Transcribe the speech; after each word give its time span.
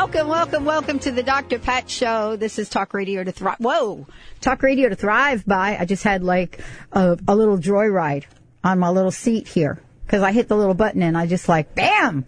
Welcome, 0.00 0.28
welcome, 0.28 0.64
welcome 0.64 0.98
to 1.00 1.12
the 1.12 1.22
Dr. 1.22 1.58
Pat 1.58 1.90
Show. 1.90 2.34
This 2.34 2.58
is 2.58 2.70
Talk 2.70 2.94
Radio 2.94 3.22
to 3.22 3.32
Thrive. 3.32 3.58
Whoa, 3.58 4.06
Talk 4.40 4.62
Radio 4.62 4.88
to 4.88 4.96
Thrive 4.96 5.44
by. 5.44 5.76
I 5.78 5.84
just 5.84 6.02
had 6.02 6.24
like 6.24 6.64
a, 6.90 7.18
a 7.28 7.36
little 7.36 7.58
joyride 7.58 8.24
on 8.64 8.78
my 8.78 8.88
little 8.88 9.10
seat 9.10 9.46
here 9.46 9.78
because 10.06 10.22
I 10.22 10.32
hit 10.32 10.48
the 10.48 10.56
little 10.56 10.72
button 10.72 11.02
and 11.02 11.18
I 11.18 11.26
just 11.26 11.50
like, 11.50 11.74
bam, 11.74 12.24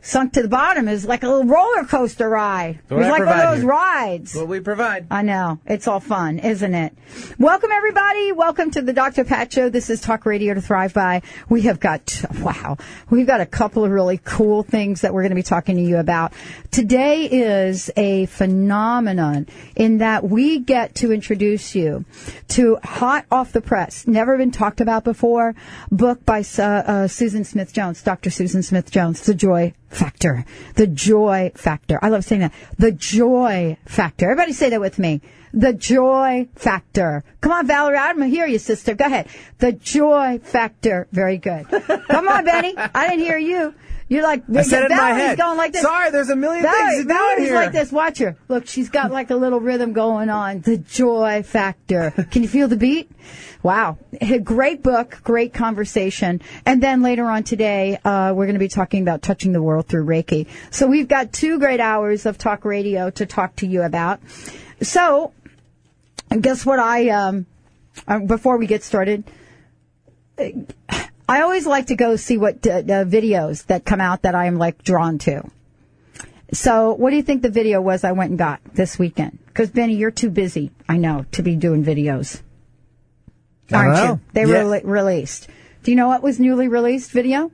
sunk 0.00 0.32
to 0.34 0.42
the 0.42 0.48
bottom. 0.48 0.88
Is 0.88 1.04
like 1.04 1.22
a 1.22 1.28
little 1.28 1.44
roller 1.44 1.84
coaster 1.84 2.28
ride. 2.28 2.80
It 2.88 2.94
was 2.94 3.06
I 3.06 3.10
like 3.10 3.26
one 3.26 3.38
of 3.38 3.50
those 3.50 3.58
here. 3.60 3.68
rides. 3.68 4.34
What 4.34 4.48
we 4.48 4.60
provide. 4.60 5.06
I 5.10 5.22
know. 5.22 5.58
It's 5.66 5.88
all 5.88 6.00
fun, 6.00 6.38
isn't 6.38 6.74
it? 6.74 6.92
Welcome, 7.38 7.70
everybody. 7.72 8.32
Welcome 8.32 8.70
to 8.72 8.82
the 8.82 8.92
Dr. 8.92 9.24
Pat 9.24 9.52
Show. 9.52 9.68
This 9.68 9.90
is 9.90 10.00
Talk 10.00 10.26
Radio 10.26 10.54
to 10.54 10.60
Thrive 10.60 10.94
By. 10.94 11.22
We 11.48 11.62
have 11.62 11.80
got, 11.80 12.22
wow, 12.40 12.76
we've 13.10 13.26
got 13.26 13.40
a 13.40 13.46
couple 13.46 13.84
of 13.84 13.90
really 13.90 14.18
cool 14.18 14.62
things 14.62 15.00
that 15.00 15.14
we're 15.14 15.22
going 15.22 15.30
to 15.30 15.36
be 15.36 15.42
talking 15.42 15.76
to 15.76 15.82
you 15.82 15.98
about. 15.98 16.32
Today 16.70 17.24
is 17.24 17.90
a 17.96 18.26
phenomenon 18.26 19.46
in 19.74 19.98
that 19.98 20.24
we 20.24 20.58
get 20.58 20.94
to 20.96 21.12
introduce 21.12 21.74
you 21.74 22.04
to 22.48 22.78
hot 22.84 23.24
off 23.30 23.52
the 23.52 23.60
press, 23.60 24.06
never 24.06 24.36
been 24.36 24.50
talked 24.50 24.80
about 24.80 25.04
before, 25.04 25.54
book 25.90 26.24
by 26.24 26.44
uh, 26.58 26.62
uh, 26.62 27.08
Susan 27.08 27.44
Smith 27.44 27.72
Jones, 27.72 28.02
Dr. 28.02 28.30
Susan 28.30 28.62
Smith 28.62 28.90
Jones, 28.90 29.22
The 29.22 29.34
Joy 29.34 29.72
Factor. 29.88 30.44
The 30.74 30.86
Joy 30.86 31.52
Factor. 31.54 31.98
I 32.02 32.08
love 32.08 32.24
saying 32.24 32.40
that. 32.42 32.52
The 32.78 32.92
Joy 32.92 33.76
Factor. 33.84 34.26
Everybody 34.26 34.52
say 34.52 34.70
that 34.70 34.80
with 34.80 34.98
me. 34.98 35.20
The 35.52 35.72
Joy 35.72 36.48
Factor. 36.54 37.24
Come 37.40 37.52
on, 37.52 37.66
Valerie. 37.66 37.96
I 37.96 38.12
don't 38.12 38.28
hear 38.28 38.46
you, 38.46 38.58
sister. 38.58 38.94
Go 38.94 39.06
ahead. 39.06 39.28
The 39.58 39.72
Joy 39.72 40.40
Factor. 40.42 41.08
Very 41.10 41.38
good. 41.38 41.66
Come 41.68 42.28
on, 42.28 42.44
Benny. 42.44 42.74
I 42.76 43.08
didn't 43.08 43.24
hear 43.24 43.38
you. 43.38 43.74
You're 44.08 44.22
like, 44.22 44.44
I 44.54 44.62
said 44.62 44.84
it 44.84 44.90
in 44.90 44.96
my 44.96 45.10
head. 45.10 45.36
going 45.36 45.58
like 45.58 45.72
this. 45.72 45.82
Sorry, 45.82 46.10
there's 46.10 46.30
a 46.30 46.36
million 46.36 46.62
Valerie, 46.62 46.80
things 46.80 46.96
to 46.96 47.02
do 47.02 47.08
Valerie's 47.08 47.48
here. 47.48 47.54
like 47.54 47.72
this. 47.72 47.92
Watch 47.92 48.18
her. 48.18 48.36
Look, 48.48 48.66
she's 48.66 48.88
got 48.88 49.10
like 49.10 49.30
a 49.30 49.36
little 49.36 49.60
rhythm 49.60 49.92
going 49.92 50.30
on. 50.30 50.60
The 50.62 50.78
joy 50.78 51.42
factor. 51.42 52.12
Can 52.30 52.42
you 52.42 52.48
feel 52.48 52.68
the 52.68 52.76
beat? 52.76 53.10
Wow. 53.62 53.98
A 54.20 54.38
great 54.38 54.82
book, 54.82 55.18
great 55.24 55.52
conversation. 55.52 56.40
And 56.64 56.82
then 56.82 57.02
later 57.02 57.26
on 57.26 57.42
today, 57.42 57.98
uh, 58.02 58.32
we're 58.34 58.46
going 58.46 58.54
to 58.54 58.60
be 58.60 58.68
talking 58.68 59.02
about 59.02 59.20
touching 59.20 59.52
the 59.52 59.62
world 59.62 59.88
through 59.88 60.06
Reiki. 60.06 60.46
So 60.70 60.86
we've 60.86 61.08
got 61.08 61.32
two 61.32 61.58
great 61.58 61.80
hours 61.80 62.24
of 62.24 62.38
talk 62.38 62.64
radio 62.64 63.10
to 63.10 63.26
talk 63.26 63.56
to 63.56 63.66
you 63.66 63.82
about. 63.82 64.20
So, 64.80 65.32
guess 66.40 66.64
what 66.64 66.78
I, 66.78 67.10
um, 67.10 67.46
uh, 68.06 68.20
before 68.20 68.56
we 68.56 68.66
get 68.66 68.82
started, 68.82 69.24
I 71.28 71.42
always 71.42 71.66
like 71.66 71.86
to 71.88 71.96
go 71.96 72.16
see 72.16 72.38
what 72.38 72.66
uh, 72.66 72.70
uh, 72.78 73.04
videos 73.04 73.66
that 73.66 73.84
come 73.84 74.00
out 74.00 74.22
that 74.22 74.34
I 74.34 74.46
am 74.46 74.56
like 74.56 74.82
drawn 74.82 75.18
to. 75.18 75.42
So, 76.52 76.94
what 76.94 77.10
do 77.10 77.16
you 77.16 77.22
think 77.22 77.42
the 77.42 77.50
video 77.50 77.80
was 77.82 78.02
I 78.04 78.12
went 78.12 78.30
and 78.30 78.38
got 78.38 78.60
this 78.74 78.98
weekend? 78.98 79.38
Because 79.46 79.70
Benny, 79.70 79.96
you're 79.96 80.10
too 80.10 80.30
busy, 80.30 80.70
I 80.88 80.96
know, 80.96 81.26
to 81.32 81.42
be 81.42 81.56
doing 81.56 81.84
videos, 81.84 82.40
aren't 83.70 83.98
you? 84.08 84.20
They 84.32 84.46
Yeah. 84.46 84.64
were 84.64 84.70
rele- 84.80 84.84
released. 84.84 85.48
Do 85.82 85.90
you 85.90 85.96
know 85.96 86.08
what 86.08 86.22
was 86.22 86.40
newly 86.40 86.68
released 86.68 87.10
video? 87.10 87.50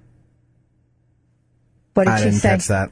What 1.95 2.05
did 2.05 2.13
I 2.13 2.19
she 2.19 2.25
didn't 2.27 2.39
say? 2.41 2.49
catch 2.51 2.69
that. 2.69 2.91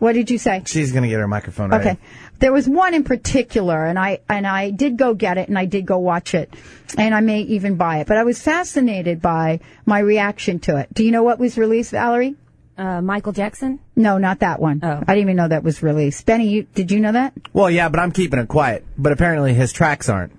What 0.00 0.14
did 0.14 0.30
you 0.30 0.38
say? 0.38 0.62
She's 0.66 0.90
gonna 0.92 1.08
get 1.08 1.20
her 1.20 1.28
microphone 1.28 1.70
ready. 1.70 1.90
Okay. 1.90 1.98
There 2.40 2.52
was 2.52 2.66
one 2.68 2.94
in 2.94 3.04
particular, 3.04 3.84
and 3.84 3.98
I 3.98 4.20
and 4.28 4.46
I 4.46 4.70
did 4.70 4.96
go 4.96 5.14
get 5.14 5.38
it, 5.38 5.48
and 5.48 5.58
I 5.58 5.66
did 5.66 5.86
go 5.86 5.98
watch 5.98 6.34
it, 6.34 6.52
and 6.98 7.14
I 7.14 7.20
may 7.20 7.42
even 7.42 7.76
buy 7.76 7.98
it. 7.98 8.06
But 8.08 8.16
I 8.16 8.24
was 8.24 8.40
fascinated 8.40 9.20
by 9.22 9.60
my 9.86 9.98
reaction 10.00 10.58
to 10.60 10.78
it. 10.78 10.92
Do 10.92 11.04
you 11.04 11.12
know 11.12 11.22
what 11.22 11.38
was 11.38 11.56
released, 11.56 11.92
Valerie? 11.92 12.34
Uh, 12.78 13.02
Michael 13.02 13.32
Jackson? 13.32 13.78
No, 13.94 14.16
not 14.16 14.38
that 14.38 14.58
one. 14.58 14.80
Oh. 14.82 14.88
I 14.88 15.14
didn't 15.14 15.18
even 15.18 15.36
know 15.36 15.48
that 15.48 15.62
was 15.62 15.82
released. 15.82 16.24
Benny, 16.24 16.48
you, 16.48 16.62
did 16.74 16.90
you 16.90 16.98
know 16.98 17.12
that? 17.12 17.34
Well, 17.52 17.70
yeah, 17.70 17.90
but 17.90 18.00
I'm 18.00 18.10
keeping 18.10 18.40
it 18.40 18.48
quiet. 18.48 18.86
But 18.96 19.12
apparently 19.12 19.52
his 19.52 19.70
tracks 19.70 20.08
aren't. 20.08 20.32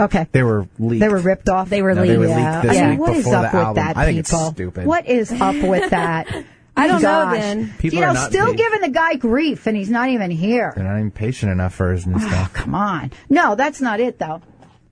Okay. 0.00 0.26
They 0.32 0.42
were 0.42 0.66
leaked. 0.80 1.00
They 1.00 1.08
were 1.08 1.20
ripped 1.20 1.48
off. 1.48 1.70
They 1.70 1.82
were 1.82 1.94
No, 1.94 2.04
they 2.04 2.18
were 2.18 2.26
leaked. 2.26 2.36
leaked 2.36 2.40
yeah. 2.40 2.62
this 2.62 2.78
I 2.78 2.80
mean, 2.80 2.90
week 2.90 2.98
what 2.98 3.16
is 3.16 3.24
before 3.24 3.36
up 3.36 3.52
the 3.52 3.58
with 3.58 3.64
album. 3.64 3.84
that, 3.84 3.96
I 3.96 4.06
think 4.06 4.18
it's 4.18 4.30
stupid. 4.36 4.86
What 4.86 5.06
is 5.06 5.30
up 5.30 5.54
with 5.54 5.90
that? 5.90 6.44
I 6.76 6.88
don't 6.88 7.02
know 7.02 7.08
Gosh. 7.08 7.38
then. 7.38 7.74
People 7.78 7.96
you 7.96 8.00
know, 8.00 8.08
are 8.10 8.14
not 8.14 8.30
still 8.30 8.46
paid. 8.48 8.56
giving 8.56 8.80
the 8.80 8.90
guy 8.90 9.14
grief, 9.14 9.66
and 9.66 9.76
he's 9.76 9.90
not 9.90 10.08
even 10.08 10.30
here. 10.30 10.72
They're 10.74 10.84
not 10.84 10.98
even 10.98 11.10
patient 11.10 11.52
enough 11.52 11.74
for 11.74 11.92
his 11.92 12.06
new 12.06 12.16
Oh, 12.16 12.18
stuff. 12.18 12.52
come 12.52 12.74
on. 12.74 13.12
No, 13.28 13.54
that's 13.54 13.80
not 13.80 14.00
it, 14.00 14.18
though. 14.18 14.42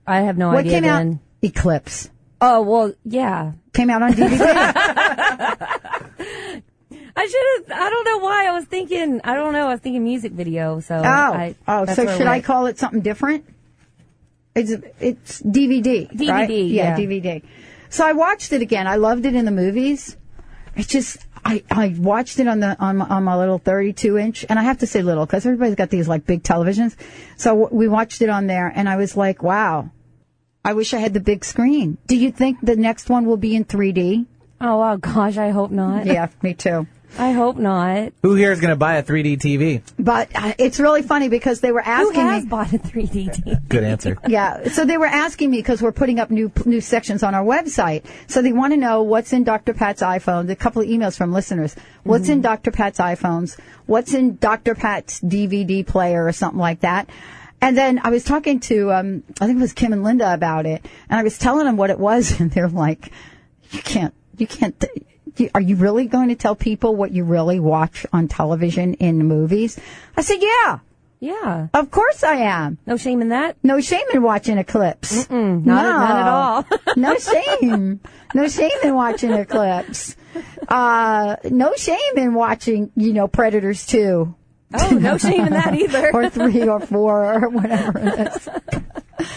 I 0.07 0.21
have 0.21 0.37
no 0.37 0.49
what 0.49 0.59
idea 0.59 0.71
came 0.73 0.83
then. 0.83 1.13
out? 1.13 1.19
Eclipse. 1.49 2.09
Oh, 2.39 2.61
well, 2.61 2.93
yeah. 3.03 3.53
Came 3.73 3.89
out 3.89 4.01
on 4.01 4.13
DVD. 4.13 4.39
I 7.15 7.27
should 7.27 7.69
have, 7.69 7.79
I 7.79 7.89
don't 7.89 8.05
know 8.05 8.17
why. 8.19 8.47
I 8.47 8.51
was 8.53 8.65
thinking, 8.65 9.21
I 9.23 9.35
don't 9.35 9.53
know, 9.53 9.67
I 9.67 9.71
was 9.71 9.79
thinking 9.81 10.03
music 10.03 10.31
video, 10.31 10.79
so. 10.79 10.95
Oh, 10.95 11.01
I, 11.03 11.55
oh. 11.67 11.85
So 11.85 12.07
should 12.17 12.27
I 12.27 12.41
call 12.41 12.65
it 12.65 12.79
something 12.79 13.01
different? 13.01 13.45
It's 14.55 14.71
it's 14.99 15.41
DVD. 15.41 16.11
DVD, 16.11 16.29
right? 16.29 16.49
yeah. 16.49 16.97
DVD. 16.97 17.43
So 17.89 18.05
I 18.05 18.13
watched 18.13 18.53
it 18.53 18.61
again. 18.61 18.87
I 18.87 18.95
loved 18.95 19.25
it 19.25 19.35
in 19.35 19.45
the 19.45 19.51
movies. 19.51 20.15
It 20.75 20.87
just 20.87 21.17
I 21.45 21.63
I 21.69 21.95
watched 21.97 22.39
it 22.39 22.47
on 22.47 22.59
the 22.59 22.79
on 22.79 22.97
my, 22.97 23.05
on 23.05 23.23
my 23.23 23.37
little 23.37 23.57
32 23.57 24.17
inch, 24.17 24.45
and 24.49 24.57
I 24.57 24.63
have 24.63 24.79
to 24.79 24.87
say 24.87 25.01
little 25.01 25.25
because 25.25 25.45
everybody's 25.45 25.75
got 25.75 25.89
these 25.89 26.07
like 26.07 26.25
big 26.25 26.43
televisions. 26.43 26.95
So 27.37 27.67
we 27.71 27.87
watched 27.87 28.21
it 28.21 28.29
on 28.29 28.47
there, 28.47 28.71
and 28.73 28.87
I 28.87 28.95
was 28.95 29.17
like, 29.17 29.43
wow. 29.43 29.91
I 30.65 30.73
wish 30.73 30.93
I 30.93 30.99
had 30.99 31.13
the 31.13 31.19
big 31.19 31.43
screen. 31.43 31.97
Do 32.07 32.15
you 32.15 32.31
think 32.31 32.59
the 32.61 32.77
next 32.77 33.09
one 33.09 33.25
will 33.25 33.35
be 33.35 33.53
in 33.53 33.65
3D? 33.65 34.25
Oh, 34.61 34.77
wow, 34.77 34.95
gosh, 34.95 35.35
I 35.37 35.49
hope 35.49 35.71
not. 35.71 36.05
Yeah, 36.05 36.29
me 36.41 36.53
too. 36.53 36.87
I 37.17 37.31
hope 37.31 37.57
not. 37.57 38.11
Who 38.23 38.33
here 38.35 38.51
is 38.51 38.59
gonna 38.59 38.75
buy 38.75 38.95
a 38.95 39.03
3D 39.03 39.37
TV? 39.37 39.81
But 39.99 40.29
uh, 40.33 40.53
it's 40.57 40.79
really 40.79 41.03
funny 41.03 41.29
because 41.29 41.59
they 41.61 41.71
were 41.71 41.81
asking 41.81 42.15
Who 42.15 42.21
asking 42.21 42.27
has 42.27 42.43
me. 42.43 42.49
bought 42.49 42.73
a 42.73 42.77
3D 42.79 43.35
TV? 43.35 43.69
Good 43.69 43.83
answer. 43.83 44.17
Yeah. 44.27 44.69
So 44.69 44.83
they 44.85 44.97
were 44.97 45.05
asking 45.05 45.51
me 45.51 45.57
because 45.57 45.81
we're 45.81 45.91
putting 45.91 46.19
up 46.19 46.31
new 46.31 46.51
new 46.65 46.81
sections 46.81 47.21
on 47.21 47.35
our 47.35 47.43
website. 47.45 48.05
So 48.27 48.41
they 48.41 48.51
want 48.53 48.73
to 48.73 48.77
know 48.77 49.03
what's 49.03 49.31
in 49.31 49.43
Dr. 49.43 49.73
Pat's 49.73 50.01
iPhone. 50.01 50.49
A 50.49 50.55
couple 50.55 50.81
of 50.81 50.87
emails 50.87 51.15
from 51.17 51.31
listeners. 51.31 51.75
What's 52.03 52.29
in 52.29 52.41
Dr. 52.41 52.71
Pat's 52.71 52.97
iPhones? 52.99 53.59
What's 53.85 54.13
in 54.13 54.37
Dr. 54.37 54.73
Pat's 54.75 55.19
DVD 55.21 55.85
player 55.85 56.25
or 56.25 56.31
something 56.31 56.59
like 56.59 56.79
that? 56.79 57.09
And 57.61 57.77
then 57.77 58.01
I 58.03 58.09
was 58.09 58.23
talking 58.23 58.59
to 58.61 58.91
um, 58.91 59.23
I 59.39 59.45
think 59.45 59.57
it 59.57 59.61
was 59.61 59.73
Kim 59.73 59.93
and 59.93 60.03
Linda 60.03 60.33
about 60.33 60.65
it, 60.65 60.83
and 61.09 61.19
I 61.19 61.23
was 61.23 61.37
telling 61.37 61.65
them 61.65 61.77
what 61.77 61.91
it 61.91 61.99
was, 61.99 62.31
and 62.39 62.49
they're 62.51 62.67
like, 62.69 63.11
"You 63.71 63.81
can't, 63.81 64.13
you 64.37 64.47
can't." 64.47 64.77
th- 64.79 64.91
Are 65.53 65.61
you 65.61 65.75
really 65.75 66.05
going 66.07 66.29
to 66.29 66.35
tell 66.35 66.55
people 66.55 66.95
what 66.95 67.11
you 67.11 67.23
really 67.23 67.59
watch 67.59 68.05
on 68.13 68.27
television 68.27 68.93
in 68.95 69.25
movies? 69.25 69.79
I 70.17 70.21
said, 70.21 70.37
"Yeah, 70.41 70.79
Yeah. 71.19 71.67
of 71.73 71.91
course 71.91 72.23
I 72.23 72.35
am." 72.35 72.77
No 72.85 72.97
shame 72.97 73.21
in 73.21 73.29
that. 73.29 73.57
No 73.63 73.81
shame 73.81 74.05
in 74.13 74.21
watching 74.21 74.57
Eclipse. 74.57 75.29
Not, 75.29 75.39
no. 75.39 75.59
none 75.75 76.17
at 76.17 76.27
all. 76.27 76.65
no 76.95 77.17
shame. 77.17 77.99
No 78.33 78.47
shame 78.47 78.77
in 78.83 78.95
watching 78.95 79.31
Eclipse. 79.31 80.15
Uh, 80.67 81.35
no 81.45 81.73
shame 81.75 82.17
in 82.17 82.33
watching, 82.33 82.91
you 82.95 83.13
know, 83.13 83.27
Predators 83.27 83.85
2 83.85 84.35
oh, 84.73 84.89
no 84.89 85.17
shame 85.17 85.45
in 85.47 85.53
that 85.53 85.73
either. 85.75 86.11
or 86.13 86.29
3 86.29 86.67
or 86.67 86.79
4 86.79 87.33
or 87.43 87.49
whatever 87.49 87.99
it 87.99 88.27
is. 88.27 88.49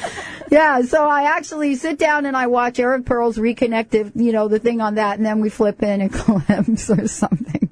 Yeah, 0.50 0.82
so 0.82 1.08
I 1.08 1.24
actually 1.24 1.74
sit 1.74 1.98
down 1.98 2.24
and 2.26 2.36
I 2.36 2.46
watch 2.46 2.78
Eric 2.78 3.04
Pearl's 3.04 3.38
Reconnected, 3.38 4.12
you 4.14 4.32
know, 4.32 4.48
the 4.48 4.58
thing 4.58 4.80
on 4.80 4.94
that, 4.94 5.16
and 5.18 5.26
then 5.26 5.40
we 5.40 5.48
flip 5.50 5.82
in 5.82 6.00
Eclipse 6.02 6.90
or 6.96 7.08
something. 7.08 7.68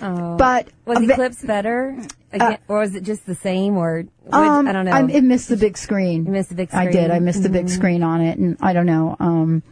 Oh. 0.00 0.36
But 0.36 0.68
Was 0.84 1.02
Eclipse 1.08 1.42
better? 1.42 1.96
Again, 2.32 2.58
or 2.68 2.80
was 2.80 2.94
it 2.94 3.04
just 3.04 3.26
the 3.26 3.34
same? 3.34 3.76
Or 3.76 4.04
which, 4.22 4.32
Um, 4.34 4.66
I 4.68 4.72
don't 4.72 4.84
know. 4.84 4.90
I, 4.92 5.04
it 5.08 5.22
missed 5.22 5.48
the 5.48 5.56
big 5.56 5.78
screen. 5.78 6.26
You 6.26 6.32
missed 6.32 6.48
the 6.50 6.56
big 6.56 6.68
screen. 6.70 6.88
I 6.88 6.90
did. 6.90 7.10
I 7.10 7.20
missed 7.20 7.42
the 7.42 7.48
big 7.48 7.66
Mhm. 7.66 7.70
screen 7.70 8.02
on 8.02 8.20
it, 8.20 8.38
and 8.38 8.56
I 8.60 8.72
don't 8.72 8.86
know. 8.86 9.16
Um, 9.20 9.62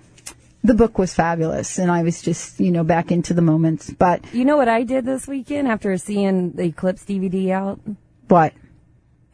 the 0.65 0.75
book 0.75 0.97
was 0.97 1.13
fabulous, 1.13 1.79
and 1.79 1.91
I 1.91 2.03
was 2.05 2.23
just 2.23 2.61
you 2.61 2.71
know 2.71 2.85
back 2.85 3.11
into 3.11 3.35
the 3.35 3.43
moments. 3.43 3.91
But 3.91 4.21
you 4.33 4.45
know 4.45 4.57
what 4.57 4.69
I 4.69 4.85
did 4.85 5.05
this 5.05 5.27
weekend 5.27 5.67
after 5.69 5.97
seeing 5.99 6.53
the 6.53 6.65
Eclipse 6.65 7.05
DVD 7.05 7.51
out? 7.51 7.81
what? 8.29 8.53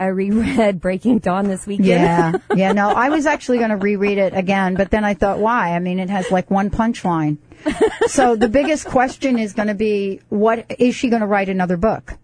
I 0.01 0.07
reread 0.07 0.81
Breaking 0.81 1.19
Dawn 1.19 1.49
this 1.49 1.67
weekend. 1.67 1.89
Yeah, 1.89 2.33
yeah. 2.55 2.73
No, 2.73 2.91
I 2.91 3.09
was 3.09 3.27
actually 3.27 3.59
going 3.59 3.71
to 3.71 3.77
reread 3.77 4.19
it 4.19 4.35
again, 4.35 4.75
but 4.75 4.91
then 4.91 5.05
I 5.05 5.15
thought, 5.15 5.39
why? 5.39 5.75
I 5.75 5.79
mean, 5.79 5.99
it 5.99 6.11
has 6.11 6.31
like 6.31 6.51
one 6.51 6.71
punchline. 6.71 7.39
so 8.07 8.37
the 8.37 8.49
biggest 8.49 8.87
question 8.87 9.39
is 9.39 9.53
going 9.53 9.69
to 9.69 9.75
be, 9.75 10.21
what 10.29 10.67
is 10.79 10.95
she 10.95 11.09
going 11.09 11.21
to 11.21 11.27
write 11.27 11.49
another 11.49 11.77
book? 11.77 12.15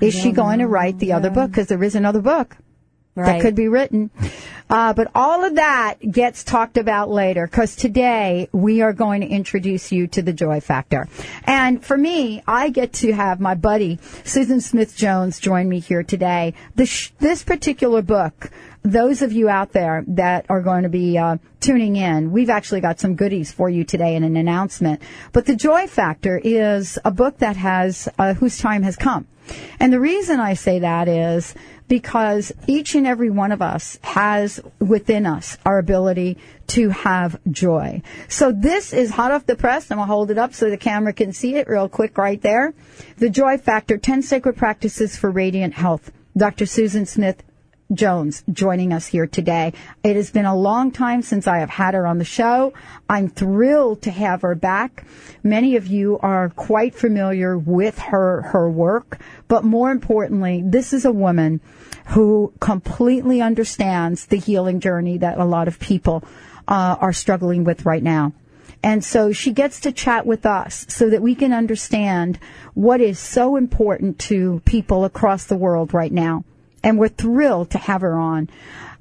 Is 0.00 0.14
she 0.14 0.32
going 0.32 0.60
to 0.60 0.66
write 0.66 0.98
the 0.98 1.12
other 1.12 1.28
book? 1.30 1.50
Because 1.50 1.66
there 1.66 1.82
is 1.82 1.94
another 1.94 2.22
book 2.22 2.56
that 3.16 3.42
could 3.42 3.54
be 3.54 3.68
written. 3.68 4.10
Uh, 4.70 4.92
but 4.92 5.10
all 5.16 5.44
of 5.44 5.56
that 5.56 5.96
gets 6.10 6.44
talked 6.44 6.78
about 6.78 7.10
later 7.10 7.46
because 7.46 7.74
today 7.74 8.48
we 8.52 8.82
are 8.82 8.92
going 8.92 9.20
to 9.20 9.26
introduce 9.26 9.90
you 9.90 10.06
to 10.06 10.22
the 10.22 10.32
joy 10.32 10.60
factor. 10.60 11.08
And 11.44 11.84
for 11.84 11.98
me, 11.98 12.42
I 12.46 12.70
get 12.70 12.92
to 12.94 13.12
have 13.12 13.40
my 13.40 13.56
buddy 13.56 13.98
Susan 14.24 14.60
Smith 14.60 14.96
Jones 14.96 15.40
join 15.40 15.68
me 15.68 15.80
here 15.80 16.04
today. 16.04 16.54
This, 16.76 17.10
this 17.18 17.42
particular 17.42 18.00
book, 18.00 18.50
those 18.82 19.22
of 19.22 19.32
you 19.32 19.48
out 19.48 19.72
there 19.72 20.04
that 20.06 20.46
are 20.48 20.62
going 20.62 20.84
to 20.84 20.88
be 20.88 21.18
uh, 21.18 21.38
tuning 21.58 21.96
in, 21.96 22.30
we've 22.30 22.48
actually 22.48 22.80
got 22.80 23.00
some 23.00 23.16
goodies 23.16 23.50
for 23.50 23.68
you 23.68 23.82
today 23.82 24.14
in 24.14 24.22
an 24.22 24.36
announcement. 24.36 25.02
But 25.32 25.46
the 25.46 25.56
Joy 25.56 25.88
Factor 25.88 26.40
is 26.42 26.96
a 27.04 27.10
book 27.10 27.38
that 27.38 27.56
has 27.56 28.08
uh, 28.18 28.34
whose 28.34 28.58
time 28.58 28.84
has 28.84 28.94
come. 28.96 29.26
And 29.80 29.92
the 29.92 30.00
reason 30.00 30.38
I 30.38 30.54
say 30.54 30.78
that 30.78 31.08
is 31.08 31.54
because 31.90 32.52
each 32.68 32.94
and 32.94 33.04
every 33.04 33.30
one 33.30 33.50
of 33.50 33.60
us 33.60 33.98
has 34.02 34.60
within 34.78 35.26
us 35.26 35.58
our 35.66 35.76
ability 35.76 36.38
to 36.68 36.88
have 36.90 37.36
joy. 37.50 38.00
So 38.28 38.52
this 38.52 38.92
is 38.92 39.10
hot 39.10 39.32
off 39.32 39.44
the 39.44 39.56
press. 39.56 39.90
I'm 39.90 39.98
going 39.98 40.06
to 40.06 40.14
hold 40.14 40.30
it 40.30 40.38
up 40.38 40.54
so 40.54 40.70
the 40.70 40.76
camera 40.76 41.12
can 41.12 41.32
see 41.32 41.56
it 41.56 41.68
real 41.68 41.88
quick 41.88 42.16
right 42.16 42.40
there. 42.40 42.74
The 43.18 43.28
Joy 43.28 43.58
Factor, 43.58 43.98
10 43.98 44.22
Sacred 44.22 44.56
Practices 44.56 45.16
for 45.16 45.32
Radiant 45.32 45.74
Health. 45.74 46.12
Dr. 46.36 46.64
Susan 46.64 47.06
Smith 47.06 47.42
Jones 47.92 48.44
joining 48.52 48.92
us 48.92 49.08
here 49.08 49.26
today. 49.26 49.72
It 50.04 50.14
has 50.14 50.30
been 50.30 50.44
a 50.44 50.56
long 50.56 50.92
time 50.92 51.22
since 51.22 51.48
I 51.48 51.58
have 51.58 51.70
had 51.70 51.94
her 51.94 52.06
on 52.06 52.18
the 52.18 52.24
show. 52.24 52.72
I'm 53.08 53.28
thrilled 53.28 54.02
to 54.02 54.12
have 54.12 54.42
her 54.42 54.54
back. 54.54 55.04
Many 55.42 55.74
of 55.74 55.88
you 55.88 56.18
are 56.20 56.50
quite 56.50 56.94
familiar 56.94 57.58
with 57.58 57.98
her, 57.98 58.42
her 58.42 58.70
work, 58.70 59.18
but 59.48 59.64
more 59.64 59.90
importantly, 59.90 60.62
this 60.64 60.92
is 60.92 61.04
a 61.04 61.10
woman 61.10 61.60
who 62.10 62.52
completely 62.60 63.40
understands 63.40 64.26
the 64.26 64.36
healing 64.38 64.80
journey 64.80 65.18
that 65.18 65.38
a 65.38 65.44
lot 65.44 65.68
of 65.68 65.78
people 65.78 66.24
uh, 66.66 66.96
are 67.00 67.12
struggling 67.12 67.64
with 67.64 67.84
right 67.84 68.02
now. 68.02 68.32
And 68.82 69.04
so 69.04 69.32
she 69.32 69.52
gets 69.52 69.80
to 69.80 69.92
chat 69.92 70.24
with 70.26 70.46
us 70.46 70.86
so 70.88 71.10
that 71.10 71.22
we 71.22 71.34
can 71.34 71.52
understand 71.52 72.38
what 72.74 73.00
is 73.00 73.18
so 73.18 73.56
important 73.56 74.18
to 74.20 74.62
people 74.64 75.04
across 75.04 75.44
the 75.44 75.56
world 75.56 75.92
right 75.92 76.12
now 76.12 76.44
and 76.82 76.98
we're 76.98 77.08
thrilled 77.08 77.70
to 77.70 77.78
have 77.78 78.00
her 78.00 78.14
on. 78.14 78.48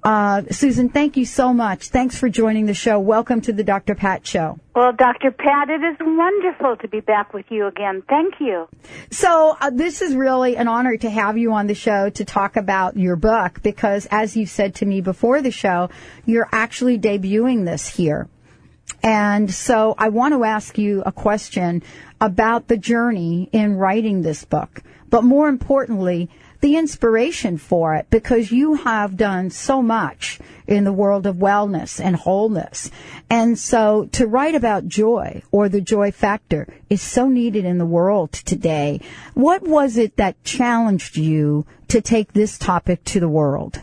Uh, 0.01 0.44
Susan, 0.50 0.88
thank 0.88 1.18
you 1.18 1.25
so 1.25 1.54
much. 1.54 1.90
Thanks 1.90 2.18
for 2.18 2.30
joining 2.30 2.66
the 2.66 2.74
show. 2.74 3.00
Welcome 3.00 3.42
to 3.42 3.51
the 3.51 3.66
Dr. 3.66 3.96
Pat 3.96 4.25
Show. 4.25 4.57
Well, 4.74 4.94
Dr. 4.94 5.31
Pat, 5.31 5.69
it 5.69 5.84
is 5.84 5.98
wonderful 6.00 6.78
to 6.78 6.88
be 6.88 7.01
back 7.01 7.34
with 7.34 7.46
you 7.50 7.68
again. 7.68 8.01
Thank 8.07 8.36
you. 8.40 8.69
So, 9.12 9.57
uh, 9.60 9.72
this 9.72 10.01
is 10.01 10.16
really 10.16 10.56
an 10.56 10.69
honor 10.69 10.96
to 10.96 11.10
have 11.10 11.38
you 11.38 11.51
on 11.51 11.68
the 11.68 11.75
show 11.75 12.10
to 12.12 12.24
talk 12.24 12.56
about 12.56 12.96
your 12.96 13.18
book 13.18 13.62
because, 13.62 14.07
as 14.10 14.38
you 14.38 14.46
said 14.46 14.75
to 14.75 14.86
me 14.86 15.01
before 15.01 15.42
the 15.42 15.51
show, 15.51 15.90
you're 16.25 16.48
actually 16.54 16.98
debuting 16.98 17.66
this 17.66 17.90
here. 17.90 18.30
And 19.04 19.54
so, 19.54 19.96
I 19.98 20.10
want 20.10 20.34
to 20.34 20.46
ask 20.46 20.78
you 20.78 21.04
a 21.06 21.12
question 21.12 21.84
about 22.22 22.69
the 22.69 22.78
journey 22.78 23.50
in 23.51 23.75
writing 23.75 24.22
this 24.22 24.46
book. 24.46 24.81
But 25.10 25.24
more 25.25 25.50
importantly, 25.50 26.30
the 26.62 26.76
inspiration 26.76 27.58
for 27.58 27.96
it 27.96 28.08
because 28.10 28.52
you 28.52 28.76
have 28.76 29.18
done 29.18 29.50
so 29.50 29.82
much 29.82 30.40
in 30.68 30.84
the 30.84 30.94
world 30.94 31.26
of 31.26 31.38
wellness 31.38 32.04
and 32.04 32.16
wholeness. 32.16 32.92
And 33.30 33.58
so 33.58 34.08
to 34.12 34.28
write 34.28 34.56
about 34.56 34.88
joy 34.88 35.42
or 35.52 35.70
the 35.70 35.82
joy 35.82 36.12
factor 36.12 36.68
is 36.90 37.02
so 37.02 37.28
needed 37.28 37.66
in 37.66 37.78
the 37.78 37.86
world 37.86 38.32
today. 38.34 39.02
What 39.34 39.64
was 39.64 39.98
it 39.98 40.18
that 40.18 40.44
challenged 40.44 41.18
you 41.18 41.66
to 41.88 42.02
take 42.02 42.34
this 42.34 42.58
topic 42.58 43.04
to 43.06 43.20
the 43.20 43.30
world? 43.30 43.82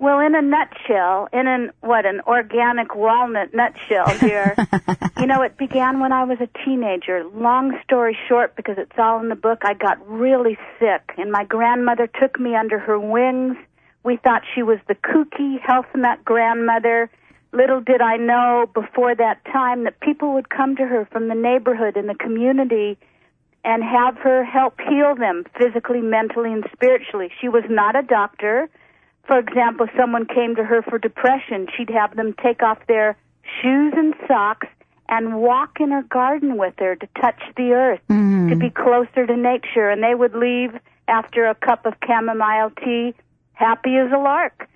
Well, 0.00 0.20
in 0.20 0.34
a 0.34 0.40
nutshell, 0.40 1.28
in 1.30 1.46
an 1.46 1.72
what 1.82 2.06
an 2.06 2.22
organic 2.26 2.94
walnut 2.94 3.52
nutshell 3.52 4.08
here, 4.18 4.56
you 5.20 5.26
know, 5.26 5.42
it 5.42 5.58
began 5.58 6.00
when 6.00 6.10
I 6.10 6.24
was 6.24 6.38
a 6.40 6.48
teenager. 6.64 7.22
Long 7.34 7.78
story 7.84 8.16
short, 8.26 8.56
because 8.56 8.76
it's 8.78 8.96
all 8.96 9.20
in 9.20 9.28
the 9.28 9.34
book, 9.34 9.58
I 9.62 9.74
got 9.74 9.98
really 10.08 10.56
sick, 10.78 11.02
and 11.18 11.30
my 11.30 11.44
grandmother 11.44 12.06
took 12.18 12.40
me 12.40 12.56
under 12.56 12.78
her 12.78 12.98
wings. 12.98 13.58
We 14.02 14.16
thought 14.16 14.40
she 14.54 14.62
was 14.62 14.78
the 14.88 14.94
kooky 14.94 15.60
health 15.60 15.94
nut 15.94 16.24
grandmother. 16.24 17.10
Little 17.52 17.82
did 17.82 18.00
I 18.00 18.16
know 18.16 18.70
before 18.72 19.14
that 19.14 19.44
time 19.52 19.84
that 19.84 20.00
people 20.00 20.32
would 20.32 20.48
come 20.48 20.76
to 20.76 20.86
her 20.86 21.06
from 21.12 21.28
the 21.28 21.34
neighborhood 21.34 21.98
and 21.98 22.08
the 22.08 22.14
community 22.14 22.96
and 23.64 23.84
have 23.84 24.16
her 24.16 24.44
help 24.44 24.80
heal 24.80 25.14
them 25.14 25.44
physically, 25.58 26.00
mentally, 26.00 26.54
and 26.54 26.64
spiritually. 26.72 27.30
She 27.38 27.50
was 27.50 27.64
not 27.68 27.96
a 27.96 28.02
doctor 28.02 28.70
for 29.30 29.38
example, 29.38 29.86
someone 29.96 30.26
came 30.26 30.56
to 30.56 30.64
her 30.64 30.82
for 30.82 30.98
depression, 30.98 31.68
she'd 31.76 31.88
have 31.88 32.16
them 32.16 32.34
take 32.42 32.64
off 32.64 32.78
their 32.88 33.16
shoes 33.62 33.94
and 33.96 34.12
socks 34.26 34.66
and 35.08 35.40
walk 35.40 35.78
in 35.78 35.92
her 35.92 36.02
garden 36.02 36.58
with 36.58 36.74
her 36.80 36.96
to 36.96 37.06
touch 37.20 37.40
the 37.56 37.70
earth, 37.70 38.00
mm. 38.10 38.48
to 38.48 38.56
be 38.56 38.70
closer 38.70 39.28
to 39.28 39.36
nature. 39.36 39.88
And 39.88 40.02
they 40.02 40.16
would 40.16 40.34
leave 40.34 40.72
after 41.06 41.46
a 41.46 41.54
cup 41.54 41.86
of 41.86 41.94
chamomile 42.04 42.72
tea 42.82 43.14
happy 43.52 43.94
as 43.98 44.10
a 44.10 44.18
lark. 44.18 44.68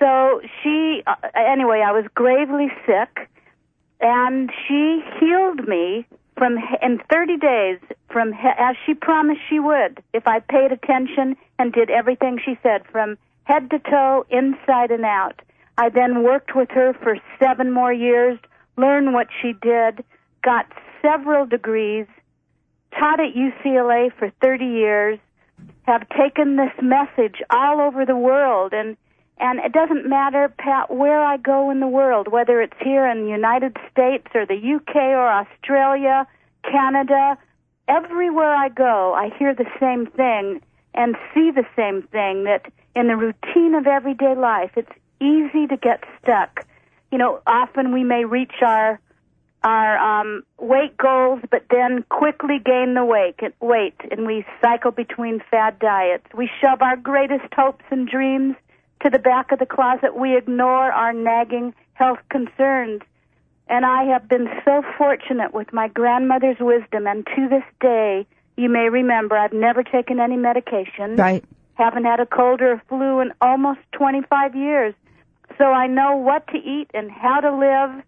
So 0.00 0.40
she, 0.60 1.04
uh, 1.06 1.14
anyway, 1.36 1.80
I 1.86 1.92
was 1.92 2.04
gravely 2.16 2.72
sick, 2.86 3.30
and 4.00 4.50
she 4.66 5.04
healed 5.20 5.68
me 5.68 6.04
from 6.36 6.58
in 6.82 7.00
30 7.08 7.36
days 7.36 7.78
from 8.10 8.32
as 8.58 8.74
she 8.86 8.94
promised 8.94 9.42
she 9.48 9.60
would 9.60 10.02
if 10.12 10.26
I 10.26 10.40
paid 10.40 10.72
attention 10.72 11.36
and 11.60 11.72
did 11.72 11.90
everything 11.90 12.40
she 12.44 12.58
said 12.60 12.82
from 12.90 13.16
head 13.44 13.70
to 13.70 13.78
toe, 13.78 14.26
inside 14.30 14.90
and 14.90 15.04
out. 15.04 15.40
I 15.76 15.88
then 15.88 16.22
worked 16.22 16.54
with 16.54 16.70
her 16.70 16.94
for 16.94 17.16
seven 17.38 17.72
more 17.72 17.92
years, 17.92 18.38
learned 18.76 19.12
what 19.12 19.28
she 19.40 19.52
did, 19.60 20.04
got 20.42 20.66
several 21.02 21.46
degrees, 21.46 22.06
taught 22.98 23.20
at 23.20 23.34
UCLA 23.34 24.12
for 24.18 24.30
30 24.40 24.64
years, 24.64 25.18
have 25.82 26.08
taken 26.10 26.56
this 26.56 26.72
message 26.80 27.42
all 27.50 27.80
over 27.80 28.04
the 28.04 28.16
world 28.16 28.72
and 28.72 28.96
and 29.36 29.58
it 29.58 29.72
doesn't 29.72 30.08
matter 30.08 30.52
Pat 30.58 30.94
where 30.94 31.20
I 31.20 31.38
go 31.38 31.70
in 31.70 31.80
the 31.80 31.88
world 31.88 32.28
whether 32.28 32.60
it's 32.60 32.76
here 32.80 33.06
in 33.06 33.24
the 33.24 33.30
United 33.30 33.76
States 33.90 34.26
or 34.34 34.46
the 34.46 34.54
UK 34.54 34.96
or 34.96 35.28
Australia, 35.28 36.26
Canada, 36.62 37.36
everywhere 37.88 38.54
I 38.54 38.68
go 38.68 39.14
I 39.14 39.30
hear 39.38 39.54
the 39.54 39.70
same 39.80 40.06
thing 40.06 40.60
and 40.94 41.16
see 41.34 41.50
the 41.50 41.66
same 41.76 42.02
thing 42.02 42.44
that 42.44 42.66
in 42.94 43.08
the 43.08 43.16
routine 43.16 43.74
of 43.74 43.86
everyday 43.86 44.34
life, 44.34 44.72
it's 44.76 44.92
easy 45.20 45.66
to 45.66 45.76
get 45.76 46.04
stuck. 46.22 46.66
You 47.10 47.18
know, 47.18 47.40
often 47.46 47.92
we 47.92 48.04
may 48.04 48.24
reach 48.24 48.54
our 48.62 49.00
our 49.62 49.96
um, 49.96 50.42
weight 50.58 50.94
goals, 50.96 51.40
but 51.50 51.64
then 51.70 52.04
quickly 52.10 52.58
gain 52.62 52.92
the 52.92 53.04
weight, 53.04 53.40
weight, 53.60 53.98
and 54.10 54.26
we 54.26 54.44
cycle 54.60 54.90
between 54.90 55.40
fad 55.50 55.78
diets. 55.78 56.26
We 56.36 56.50
shove 56.60 56.82
our 56.82 56.96
greatest 56.96 57.52
hopes 57.56 57.84
and 57.90 58.06
dreams 58.06 58.56
to 59.02 59.08
the 59.08 59.18
back 59.18 59.52
of 59.52 59.58
the 59.58 59.66
closet. 59.66 60.14
We 60.14 60.36
ignore 60.36 60.92
our 60.92 61.14
nagging 61.14 61.74
health 61.94 62.18
concerns. 62.28 63.00
And 63.66 63.86
I 63.86 64.04
have 64.04 64.28
been 64.28 64.48
so 64.66 64.82
fortunate 64.98 65.54
with 65.54 65.72
my 65.72 65.88
grandmother's 65.88 66.58
wisdom, 66.60 67.06
and 67.06 67.26
to 67.34 67.48
this 67.48 67.64
day, 67.80 68.26
you 68.58 68.68
may 68.68 68.90
remember 68.90 69.36
I've 69.36 69.54
never 69.54 69.82
taken 69.82 70.20
any 70.20 70.36
medication. 70.36 71.16
Right. 71.16 71.42
Haven't 71.74 72.04
had 72.04 72.20
a 72.20 72.26
cold 72.26 72.60
or 72.60 72.72
a 72.72 72.82
flu 72.88 73.20
in 73.20 73.32
almost 73.40 73.80
25 73.92 74.54
years. 74.54 74.94
So 75.58 75.64
I 75.64 75.86
know 75.86 76.16
what 76.16 76.46
to 76.48 76.58
eat 76.58 76.90
and 76.94 77.10
how 77.10 77.40
to 77.40 77.52
live 77.52 78.02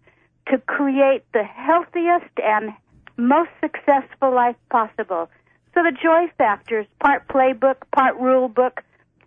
to 0.49 0.58
create 0.66 1.25
the 1.32 1.42
healthiest 1.42 2.32
and 2.42 2.73
most 3.16 3.50
successful 3.61 4.35
life 4.35 4.56
possible. 4.70 5.28
So 5.75 5.82
the 5.82 5.92
joy 5.92 6.30
factor 6.38 6.80
is 6.80 6.87
part 7.00 7.26
playbook, 7.28 7.76
part 7.94 8.16
rule 8.18 8.49
book, 8.49 8.82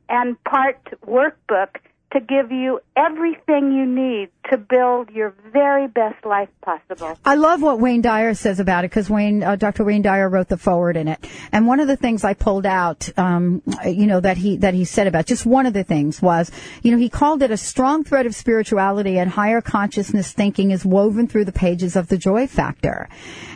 and 0.08 0.42
part 0.44 0.80
workbook 1.06 1.76
to 2.12 2.20
give 2.20 2.52
you 2.52 2.80
everything 2.96 3.72
you 3.72 3.86
need 3.86 4.30
to 4.50 4.58
build 4.58 5.12
your 5.12 5.36
very 5.54 5.88
best 5.88 6.26
life 6.26 6.50
possible. 6.62 7.16
I 7.24 7.36
love 7.36 7.62
what 7.62 7.80
Wayne 7.80 8.02
Dyer 8.02 8.34
says 8.34 8.60
about 8.60 8.84
it 8.84 8.90
because 8.90 9.10
Wayne, 9.10 9.44
uh, 9.44 9.56
Dr. 9.56 9.84
Wayne 9.84 10.02
Dyer 10.02 10.28
wrote 10.28 10.48
the 10.48 10.58
foreword 10.58 10.98
in 10.98 11.08
it, 11.08 11.24
and 11.52 11.68
one 11.68 11.80
of 11.80 11.88
the 11.88 11.96
things 11.96 12.24
I 12.24 12.34
pulled 12.34 12.66
out, 12.66 13.10
um, 13.18 13.62
you 13.86 14.08
know, 14.08 14.20
that 14.20 14.38
he 14.38 14.58
that 14.58 14.74
he 14.74 14.86
said 14.86 15.06
about 15.06 15.28
just 15.28 15.46
one 15.46 15.68
of 15.68 15.74
the 15.74 15.84
things 15.84 16.20
was, 16.20 16.52
you 16.82 16.92
know, 16.92 16.98
he 16.98 17.10
called 17.10 17.44
it 17.44 17.52
a 17.52 17.58
strong 17.58 18.04
thread 18.04 18.26
of 18.26 18.34
spirituality 18.34 19.20
and 19.20 19.30
higher 19.30 19.62
consciousness 19.62 20.32
thinking 20.32 20.72
is 20.72 20.84
woven 20.84 21.28
through 21.28 21.46
the 21.46 21.52
pages 21.52 21.96
of 21.96 22.08
the 22.08 22.18
Joy 22.18 22.48
Factor, 22.48 23.08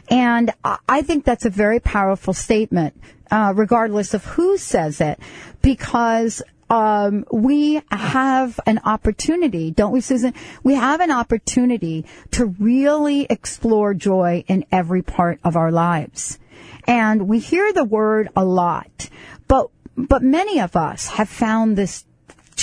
and 0.09 0.53
I 0.87 1.01
think 1.01 1.25
that's 1.25 1.45
a 1.45 1.49
very 1.49 1.79
powerful 1.79 2.33
statement. 2.33 2.99
Uh, 3.31 3.51
regardless 3.55 4.13
of 4.13 4.23
who 4.25 4.57
says 4.59 5.01
it, 5.01 5.17
because 5.63 6.43
um, 6.73 7.23
we 7.31 7.83
have 7.91 8.59
an 8.65 8.79
opportunity, 8.83 9.69
don't 9.69 9.91
we, 9.91 10.01
Susan? 10.01 10.33
We 10.63 10.73
have 10.73 11.01
an 11.01 11.11
opportunity 11.11 12.07
to 12.31 12.47
really 12.47 13.27
explore 13.29 13.93
joy 13.93 14.43
in 14.47 14.65
every 14.71 15.03
part 15.03 15.39
of 15.43 15.55
our 15.55 15.71
lives. 15.71 16.39
And 16.87 17.27
we 17.27 17.37
hear 17.37 17.71
the 17.73 17.83
word 17.83 18.29
a 18.35 18.43
lot, 18.43 19.07
but, 19.47 19.69
but 19.95 20.23
many 20.23 20.59
of 20.59 20.75
us 20.75 21.09
have 21.09 21.29
found 21.29 21.77
this 21.77 22.05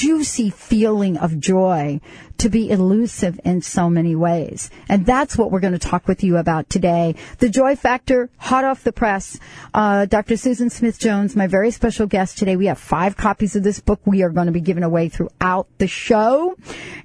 juicy 0.01 0.49
feeling 0.49 1.19
of 1.19 1.39
joy 1.39 2.01
to 2.39 2.49
be 2.49 2.71
elusive 2.71 3.39
in 3.45 3.61
so 3.61 3.91
many 3.91 4.17
ways. 4.17 4.71
And 4.89 5.05
that's 5.05 5.37
what 5.37 5.51
we're 5.51 5.61
going 5.61 5.75
to 5.75 5.79
talk 5.79 6.09
with 6.09 6.25
you 6.25 6.39
about 6.39 6.71
today. 6.71 7.17
The 7.37 7.51
Joy 7.51 7.77
Factor, 7.77 8.31
hot 8.39 8.65
off 8.65 8.83
the 8.83 8.93
press. 8.93 9.39
Uh, 9.75 10.07
Dr. 10.07 10.39
Susan 10.39 10.71
Smith 10.71 10.99
Jones, 10.99 11.37
my 11.37 11.47
very 11.47 11.71
special 11.71 12.07
guest 12.07 12.39
today. 12.39 12.57
We 12.57 12.65
have 12.65 12.79
five 12.79 13.19
copies 13.19 13.57
of 13.57 13.63
this 13.63 13.79
book 13.79 14.01
we 14.07 14.23
are 14.23 14.31
going 14.31 14.47
to 14.47 14.53
be 14.53 14.63
giving 14.63 14.85
away 14.85 15.11
throughout 15.11 15.69
the 15.77 15.87
show. 15.87 16.57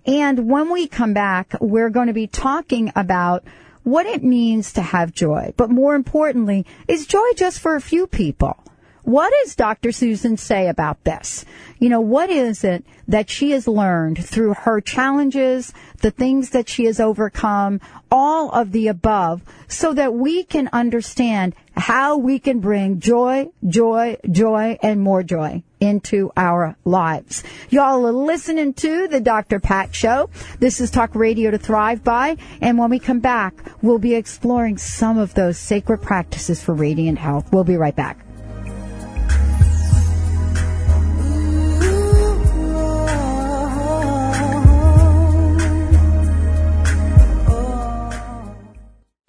And 0.06 0.50
when 0.50 0.72
we 0.72 0.88
come 0.88 1.14
back, 1.14 1.54
we're 1.60 1.90
going 1.90 2.08
to 2.08 2.14
be 2.14 2.28
talking 2.28 2.94
about 2.96 3.44
what 3.84 4.06
it 4.06 4.24
means 4.24 4.72
to 4.74 4.82
have 4.82 5.12
joy. 5.12 5.54
But 5.58 5.70
more 5.70 5.96
importantly, 5.96 6.66
is 6.88 7.06
joy 7.08 7.34
just 7.36 7.60
for 7.60 7.76
a 7.76 7.82
few 7.82 8.08
people? 8.08 8.58
What 9.06 9.32
does 9.44 9.56
Dr. 9.56 9.92
Susan 9.92 10.36
say 10.36 10.68
about 10.68 11.04
this? 11.04 11.46
You 11.78 11.90
know, 11.90 12.02
what 12.02 12.32
is 12.32 12.64
it 12.64 12.84
that 13.08 13.30
she 13.30 13.52
has 13.52 13.68
learned 13.68 14.26
through 14.26 14.56
her 14.56 14.82
challenges, 14.82 15.72
the 16.02 16.10
things 16.10 16.50
that 16.50 16.68
she 16.68 16.86
has 16.86 17.00
overcome, 17.00 17.82
all 18.10 18.50
of 18.50 18.72
the 18.72 18.88
above, 18.88 19.44
so 19.68 19.94
that 19.94 20.16
we 20.16 20.44
can 20.44 20.70
understand 20.74 21.54
how 21.78 22.18
we 22.18 22.40
can 22.40 22.60
bring 22.60 23.00
joy, 23.00 23.48
joy, 23.68 24.18
joy, 24.32 24.80
and 24.82 25.02
more 25.02 25.22
joy 25.22 25.62
into 25.80 26.32
our 26.36 26.76
lives. 26.84 27.44
Y'all 27.70 28.08
are 28.08 28.12
listening 28.12 28.74
to 28.74 29.08
the 29.08 29.20
Dr. 29.20 29.60
Pat 29.60 29.94
Show. 29.94 30.32
This 30.60 30.82
is 30.82 30.90
Talk 30.90 31.14
Radio 31.14 31.52
to 31.52 31.60
Thrive 31.60 32.04
By. 32.04 32.38
And 32.60 32.80
when 32.80 32.90
we 32.90 32.98
come 32.98 33.20
back, 33.20 33.54
we'll 33.84 34.00
be 34.00 34.16
exploring 34.16 34.80
some 34.80 35.20
of 35.20 35.36
those 35.36 35.60
sacred 35.60 36.00
practices 36.00 36.64
for 36.64 36.74
radiant 36.74 37.20
health. 37.20 37.54
We'll 37.54 37.64
be 37.64 37.78
right 37.78 37.96
back. 37.96 38.25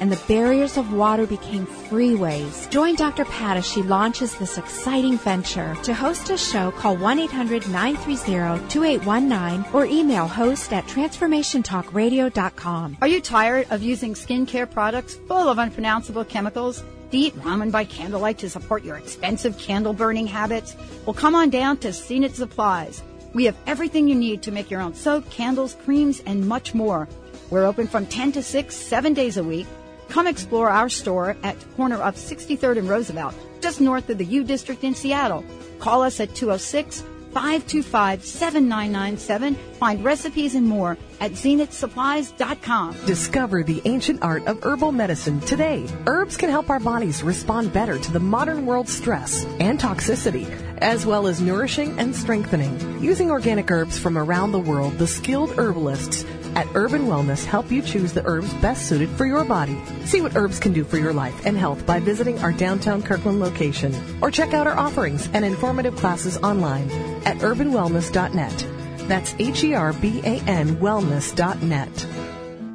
and 0.00 0.12
the 0.12 0.22
barriers 0.28 0.76
of 0.76 0.92
water 0.92 1.26
became 1.26 1.66
freeways. 1.66 2.70
Join 2.70 2.94
Dr. 2.94 3.24
Pat 3.24 3.56
as 3.56 3.66
she 3.66 3.82
launches 3.82 4.36
this 4.36 4.58
exciting 4.58 5.16
venture. 5.18 5.74
To 5.82 5.94
host 5.94 6.30
a 6.30 6.36
show, 6.36 6.70
call 6.72 6.96
1-800-930-2819 6.96 9.74
or 9.74 9.86
email 9.86 10.26
host 10.26 10.72
at 10.72 10.84
transformationtalkradio.com. 10.86 12.96
Are 13.00 13.08
you 13.08 13.20
tired 13.20 13.66
of 13.70 13.82
using 13.82 14.14
skincare 14.14 14.70
products 14.70 15.16
full 15.28 15.48
of 15.48 15.58
unpronounceable 15.58 16.24
chemicals? 16.24 16.82
Do 17.10 17.18
you 17.18 17.26
eat 17.28 17.36
ramen 17.36 17.70
by 17.70 17.84
candlelight 17.84 18.38
to 18.38 18.50
support 18.50 18.82
your 18.82 18.96
expensive 18.96 19.56
candle 19.58 19.92
burning 19.92 20.26
habits? 20.26 20.74
Well, 21.04 21.14
come 21.14 21.36
on 21.36 21.50
down 21.50 21.76
to 21.78 21.92
Zenith 21.92 22.34
Supplies. 22.34 23.02
We 23.32 23.44
have 23.44 23.56
everything 23.66 24.08
you 24.08 24.14
need 24.14 24.42
to 24.42 24.50
make 24.50 24.70
your 24.70 24.80
own 24.80 24.94
soap, 24.94 25.28
candles, 25.30 25.76
creams, 25.84 26.20
and 26.26 26.48
much 26.48 26.74
more. 26.74 27.08
We're 27.50 27.66
open 27.66 27.86
from 27.86 28.06
10 28.06 28.32
to 28.32 28.42
6, 28.42 28.74
seven 28.74 29.14
days 29.14 29.36
a 29.36 29.44
week. 29.44 29.66
Come 30.08 30.26
explore 30.26 30.70
our 30.70 30.88
store 30.88 31.36
at 31.42 31.56
corner 31.76 31.96
of 31.96 32.16
63rd 32.16 32.78
and 32.78 32.88
Roosevelt, 32.88 33.34
just 33.60 33.80
north 33.80 34.08
of 34.10 34.18
the 34.18 34.24
U 34.24 34.44
District 34.44 34.84
in 34.84 34.94
Seattle. 34.94 35.44
Call 35.78 36.02
us 36.02 36.20
at 36.20 36.34
206 36.34 37.04
525 37.36 38.24
7997. 38.24 39.54
Find 39.74 40.02
recipes 40.02 40.54
and 40.54 40.66
more 40.66 40.96
at 41.20 41.32
zenithsupplies.com. 41.32 42.96
Discover 43.04 43.62
the 43.64 43.82
ancient 43.84 44.22
art 44.22 44.46
of 44.46 44.62
herbal 44.64 44.92
medicine 44.92 45.40
today. 45.40 45.86
Herbs 46.06 46.38
can 46.38 46.48
help 46.48 46.70
our 46.70 46.80
bodies 46.80 47.22
respond 47.22 47.74
better 47.74 47.98
to 47.98 48.12
the 48.12 48.20
modern 48.20 48.64
world's 48.64 48.94
stress 48.94 49.44
and 49.60 49.78
toxicity, 49.78 50.48
as 50.78 51.04
well 51.04 51.26
as 51.26 51.42
nourishing 51.42 51.98
and 51.98 52.16
strengthening. 52.16 53.02
Using 53.02 53.30
organic 53.30 53.70
herbs 53.70 53.98
from 53.98 54.16
around 54.16 54.52
the 54.52 54.58
world, 54.58 54.96
the 54.96 55.06
skilled 55.06 55.58
herbalists 55.58 56.24
at 56.56 56.66
Herban 56.68 57.06
Wellness 57.06 57.44
help 57.44 57.70
you 57.70 57.82
choose 57.82 58.12
the 58.12 58.26
herbs 58.26 58.52
best 58.54 58.88
suited 58.88 59.10
for 59.10 59.26
your 59.26 59.44
body. 59.44 59.78
See 60.06 60.22
what 60.22 60.34
herbs 60.34 60.58
can 60.58 60.72
do 60.72 60.82
for 60.82 60.96
your 60.96 61.12
life 61.12 61.46
and 61.46 61.56
health 61.56 61.86
by 61.86 62.00
visiting 62.00 62.38
our 62.40 62.50
downtown 62.50 63.02
Kirkland 63.02 63.38
location 63.38 63.94
or 64.20 64.30
check 64.30 64.54
out 64.54 64.66
our 64.66 64.76
offerings 64.76 65.28
and 65.34 65.44
informative 65.44 65.94
classes 65.94 66.38
online 66.38 66.90
at 67.24 67.36
herbanwellness.net. 67.36 68.66
That's 69.06 69.34
H 69.38 69.62
E 69.62 69.74
R 69.74 69.92
B 69.92 70.20
A 70.24 70.40
N 70.46 70.76
wellness.net. 70.76 72.06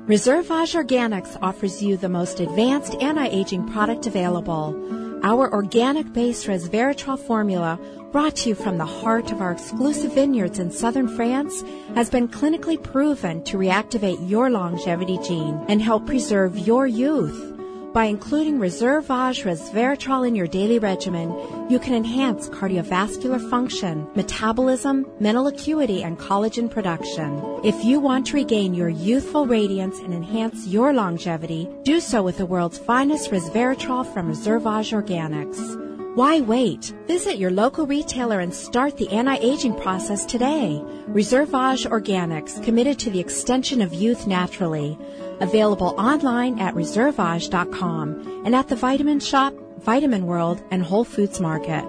Reservage 0.08 0.74
Organics 0.76 1.38
offers 1.42 1.82
you 1.82 1.98
the 1.98 2.10
most 2.10 2.40
advanced 2.40 2.96
anti-aging 2.96 3.68
product 3.70 4.08
available. 4.08 5.01
Our 5.24 5.54
organic-based 5.54 6.48
resveratrol 6.48 7.20
formula 7.20 7.80
brought 8.12 8.36
to 8.38 8.50
you 8.50 8.56
from 8.56 8.78
the 8.78 8.86
heart 8.86 9.32
of 9.32 9.40
our 9.40 9.52
exclusive 9.52 10.14
vineyards 10.14 10.58
in 10.58 10.72
southern 10.72 11.08
France, 11.16 11.64
has 11.96 12.10
been 12.10 12.28
clinically 12.28 12.82
proven 12.82 13.44
to 13.44 13.58
reactivate 13.58 14.30
your 14.30 14.50
longevity 14.50 15.20
gene 15.20 15.64
and 15.70 15.82
help 15.82 16.08
preserve 16.08 16.58
your 16.58 16.88
youth. 16.88 17.51
By 17.94 18.06
including 18.06 18.58
Reservage 18.58 19.44
resveratrol 19.44 20.26
in 20.26 20.34
your 20.34 20.48
daily 20.48 20.80
regimen, 20.80 21.30
you 21.70 21.78
can 21.78 21.94
enhance 21.94 22.48
cardiovascular 22.48 23.50
function, 23.50 24.08
metabolism, 24.16 25.06
mental 25.20 25.48
acuity, 25.48 26.02
and 26.02 26.18
collagen 26.18 26.72
production. 26.72 27.44
If 27.66 27.84
you 27.84 28.00
want 28.00 28.28
to 28.28 28.38
regain 28.38 28.74
your 28.74 28.88
youthful 28.88 29.46
radiance 29.46 30.00
and 30.00 30.14
enhance 30.14 30.68
your 30.68 30.94
longevity, 30.94 31.68
do 31.84 32.00
so 32.00 32.24
with 32.24 32.38
the 32.38 32.46
world's 32.46 32.78
finest 32.78 33.30
resveratrol 33.30 34.06
from 34.14 34.30
Reservage 34.30 34.94
Organics. 34.94 35.91
Why 36.14 36.42
wait? 36.42 36.94
Visit 37.08 37.38
your 37.38 37.52
local 37.52 37.88
retailer 37.88 38.42
and 38.42 38.54
start 38.54 38.98
the 38.98 39.08
anti-aging 39.12 39.76
process 39.76 40.26
today. 40.26 40.82
Reservage 41.08 41.86
Organics, 41.86 42.62
committed 42.62 43.00
to 43.00 43.10
the 43.10 43.22
extension 43.22 43.82
of 43.82 43.94
youth 43.94 44.28
naturally. 44.28 44.98
Available 45.40 45.96
online 45.98 46.60
at 46.60 46.76
reservage.com 46.76 48.44
and 48.46 48.54
at 48.54 48.68
the 48.68 48.76
Vitamin 48.76 49.20
Shoppe, 49.20 49.58
Vitamin 49.80 50.26
World, 50.26 50.62
and 50.70 50.84
Whole 50.84 51.06
Foods 51.06 51.40
Market. 51.40 51.86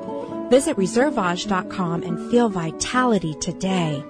Visit 0.50 0.76
reservage.com 0.76 2.05
and 2.05 2.31
feel 2.31 2.49
vitality 2.49 3.35
today. 3.41 4.05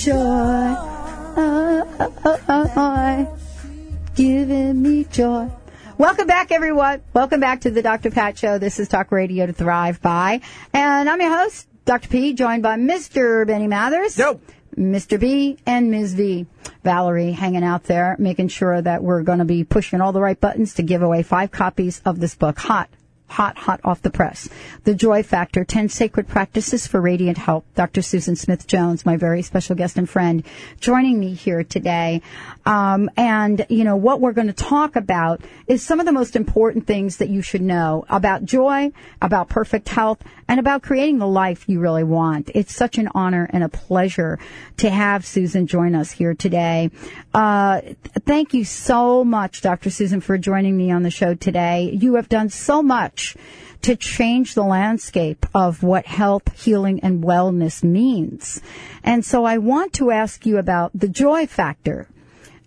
Joy, 0.00 0.14
uh, 0.14 1.84
uh, 2.24 2.68
uh, 2.74 3.36
giving 4.14 4.80
me 4.80 5.04
joy. 5.04 5.46
Welcome 5.98 6.26
back, 6.26 6.50
everyone. 6.50 7.02
Welcome 7.12 7.40
back 7.40 7.60
to 7.62 7.70
the 7.70 7.82
Dr. 7.82 8.10
Pat 8.10 8.38
Show. 8.38 8.56
This 8.56 8.80
is 8.80 8.88
Talk 8.88 9.12
Radio 9.12 9.44
to 9.44 9.52
Thrive 9.52 10.00
By. 10.00 10.40
And 10.72 11.10
I'm 11.10 11.20
your 11.20 11.36
host, 11.36 11.68
Dr. 11.84 12.08
P, 12.08 12.32
joined 12.32 12.62
by 12.62 12.76
Mr. 12.76 13.46
Benny 13.46 13.66
Mathers. 13.66 14.16
Nope. 14.16 14.42
Mr. 14.74 15.20
B 15.20 15.58
and 15.66 15.90
Ms. 15.90 16.14
V. 16.14 16.46
Valerie 16.82 17.32
hanging 17.32 17.64
out 17.64 17.84
there, 17.84 18.16
making 18.18 18.48
sure 18.48 18.80
that 18.80 19.02
we're 19.02 19.22
going 19.22 19.40
to 19.40 19.44
be 19.44 19.64
pushing 19.64 20.00
all 20.00 20.12
the 20.12 20.20
right 20.22 20.40
buttons 20.40 20.72
to 20.74 20.82
give 20.82 21.02
away 21.02 21.22
five 21.22 21.50
copies 21.50 22.00
of 22.06 22.20
this 22.20 22.34
book. 22.34 22.58
Hot, 22.60 22.88
hot, 23.30 23.56
hot 23.56 23.80
off 23.84 24.02
the 24.02 24.10
press. 24.10 24.48
The 24.84 24.94
Joy 24.94 25.22
Factor, 25.22 25.64
10 25.64 25.88
Sacred 25.88 26.28
Practices 26.28 26.86
for 26.86 27.00
Radiant 27.00 27.38
Health. 27.38 27.64
Dr. 27.74 28.02
Susan 28.02 28.36
Smith 28.36 28.66
Jones, 28.66 29.06
my 29.06 29.16
very 29.16 29.42
special 29.42 29.76
guest 29.76 29.96
and 29.96 30.10
friend, 30.10 30.42
joining 30.80 31.20
me 31.20 31.34
here 31.34 31.62
today. 31.62 32.22
Um, 32.70 33.10
and, 33.16 33.66
you 33.68 33.82
know, 33.82 33.96
what 33.96 34.20
we're 34.20 34.32
going 34.32 34.46
to 34.46 34.52
talk 34.52 34.94
about 34.94 35.40
is 35.66 35.82
some 35.82 35.98
of 35.98 36.06
the 36.06 36.12
most 36.12 36.36
important 36.36 36.86
things 36.86 37.16
that 37.16 37.28
you 37.28 37.42
should 37.42 37.62
know 37.62 38.04
about 38.08 38.44
joy, 38.44 38.92
about 39.20 39.48
perfect 39.48 39.88
health, 39.88 40.22
and 40.46 40.60
about 40.60 40.80
creating 40.80 41.18
the 41.18 41.26
life 41.26 41.68
you 41.68 41.80
really 41.80 42.04
want. 42.04 42.48
It's 42.54 42.72
such 42.72 42.96
an 42.96 43.08
honor 43.12 43.50
and 43.52 43.64
a 43.64 43.68
pleasure 43.68 44.38
to 44.76 44.88
have 44.88 45.26
Susan 45.26 45.66
join 45.66 45.96
us 45.96 46.12
here 46.12 46.32
today. 46.32 46.92
Uh, 47.34 47.80
thank 48.24 48.54
you 48.54 48.64
so 48.64 49.24
much, 49.24 49.62
Dr. 49.62 49.90
Susan, 49.90 50.20
for 50.20 50.38
joining 50.38 50.76
me 50.76 50.92
on 50.92 51.02
the 51.02 51.10
show 51.10 51.34
today. 51.34 51.90
You 51.92 52.14
have 52.14 52.28
done 52.28 52.50
so 52.50 52.84
much 52.84 53.36
to 53.82 53.96
change 53.96 54.54
the 54.54 54.62
landscape 54.62 55.44
of 55.56 55.82
what 55.82 56.06
health, 56.06 56.56
healing, 56.56 57.00
and 57.00 57.24
wellness 57.24 57.82
means. 57.82 58.60
And 59.02 59.24
so 59.24 59.44
I 59.44 59.58
want 59.58 59.92
to 59.94 60.12
ask 60.12 60.46
you 60.46 60.58
about 60.58 60.92
the 60.94 61.08
joy 61.08 61.48
factor. 61.48 62.06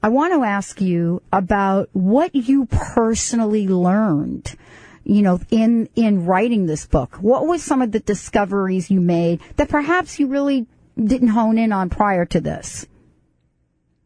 I 0.03 0.09
want 0.09 0.33
to 0.33 0.43
ask 0.43 0.81
you 0.81 1.21
about 1.31 1.89
what 1.93 2.35
you 2.35 2.65
personally 2.65 3.69
learned, 3.69 4.53
you 5.05 5.21
know, 5.21 5.39
in, 5.49 5.87
in 5.95 6.25
writing 6.25 6.65
this 6.65 6.85
book. 6.85 7.15
What 7.21 7.47
was 7.47 7.63
some 7.63 7.81
of 7.81 7.93
the 7.93 8.01
discoveries 8.01 8.91
you 8.91 8.99
made 8.99 9.39
that 9.55 9.69
perhaps 9.69 10.19
you 10.19 10.27
really 10.27 10.67
didn't 11.01 11.29
hone 11.29 11.57
in 11.57 11.71
on 11.71 11.89
prior 11.89 12.25
to 12.25 12.41
this? 12.41 12.85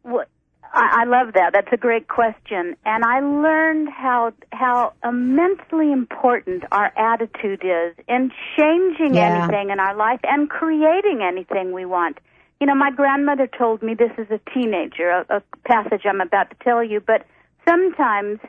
What, 0.02 0.28
I, 0.72 1.02
I 1.02 1.04
love 1.04 1.34
that. 1.34 1.50
That's 1.52 1.72
a 1.72 1.76
great 1.76 2.06
question. 2.06 2.76
And 2.84 3.04
I 3.04 3.18
learned 3.18 3.88
how 3.88 4.32
how 4.52 4.92
immensely 5.02 5.92
important 5.92 6.62
our 6.70 6.92
attitude 6.96 7.64
is 7.64 7.96
in 8.06 8.30
changing 8.56 9.14
Yeah. 9.14 9.42
anything 9.42 9.70
in 9.70 9.80
our 9.80 9.96
life 9.96 10.20
and 10.22 10.48
creating 10.48 11.22
anything 11.22 11.72
we 11.72 11.84
want. 11.84 12.18
You 12.60 12.66
know, 12.66 12.74
my 12.74 12.90
grandmother 12.90 13.46
told 13.46 13.82
me 13.82 13.94
this 13.94 14.12
is 14.18 14.26
a 14.30 14.40
teenager, 14.52 15.10
a, 15.10 15.36
a 15.36 15.42
passage 15.64 16.02
I'm 16.04 16.20
about 16.20 16.50
to 16.50 16.56
tell 16.64 16.82
you, 16.82 17.00
but 17.00 17.24
sometimes 17.66 18.40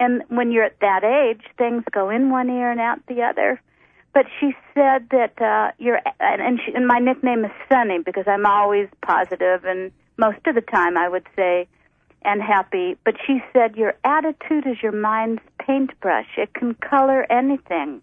and 0.00 0.22
when 0.28 0.52
you're 0.52 0.64
at 0.64 0.78
that 0.80 1.04
age, 1.04 1.42
things 1.56 1.82
go 1.90 2.10
in 2.10 2.30
one 2.30 2.48
ear 2.50 2.70
and 2.70 2.80
out 2.80 3.04
the 3.06 3.22
other. 3.22 3.60
But 4.14 4.26
she 4.40 4.52
said 4.74 5.08
that 5.10 5.40
uh, 5.40 5.72
you're, 5.78 6.00
and, 6.20 6.60
she, 6.64 6.72
and 6.72 6.86
my 6.86 6.98
nickname 6.98 7.44
is 7.44 7.50
Sunny 7.70 7.98
because 7.98 8.24
I'm 8.26 8.46
always 8.46 8.88
positive 9.02 9.64
and 9.64 9.92
most 10.16 10.38
of 10.46 10.54
the 10.54 10.60
time 10.60 10.96
I 10.96 11.08
would 11.08 11.26
say, 11.36 11.68
and 12.22 12.42
happy. 12.42 12.96
But 13.04 13.14
she 13.26 13.42
said 13.52 13.76
your 13.76 13.94
attitude 14.04 14.66
is 14.66 14.82
your 14.82 14.92
mind's 14.92 15.42
paintbrush. 15.60 16.26
It 16.36 16.52
can 16.54 16.74
color 16.74 17.30
anything. 17.30 18.00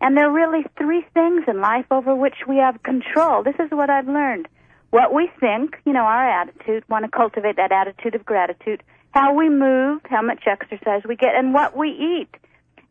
And 0.00 0.16
there 0.16 0.28
are 0.28 0.32
really 0.32 0.64
three 0.78 1.04
things 1.14 1.44
in 1.46 1.60
life 1.60 1.86
over 1.90 2.14
which 2.14 2.46
we 2.46 2.56
have 2.56 2.82
control. 2.82 3.42
This 3.42 3.56
is 3.58 3.70
what 3.70 3.90
I've 3.90 4.08
learned. 4.08 4.48
What 4.90 5.14
we 5.14 5.30
think, 5.38 5.76
you 5.84 5.92
know, 5.92 6.04
our 6.04 6.42
attitude, 6.42 6.84
want 6.88 7.04
to 7.04 7.10
cultivate 7.10 7.56
that 7.56 7.72
attitude 7.72 8.14
of 8.14 8.24
gratitude, 8.24 8.82
how 9.12 9.34
we 9.34 9.48
move, 9.48 10.00
how 10.04 10.22
much 10.22 10.44
exercise 10.46 11.02
we 11.08 11.16
get, 11.16 11.34
and 11.36 11.54
what 11.54 11.76
we 11.76 11.88
eat. 11.90 12.28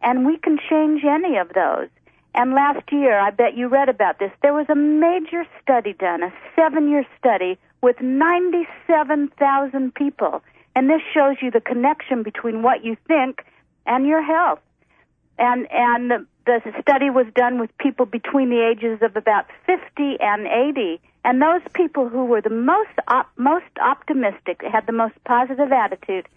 And 0.01 0.25
we 0.25 0.37
can 0.37 0.57
change 0.69 1.03
any 1.03 1.37
of 1.37 1.49
those. 1.53 1.89
And 2.35 2.53
last 2.53 2.91
year, 2.91 3.19
I 3.19 3.31
bet 3.31 3.57
you 3.57 3.67
read 3.67 3.89
about 3.89 4.19
this, 4.19 4.31
there 4.41 4.53
was 4.53 4.67
a 4.69 4.75
major 4.75 5.45
study 5.61 5.93
done, 5.93 6.23
a 6.23 6.31
seven 6.55 6.89
year 6.89 7.05
study 7.17 7.57
with 7.81 7.99
97,000 8.01 9.93
people. 9.93 10.41
And 10.75 10.89
this 10.89 11.01
shows 11.13 11.37
you 11.41 11.51
the 11.51 11.59
connection 11.59 12.23
between 12.23 12.61
what 12.61 12.85
you 12.85 12.95
think 13.07 13.43
and 13.85 14.05
your 14.05 14.21
health. 14.21 14.59
And, 15.37 15.67
and 15.71 16.11
the, 16.11 16.25
the 16.45 16.61
study 16.81 17.09
was 17.09 17.25
done 17.35 17.59
with 17.59 17.75
people 17.77 18.05
between 18.05 18.49
the 18.49 18.61
ages 18.61 18.99
of 19.01 19.15
about 19.15 19.45
50 19.65 20.17
and 20.19 20.47
80. 20.47 21.01
And 21.25 21.41
those 21.41 21.61
people 21.73 22.07
who 22.07 22.25
were 22.25 22.41
the 22.41 22.49
most, 22.49 22.91
op- 23.07 23.29
most 23.37 23.65
optimistic, 23.81 24.61
had 24.61 24.85
the 24.87 24.93
most 24.93 25.15
positive 25.25 25.71
attitude, 25.71 26.27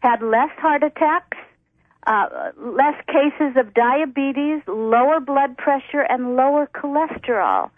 had 0.00 0.22
less 0.22 0.50
heart 0.58 0.82
attacks, 0.82 1.38
uh, 2.06 2.50
less 2.58 2.94
cases 3.06 3.56
of 3.56 3.74
diabetes, 3.74 4.62
lower 4.66 5.20
blood 5.20 5.56
pressure, 5.56 6.02
and 6.08 6.36
lower 6.36 6.68
cholesterol. 6.74 7.70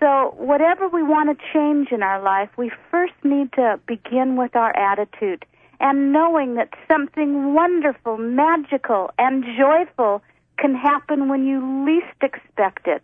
So, 0.00 0.34
whatever 0.36 0.88
we 0.88 1.02
want 1.02 1.36
to 1.36 1.44
change 1.52 1.88
in 1.90 2.02
our 2.02 2.22
life, 2.22 2.50
we 2.56 2.70
first 2.90 3.14
need 3.24 3.52
to 3.54 3.80
begin 3.86 4.36
with 4.36 4.54
our 4.54 4.74
attitude 4.76 5.44
and 5.80 6.12
knowing 6.12 6.54
that 6.54 6.70
something 6.88 7.54
wonderful, 7.54 8.18
magical, 8.18 9.10
and 9.18 9.44
joyful 9.56 10.22
can 10.58 10.74
happen 10.74 11.28
when 11.28 11.46
you 11.46 11.84
least 11.86 12.16
expect 12.22 12.86
it. 12.86 13.02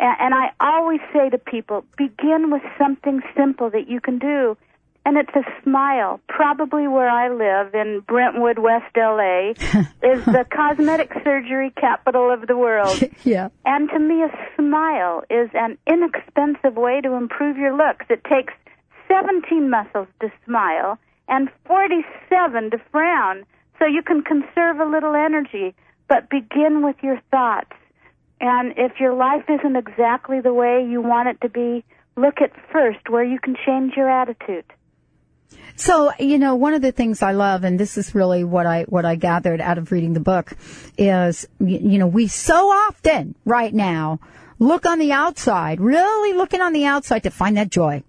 A- 0.00 0.16
And 0.22 0.34
I 0.34 0.50
always 0.60 1.00
say 1.12 1.30
to 1.30 1.38
people, 1.38 1.84
begin 1.96 2.50
with 2.50 2.62
something 2.78 3.22
simple 3.36 3.70
that 3.70 3.88
you 3.88 4.00
can 4.00 4.18
do. 4.18 4.56
And 5.04 5.16
it's 5.16 5.34
a 5.36 5.44
smile. 5.62 6.18
Probably 6.28 6.88
where 6.88 7.08
I 7.08 7.28
live 7.28 7.74
in 7.76 8.00
Brentwood, 8.08 8.58
West 8.58 8.92
LA, 8.96 9.50
is 10.02 10.24
the 10.24 10.44
cosmetic 10.50 11.12
surgery 11.22 11.70
capital 11.76 12.32
of 12.32 12.46
the 12.48 12.56
world. 12.56 13.00
Yeah. 13.24 13.48
And 13.64 13.88
to 13.90 13.98
me, 14.00 14.22
a 14.24 14.30
smile 14.56 15.22
is 15.30 15.48
an 15.54 15.78
inexpensive 15.86 16.74
way 16.76 17.00
to 17.02 17.12
improve 17.14 17.56
your 17.56 17.76
looks. 17.76 18.06
It 18.10 18.24
takes 18.24 18.52
17 19.08 19.70
muscles 19.70 20.08
to 20.20 20.30
smile 20.44 20.98
and 21.28 21.48
47 21.66 22.70
to 22.72 22.78
frown. 22.90 23.44
So 23.78 23.84
you 23.86 24.02
can 24.02 24.22
conserve 24.22 24.80
a 24.80 24.84
little 24.86 25.14
energy, 25.14 25.74
but 26.08 26.28
begin 26.30 26.82
with 26.84 26.96
your 27.02 27.20
thoughts. 27.30 27.70
And 28.40 28.74
if 28.76 29.00
your 29.00 29.14
life 29.14 29.44
isn't 29.48 29.76
exactly 29.76 30.40
the 30.40 30.52
way 30.52 30.86
you 30.88 31.00
want 31.00 31.28
it 31.28 31.40
to 31.40 31.48
be, 31.48 31.84
look 32.16 32.40
at 32.40 32.52
first 32.72 33.08
where 33.08 33.24
you 33.24 33.38
can 33.38 33.56
change 33.66 33.94
your 33.96 34.10
attitude. 34.10 34.64
So, 35.76 36.12
you 36.18 36.38
know, 36.38 36.54
one 36.54 36.74
of 36.74 36.82
the 36.82 36.92
things 36.92 37.22
I 37.22 37.32
love, 37.32 37.64
and 37.64 37.78
this 37.78 37.98
is 37.98 38.14
really 38.14 38.44
what 38.44 38.66
I, 38.66 38.84
what 38.84 39.04
I 39.04 39.14
gathered 39.14 39.60
out 39.60 39.78
of 39.78 39.92
reading 39.92 40.14
the 40.14 40.20
book 40.20 40.52
is, 40.96 41.46
you 41.60 41.98
know, 41.98 42.06
we 42.06 42.28
so 42.28 42.68
often 42.68 43.34
right 43.44 43.72
now 43.72 44.20
look 44.58 44.86
on 44.86 44.98
the 44.98 45.12
outside, 45.12 45.80
really 45.80 46.32
looking 46.32 46.60
on 46.60 46.72
the 46.72 46.86
outside 46.86 47.22
to 47.24 47.30
find 47.30 47.56
that 47.58 47.70
joy. 47.70 48.02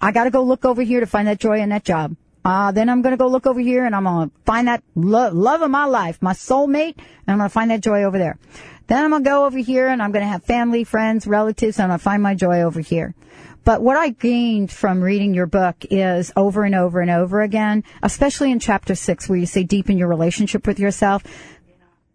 I 0.00 0.12
gotta 0.12 0.30
go 0.30 0.42
look 0.42 0.64
over 0.64 0.82
here 0.82 1.00
to 1.00 1.06
find 1.06 1.28
that 1.28 1.38
joy 1.38 1.60
in 1.60 1.70
that 1.70 1.84
job. 1.84 2.16
Uh, 2.44 2.72
then 2.72 2.88
I'm 2.88 3.02
gonna 3.02 3.16
go 3.16 3.28
look 3.28 3.46
over 3.46 3.60
here 3.60 3.84
and 3.84 3.94
I'm 3.94 4.04
gonna 4.04 4.30
find 4.44 4.66
that 4.68 4.82
lo- 4.94 5.30
love 5.32 5.62
of 5.62 5.70
my 5.70 5.84
life, 5.84 6.20
my 6.20 6.32
soulmate, 6.32 6.96
and 6.96 7.28
I'm 7.28 7.38
gonna 7.38 7.48
find 7.48 7.70
that 7.70 7.80
joy 7.80 8.02
over 8.02 8.18
there. 8.18 8.38
Then 8.86 9.04
I'm 9.04 9.10
gonna 9.10 9.24
go 9.24 9.46
over 9.46 9.58
here 9.58 9.88
and 9.88 10.02
I'm 10.02 10.12
gonna 10.12 10.26
have 10.26 10.44
family, 10.44 10.84
friends, 10.84 11.26
relatives, 11.26 11.78
and 11.78 11.84
I'm 11.84 11.90
gonna 11.90 11.98
find 11.98 12.22
my 12.22 12.34
joy 12.34 12.62
over 12.62 12.80
here. 12.80 13.14
But 13.64 13.80
what 13.82 13.96
I 13.96 14.10
gained 14.10 14.72
from 14.72 15.00
reading 15.00 15.34
your 15.34 15.46
book 15.46 15.76
is 15.90 16.32
over 16.36 16.64
and 16.64 16.74
over 16.74 17.00
and 17.00 17.10
over 17.10 17.42
again, 17.42 17.84
especially 18.02 18.50
in 18.50 18.58
chapter 18.58 18.94
six 18.94 19.28
where 19.28 19.38
you 19.38 19.46
say 19.46 19.62
deepen 19.62 19.98
your 19.98 20.08
relationship 20.08 20.66
with 20.66 20.80
yourself. 20.80 21.22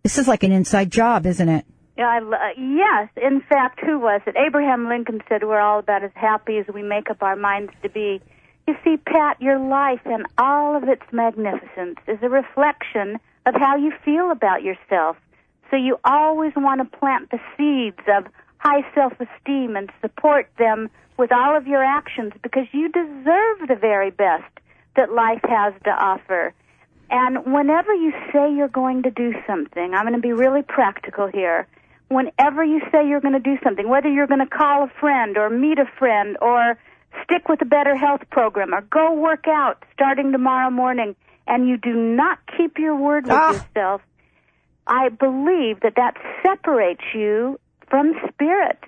This 0.03 0.17
is 0.17 0.27
like 0.27 0.43
an 0.43 0.51
inside 0.51 0.91
job, 0.91 1.25
isn't 1.25 1.49
it? 1.49 1.65
Yeah, 1.97 2.07
I, 2.09 2.17
uh, 2.19 2.49
yes. 2.57 3.09
In 3.15 3.41
fact, 3.41 3.79
who 3.79 3.97
was 3.97 4.21
it? 4.27 4.35
Abraham 4.37 4.87
Lincoln 4.87 5.21
said 5.27 5.43
we're 5.43 5.59
all 5.59 5.79
about 5.79 6.03
as 6.03 6.11
happy 6.13 6.57
as 6.57 6.67
we 6.71 6.83
make 6.83 7.09
up 7.09 7.23
our 7.23 7.35
minds 7.35 7.71
to 7.81 7.89
be. 7.89 8.21
You 8.67 8.75
see, 8.83 8.97
Pat, 8.97 9.41
your 9.41 9.57
life 9.57 10.01
and 10.05 10.25
all 10.37 10.75
of 10.75 10.83
its 10.83 11.01
magnificence 11.11 11.97
is 12.07 12.19
a 12.21 12.29
reflection 12.29 13.19
of 13.45 13.55
how 13.55 13.77
you 13.77 13.93
feel 14.03 14.29
about 14.29 14.61
yourself. 14.61 15.15
So 15.69 15.75
you 15.75 15.99
always 16.03 16.53
want 16.55 16.79
to 16.81 16.97
plant 16.97 17.29
the 17.31 17.39
seeds 17.57 17.99
of 18.07 18.25
high 18.59 18.85
self-esteem 18.95 19.75
and 19.75 19.91
support 20.01 20.49
them 20.57 20.89
with 21.17 21.31
all 21.31 21.55
of 21.57 21.67
your 21.67 21.83
actions 21.83 22.33
because 22.41 22.65
you 22.71 22.89
deserve 22.89 23.67
the 23.67 23.77
very 23.79 24.11
best 24.11 24.51
that 24.95 25.11
life 25.11 25.41
has 25.47 25.73
to 25.83 25.89
offer. 25.91 26.53
And 27.09 27.45
whenever 27.53 27.93
you 27.93 28.11
say 28.33 28.53
you're 28.53 28.67
going 28.67 29.03
to 29.03 29.11
do 29.11 29.33
something, 29.45 29.93
I'm 29.93 30.03
going 30.03 30.15
to 30.15 30.21
be 30.21 30.33
really 30.33 30.61
practical 30.63 31.27
here. 31.27 31.67
Whenever 32.09 32.63
you 32.63 32.81
say 32.91 33.07
you're 33.07 33.21
going 33.21 33.33
to 33.33 33.39
do 33.39 33.57
something, 33.63 33.87
whether 33.89 34.09
you're 34.09 34.27
going 34.27 34.39
to 34.39 34.45
call 34.45 34.83
a 34.83 34.91
friend 34.99 35.37
or 35.37 35.49
meet 35.49 35.79
a 35.79 35.85
friend 35.99 36.37
or 36.41 36.77
stick 37.23 37.49
with 37.49 37.61
a 37.61 37.65
better 37.65 37.95
health 37.95 38.21
program 38.29 38.73
or 38.73 38.81
go 38.81 39.13
work 39.13 39.45
out 39.47 39.83
starting 39.93 40.31
tomorrow 40.31 40.69
morning 40.69 41.15
and 41.47 41.67
you 41.67 41.77
do 41.77 41.93
not 41.93 42.39
keep 42.57 42.77
your 42.77 42.95
word 42.95 43.23
with 43.25 43.33
Ah. 43.33 43.51
yourself, 43.53 44.01
I 44.87 45.09
believe 45.09 45.81
that 45.81 45.95
that 45.95 46.15
separates 46.43 47.03
you 47.13 47.59
from 47.89 48.13
spirit. 48.31 48.79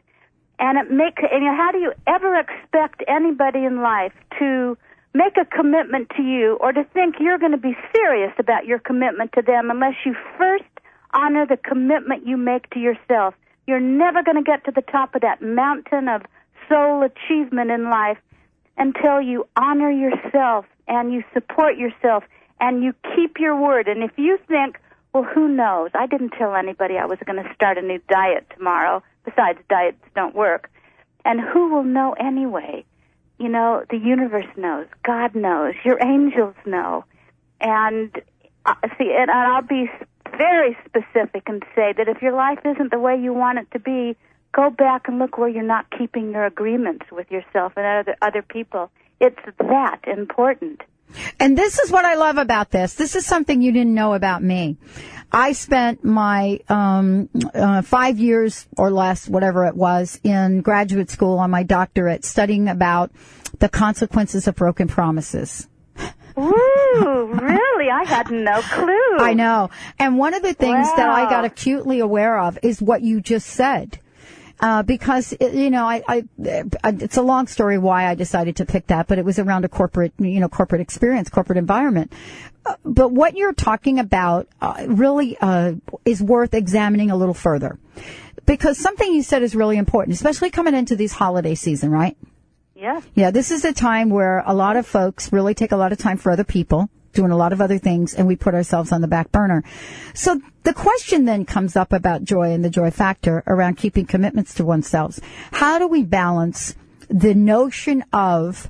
And 0.60 0.78
it 0.78 0.92
make 0.92 1.20
and 1.20 1.44
how 1.58 1.72
do 1.72 1.78
you 1.78 1.94
ever 2.08 2.38
expect 2.38 3.04
anybody 3.08 3.64
in 3.64 3.82
life 3.82 4.14
to 4.40 4.78
make 5.14 5.38
a 5.38 5.46
commitment 5.46 6.12
to 6.18 6.22
you 6.22 6.58
or 6.60 6.72
to 6.72 6.84
think 6.94 7.16
you're 7.20 7.38
going 7.38 7.54
to 7.54 7.58
be 7.58 7.76
serious 7.96 8.34
about 8.38 8.66
your 8.66 8.80
commitment 8.80 9.32
to 9.34 9.42
them 9.42 9.72
unless 9.72 9.96
you 10.06 10.16
first 10.38 10.66
honor 11.14 11.46
the 11.46 11.58
commitment 11.58 12.28
you 12.28 12.38
make 12.38 12.70
to 12.72 12.80
yourself. 12.80 13.34
You're 13.68 13.80
never 13.80 14.22
going 14.22 14.38
to 14.38 14.44
get 14.44 14.66
to 14.66 14.72
the 14.72 14.82
top 14.82 15.16
of 15.16 15.22
that 15.22 15.42
mountain 15.42 16.08
of 16.08 16.24
soul 16.68 17.04
achievement 17.04 17.72
in 17.72 17.90
life 17.90 18.18
until 18.78 19.22
you 19.22 19.48
honor 19.56 19.90
yourself 19.90 20.66
and 20.88 21.14
you 21.14 21.24
support 21.34 21.78
yourself 21.78 22.24
and 22.60 22.84
you 22.84 22.94
keep 23.16 23.40
your 23.40 23.60
word. 23.60 23.88
And 23.88 24.04
if 24.04 24.12
you 24.18 24.38
think 24.48 24.78
well, 25.14 25.24
who 25.24 25.48
knows? 25.48 25.92
I 25.94 26.06
didn't 26.06 26.32
tell 26.32 26.56
anybody 26.56 26.98
I 26.98 27.06
was 27.06 27.18
going 27.26 27.44
to 27.44 27.54
start 27.54 27.78
a 27.78 27.82
new 27.82 28.00
diet 28.10 28.46
tomorrow. 28.56 29.04
Besides, 29.26 29.60
diets 29.70 30.04
don't 30.16 30.36
work. 30.36 30.70
And 31.26 31.42
who 31.42 31.74
will 31.74 31.84
know 31.84 32.14
anyway? 32.14 32.86
You 33.38 33.50
know, 33.50 33.84
the 33.90 33.98
universe 33.98 34.48
knows. 34.56 34.88
God 35.04 35.34
knows. 35.34 35.74
Your 35.84 35.98
angels 36.04 36.56
know. 36.66 37.06
And 37.60 38.22
uh, 38.66 38.76
see, 38.98 39.16
and 39.18 39.32
I'll 39.32 39.62
be 39.62 39.90
very 40.38 40.78
specific 40.86 41.44
and 41.48 41.64
say 41.76 41.94
that 41.98 42.08
if 42.08 42.22
your 42.22 42.34
life 42.34 42.60
isn't 42.64 42.92
the 42.92 43.00
way 43.00 43.20
you 43.20 43.34
want 43.34 43.60
it 43.60 43.68
to 43.72 43.80
be, 43.80 44.16
go 44.54 44.70
back 44.70 45.08
and 45.08 45.20
look 45.20 45.38
where 45.38 45.50
you're 45.50 45.64
not 45.64 45.86
keeping 45.98 46.32
your 46.32 46.46
agreements 46.46 47.06
with 47.12 47.30
yourself 47.32 47.74
and 47.76 47.86
other 47.86 48.16
other 48.22 48.42
people. 48.42 48.92
It's 49.20 49.40
that 49.58 50.00
important. 50.08 50.82
And 51.40 51.58
this 51.58 51.80
is 51.80 51.92
what 51.92 52.06
I 52.06 52.16
love 52.16 52.38
about 52.38 52.72
this. 52.72 52.94
This 52.94 53.16
is 53.16 53.26
something 53.26 53.62
you 53.62 53.72
didn't 53.72 53.94
know 53.94 54.14
about 54.14 54.44
me. 54.44 54.78
I 55.32 55.52
spent 55.52 56.04
my 56.04 56.60
um, 56.70 57.30
uh, 57.54 57.84
five 57.84 58.18
years 58.20 58.68
or 58.78 58.90
less, 58.90 59.28
whatever 59.28 59.66
it 59.66 59.76
was, 59.76 60.20
in 60.24 60.62
graduate 60.62 61.10
school 61.10 61.38
on 61.38 61.52
my 61.52 61.64
doctorate, 61.64 62.26
studying 62.26 62.68
about 62.68 63.12
the 63.60 63.70
consequences 63.70 64.48
of 64.48 64.56
broken 64.56 64.88
promises. 64.88 65.68
Ooh, 66.38 67.30
really? 67.34 67.90
I 67.90 68.04
had 68.06 68.32
no 68.32 68.62
clue. 68.62 69.18
I 69.20 69.34
know. 69.34 69.70
And 70.00 70.18
one 70.18 70.34
of 70.34 70.42
the 70.42 70.54
things 70.54 70.88
that 70.96 71.10
I 71.10 71.30
got 71.30 71.44
acutely 71.46 72.00
aware 72.00 72.40
of 72.40 72.58
is 72.64 72.82
what 72.82 73.02
you 73.02 73.20
just 73.20 73.48
said. 73.48 74.00
Uh, 74.62 74.84
because 74.84 75.32
it, 75.40 75.54
you 75.54 75.70
know, 75.70 75.86
I, 75.86 76.04
I, 76.06 76.24
it's 76.84 77.16
a 77.16 77.22
long 77.22 77.48
story 77.48 77.78
why 77.78 78.08
I 78.08 78.16
decided 78.16 78.58
to 78.58 78.66
pick 78.66 78.88
that, 78.88 79.08
but 79.08 79.18
it 79.18 79.24
was 79.24 79.40
around 79.40 79.64
a 79.64 79.70
corporate, 79.70 80.12
you 80.20 80.42
know, 80.42 80.50
corporate 80.50 80.82
experience, 80.82 81.30
corporate 81.30 81.58
environment. 81.58 82.12
Uh, 82.66 82.76
but 82.84 83.10
what 83.14 83.38
you're 83.38 83.54
talking 83.54 84.00
about 84.00 84.50
uh, 84.60 84.86
really 84.88 85.38
uh, 85.40 85.76
is 86.04 86.22
worth 86.22 86.54
examining 86.54 87.10
a 87.10 87.16
little 87.16 87.34
further, 87.34 87.80
because 88.46 88.78
something 88.78 89.14
you 89.14 89.24
said 89.24 89.44
is 89.44 89.56
really 89.56 89.78
important, 89.78 90.14
especially 90.14 90.50
coming 90.50 90.76
into 90.76 90.98
these 90.98 91.14
holiday 91.14 91.56
season, 91.56 91.90
right? 91.90 92.18
Yeah. 92.76 93.00
Yeah, 93.16 93.32
this 93.32 93.52
is 93.52 93.64
a 93.64 93.72
time 93.72 94.10
where 94.10 94.44
a 94.46 94.54
lot 94.54 94.76
of 94.76 94.86
folks 94.86 95.32
really 95.32 95.54
take 95.54 95.72
a 95.72 95.78
lot 95.78 95.94
of 95.94 95.98
time 95.98 96.18
for 96.18 96.32
other 96.32 96.44
people, 96.44 96.90
doing 97.14 97.32
a 97.32 97.38
lot 97.38 97.54
of 97.54 97.62
other 97.62 97.78
things, 97.78 98.14
and 98.14 98.28
we 98.28 98.36
put 98.36 98.54
ourselves 98.54 98.92
on 98.92 99.02
the 99.02 99.08
back 99.08 99.32
burner. 99.32 99.64
So 100.14 100.42
the 100.64 100.74
question 100.74 101.26
then 101.26 101.46
comes 101.46 101.76
up 101.76 101.94
about 101.94 102.24
joy 102.24 102.52
and 102.52 102.64
the 102.64 102.70
joy 102.70 102.92
factor 102.92 103.44
around 103.48 103.78
keeping 103.78 104.06
commitments 104.06 104.54
to 104.56 104.66
oneself. 104.66 105.20
How 105.52 105.80
do 105.80 105.88
we 105.88 106.04
balance 106.04 106.76
the 107.10 107.34
notion 107.34 108.04
of 108.14 108.70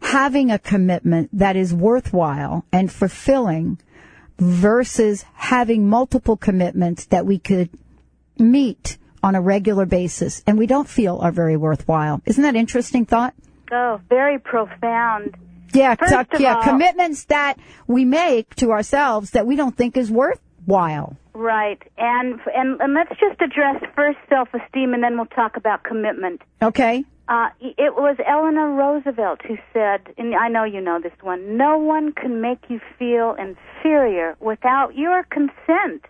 having 0.00 0.50
a 0.50 0.58
commitment 0.58 1.30
that 1.32 1.56
is 1.56 1.72
worthwhile 1.72 2.64
and 2.72 2.92
fulfilling 2.92 3.78
versus 4.38 5.24
having 5.34 5.88
multiple 5.88 6.36
commitments 6.36 7.06
that 7.06 7.24
we 7.24 7.38
could 7.38 7.70
meet 8.38 8.98
on 9.22 9.34
a 9.34 9.40
regular 9.40 9.86
basis 9.86 10.42
and 10.46 10.58
we 10.58 10.66
don't 10.66 10.88
feel 10.88 11.18
are 11.20 11.32
very 11.32 11.56
worthwhile. 11.56 12.20
Isn't 12.26 12.42
that 12.42 12.56
interesting 12.56 13.06
thought? 13.06 13.34
Oh, 13.72 14.00
very 14.08 14.38
profound. 14.38 15.36
Yeah, 15.74 15.94
First 15.96 16.28
yeah, 16.38 16.56
all- 16.56 16.62
commitments 16.62 17.24
that 17.24 17.58
we 17.86 18.04
make 18.04 18.54
to 18.56 18.70
ourselves 18.70 19.32
that 19.32 19.46
we 19.46 19.56
don't 19.56 19.76
think 19.76 19.96
is 19.96 20.10
worthwhile. 20.10 21.16
Right. 21.34 21.82
And 21.98 22.40
and 22.54 22.80
and 22.80 22.94
let's 22.94 23.10
just 23.18 23.40
address 23.42 23.82
first 23.96 24.18
self-esteem 24.28 24.94
and 24.94 25.02
then 25.02 25.16
we'll 25.16 25.26
talk 25.26 25.56
about 25.56 25.82
commitment. 25.82 26.42
Okay? 26.62 27.04
Uh, 27.26 27.48
it 27.60 27.94
was 27.96 28.16
Eleanor 28.26 28.70
Roosevelt 28.74 29.40
who 29.48 29.56
said, 29.72 30.12
and 30.18 30.34
I 30.34 30.48
know 30.48 30.64
you 30.64 30.80
know 30.80 31.00
this 31.02 31.12
one, 31.22 31.56
no 31.56 31.78
one 31.78 32.12
can 32.12 32.40
make 32.42 32.58
you 32.68 32.80
feel 32.98 33.34
inferior 33.38 34.36
without 34.40 34.94
your 34.94 35.24
consent. 35.24 36.04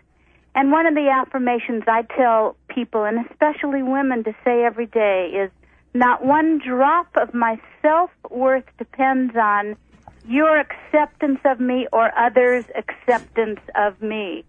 And 0.57 0.70
one 0.72 0.87
of 0.87 0.94
the 0.94 1.09
affirmations 1.09 1.85
I 1.87 2.03
tell 2.03 2.57
people, 2.68 3.05
and 3.05 3.24
especially 3.31 3.83
women, 3.83 4.24
to 4.24 4.33
say 4.44 4.64
every 4.64 4.87
day 4.87 5.31
is, 5.35 5.50
not 5.94 6.24
one 6.24 6.59
drop 6.59 7.07
of 7.16 7.33
my 7.33 7.61
self-worth 7.80 8.64
depends 8.78 9.35
on 9.37 9.76
your 10.26 10.59
acceptance 10.59 11.38
of 11.44 11.61
me 11.61 11.87
or 11.92 12.11
others' 12.18 12.64
acceptance 12.76 13.61
of 13.76 14.02
me. 14.02 14.44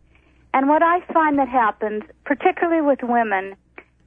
And 0.54 0.68
what 0.68 0.82
I 0.82 1.02
find 1.14 1.38
that 1.38 1.50
happens, 1.50 2.04
particularly 2.24 2.82
with 2.82 3.00
women, 3.04 3.56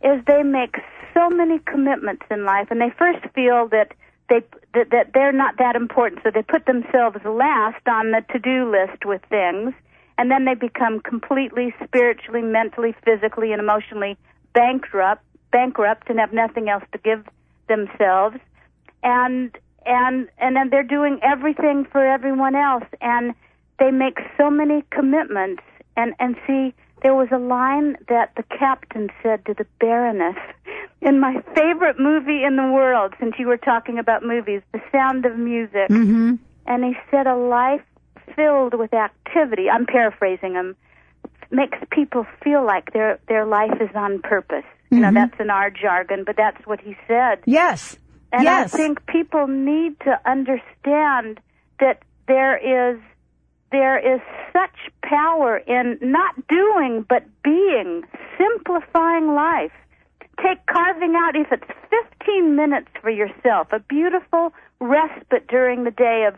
is 0.02 0.24
they 0.26 0.42
make 0.42 0.76
so 1.14 1.28
many 1.28 1.58
commitments 1.60 2.24
in 2.30 2.44
life, 2.44 2.68
and 2.70 2.80
they 2.80 2.90
first 2.98 3.24
feel 3.34 3.68
that 3.68 3.92
they 4.28 4.42
that, 4.74 4.90
that 4.90 5.10
they're 5.14 5.32
not 5.32 5.56
that 5.58 5.76
important, 5.76 6.22
so 6.22 6.30
they 6.30 6.42
put 6.42 6.66
themselves 6.66 7.18
last 7.24 7.86
on 7.86 8.10
the 8.12 8.22
to-do 8.32 8.70
list 8.70 9.04
with 9.04 9.22
things, 9.28 9.72
and 10.16 10.30
then 10.30 10.44
they 10.44 10.54
become 10.54 11.00
completely 11.00 11.74
spiritually, 11.84 12.42
mentally, 12.42 12.94
physically, 13.04 13.52
and 13.52 13.60
emotionally 13.60 14.16
bankrupt, 14.54 15.22
bankrupt, 15.50 16.08
and 16.08 16.18
have 16.18 16.32
nothing 16.32 16.68
else 16.68 16.84
to 16.92 16.98
give 16.98 17.24
themselves, 17.68 18.36
and 19.02 19.56
and 19.86 20.28
and 20.38 20.56
then 20.56 20.70
they're 20.70 20.82
doing 20.82 21.18
everything 21.22 21.86
for 21.90 22.04
everyone 22.04 22.54
else, 22.54 22.84
and 23.00 23.34
they 23.78 23.90
make 23.90 24.18
so 24.36 24.50
many 24.50 24.84
commitments, 24.90 25.62
and 25.96 26.14
and 26.18 26.36
see 26.46 26.74
there 27.02 27.14
was 27.14 27.28
a 27.30 27.38
line 27.38 27.96
that 28.08 28.32
the 28.36 28.42
captain 28.58 29.08
said 29.22 29.44
to 29.46 29.54
the 29.54 29.66
Baroness 29.80 30.36
in 31.00 31.20
my 31.20 31.42
favorite 31.54 31.98
movie 31.98 32.42
in 32.44 32.56
the 32.56 32.70
world, 32.72 33.14
since 33.20 33.34
you 33.38 33.46
were 33.46 33.56
talking 33.56 33.98
about 33.98 34.24
movies, 34.24 34.62
The 34.72 34.80
Sound 34.90 35.24
of 35.24 35.38
Music. 35.38 35.88
Mm-hmm. 35.88 36.34
And 36.66 36.84
he 36.84 36.94
said, 37.10 37.26
a 37.26 37.36
life 37.36 37.82
filled 38.34 38.74
with 38.74 38.92
activity, 38.92 39.70
I'm 39.70 39.86
paraphrasing 39.86 40.54
him, 40.54 40.76
makes 41.50 41.78
people 41.90 42.26
feel 42.42 42.64
like 42.64 42.92
their, 42.92 43.18
their 43.28 43.46
life 43.46 43.80
is 43.80 43.90
on 43.94 44.20
purpose. 44.20 44.64
You 44.90 45.00
know, 45.00 45.08
mm-hmm. 45.08 45.14
that's 45.14 45.40
in 45.40 45.50
our 45.50 45.70
jargon, 45.70 46.24
but 46.24 46.36
that's 46.36 46.66
what 46.66 46.80
he 46.80 46.96
said. 47.06 47.40
Yes. 47.44 47.96
And 48.32 48.44
yes. 48.44 48.72
I 48.72 48.76
think 48.76 49.06
people 49.06 49.46
need 49.46 49.98
to 50.00 50.18
understand 50.24 51.40
that 51.80 52.02
there 52.26 52.56
is 52.56 53.00
there 53.70 53.98
is 53.98 54.20
such 54.52 54.92
power 55.02 55.58
in 55.58 55.98
not 56.00 56.34
doing 56.48 57.04
but 57.06 57.24
being, 57.42 58.02
simplifying 58.38 59.34
life. 59.34 59.72
Take 60.42 60.64
carving 60.66 61.14
out 61.16 61.36
if 61.36 61.48
it's 61.50 61.70
15 62.26 62.56
minutes 62.56 62.88
for 63.02 63.10
yourself, 63.10 63.68
a 63.72 63.80
beautiful 63.80 64.52
respite 64.80 65.48
during 65.48 65.84
the 65.84 65.90
day 65.90 66.26
of 66.26 66.34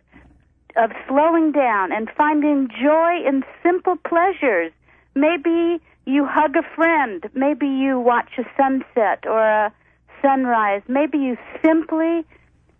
of 0.76 0.90
slowing 1.08 1.52
down 1.52 1.92
and 1.92 2.08
finding 2.16 2.68
joy 2.68 3.26
in 3.26 3.42
simple 3.62 3.96
pleasures. 3.96 4.72
Maybe 5.14 5.82
you 6.10 6.26
hug 6.26 6.56
a 6.56 6.62
friend, 6.74 7.28
maybe 7.34 7.66
you 7.66 7.98
watch 7.98 8.30
a 8.38 8.44
sunset 8.56 9.24
or 9.26 9.40
a 9.40 9.72
sunrise, 10.20 10.82
maybe 10.88 11.18
you 11.18 11.36
simply 11.64 12.24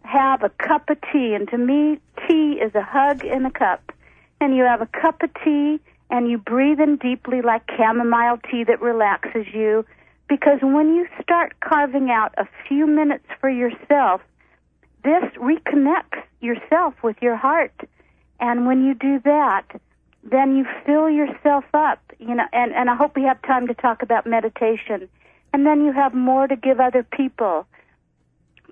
have 0.03 0.43
a 0.43 0.49
cup 0.49 0.91
of 0.91 0.99
tea 1.13 1.35
and 1.35 1.49
to 1.49 1.59
me 1.59 1.99
tea 2.27 2.61
is 2.61 2.75
a 2.75 2.83
hug 2.83 3.25
in 3.25 3.47
a 3.47 3.51
cup. 3.51 3.93
And 4.41 4.57
you 4.57 4.65
have 4.65 4.81
a 4.81 4.87
cup 4.87 5.23
of 5.23 5.31
tea 5.45 5.79
and 6.11 6.31
you 6.31 6.39
breathe 6.39 6.81
in 6.81 6.97
deeply 6.97 7.43
like 7.43 7.63
chamomile 7.77 8.39
tea 8.51 8.65
that 8.65 8.81
relaxes 8.81 9.47
you 9.53 9.85
because 10.29 10.59
when 10.63 10.95
you 10.95 11.07
start 11.23 11.55
carving 11.61 12.11
out 12.11 12.33
a 12.39 12.47
few 12.67 12.87
minutes 12.87 13.27
for 13.41 13.51
yourself, 13.51 14.21
this 15.05 15.25
reconnects 15.37 16.23
yourself 16.41 16.95
with 17.03 17.17
your 17.21 17.37
heart. 17.37 17.75
And 18.39 18.67
when 18.67 18.85
you 18.85 18.95
do 18.95 19.21
that, 19.25 19.65
then 20.23 20.57
you 20.57 20.67
fill 20.85 21.09
yourself 21.09 21.65
up, 21.73 22.01
you 22.19 22.35
know, 22.35 22.45
and, 22.53 22.73
and 22.73 22.91
I 22.91 22.95
hope 22.95 23.17
we 23.17 23.23
have 23.23 23.41
time 23.43 23.67
to 23.69 23.75
talk 23.75 24.03
about 24.03 24.27
meditation. 24.27 25.09
And 25.53 25.67
then 25.67 25.85
you 25.85 25.93
have 25.93 26.15
more 26.15 26.47
to 26.47 26.57
give 26.57 26.79
other 26.79 27.03
people. 27.03 27.67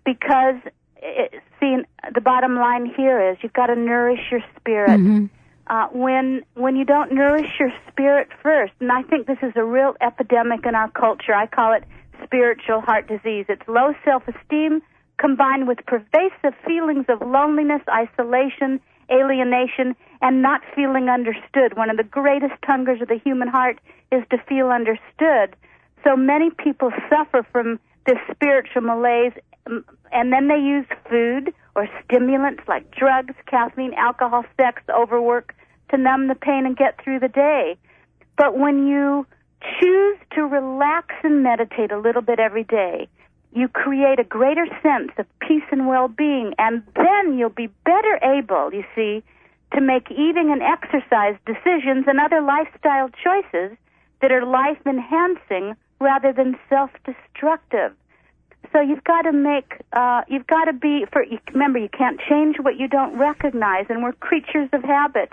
Because, 0.05 0.57
it, 0.97 1.43
see, 1.59 1.79
the 2.15 2.21
bottom 2.21 2.55
line 2.57 2.87
here 2.87 3.31
is 3.31 3.39
you've 3.43 3.53
got 3.53 3.67
to 3.67 3.77
nourish 3.77 4.21
your 4.31 4.43
spirit. 4.57 5.29
Uh, 5.67 5.87
when 5.89 6.43
when 6.55 6.77
you 6.77 6.85
don't 6.85 7.13
nourish 7.13 7.51
your 7.61 7.71
spirit 7.91 8.29
first, 8.43 8.73
and 8.81 8.91
I 8.91 9.03
think 9.03 9.27
this 9.27 9.37
is 9.43 9.53
a 9.55 9.63
real 9.63 9.97
epidemic 10.01 10.65
in 10.65 10.75
our 10.75 10.91
culture. 10.91 11.35
I 11.35 11.47
call 11.47 11.75
it 11.75 11.85
spiritual 12.25 12.81
heart 12.81 13.07
disease. 13.07 13.45
It's 13.51 13.69
low 13.69 13.93
self-esteem 14.03 14.81
combined 15.19 15.69
with 15.69 15.79
pervasive 15.85 16.55
feelings 16.65 17.05
of 17.11 17.21
loneliness, 17.21 17.83
isolation, 17.91 18.81
alienation, 19.11 19.97
and 20.21 20.43
not 20.43 20.61
feeling 20.75 21.09
understood. 21.09 21.77
One 21.77 21.91
of 21.91 21.97
the 21.97 22.05
greatest 22.05 22.55
hungers 22.63 23.01
of 23.01 23.09
the 23.09 23.19
human 23.19 23.49
heart 23.49 23.79
is 24.11 24.23
to 24.31 24.39
feel 24.49 24.69
understood. 24.69 25.57
So 26.05 26.17
many 26.17 26.51
people 26.51 26.91
suffer 27.09 27.47
from 27.53 27.79
this 28.07 28.19
spiritual 28.31 28.83
malaise, 28.83 29.33
and 29.67 30.33
then 30.33 30.49
they 30.49 30.59
use 30.59 30.87
food 31.09 31.53
or 31.75 31.89
stimulants 32.05 32.63
like 32.67 32.91
drugs, 32.91 33.35
caffeine, 33.47 33.95
alcohol, 33.95 34.45
sex, 34.57 34.83
overwork 34.89 35.55
to 35.91 35.97
numb 35.97 36.29
the 36.29 36.35
pain 36.35 36.67
and 36.67 36.77
get 36.77 37.03
through 37.03 37.21
the 37.21 37.29
day. 37.29 37.77
But 38.37 38.59
when 38.59 38.87
you 38.87 39.27
choose 39.81 40.19
to 40.35 40.43
relax 40.43 41.15
and 41.23 41.43
meditate 41.43 41.93
a 41.93 41.99
little 41.99 42.23
bit 42.23 42.39
every 42.39 42.65
day, 42.65 43.09
you 43.53 43.69
create 43.69 44.19
a 44.19 44.25
greater 44.25 44.67
sense 44.83 45.11
of 45.19 45.27
peace 45.41 45.65
and 45.71 45.87
well-being, 45.87 46.55
and 46.59 46.83
then 46.95 47.39
you'll 47.39 47.49
be 47.49 47.69
better 47.85 48.19
able, 48.23 48.73
you 48.73 48.85
see, 48.95 49.23
to 49.75 49.81
make 49.81 50.11
eating 50.11 50.51
and 50.51 50.63
exercise 50.63 51.37
decisions 51.47 52.07
and 52.07 52.21
other 52.21 52.41
lifestyle 52.41 53.11
choices 53.11 53.77
that 54.21 54.33
are 54.33 54.45
life 54.45 54.79
enhancing 54.87 55.77
rather 56.01 56.33
than 56.33 56.57
self 56.69 56.91
destructive. 57.05 57.93
So 58.73 58.81
you've 58.81 59.05
got 59.05 59.23
to 59.23 59.33
make, 59.33 59.81
uh, 59.93 60.23
you've 60.29 60.47
got 60.47 60.67
to 60.67 60.73
be, 60.73 61.07
for, 61.13 61.25
remember, 61.53 61.79
you 61.79 61.89
can't 61.89 62.21
change 62.29 62.57
what 62.61 62.77
you 62.77 62.89
don't 62.89 63.17
recognize, 63.17 63.87
and 63.89 64.03
we're 64.03 64.13
creatures 64.13 64.69
of 64.73 64.83
habit. 64.83 65.33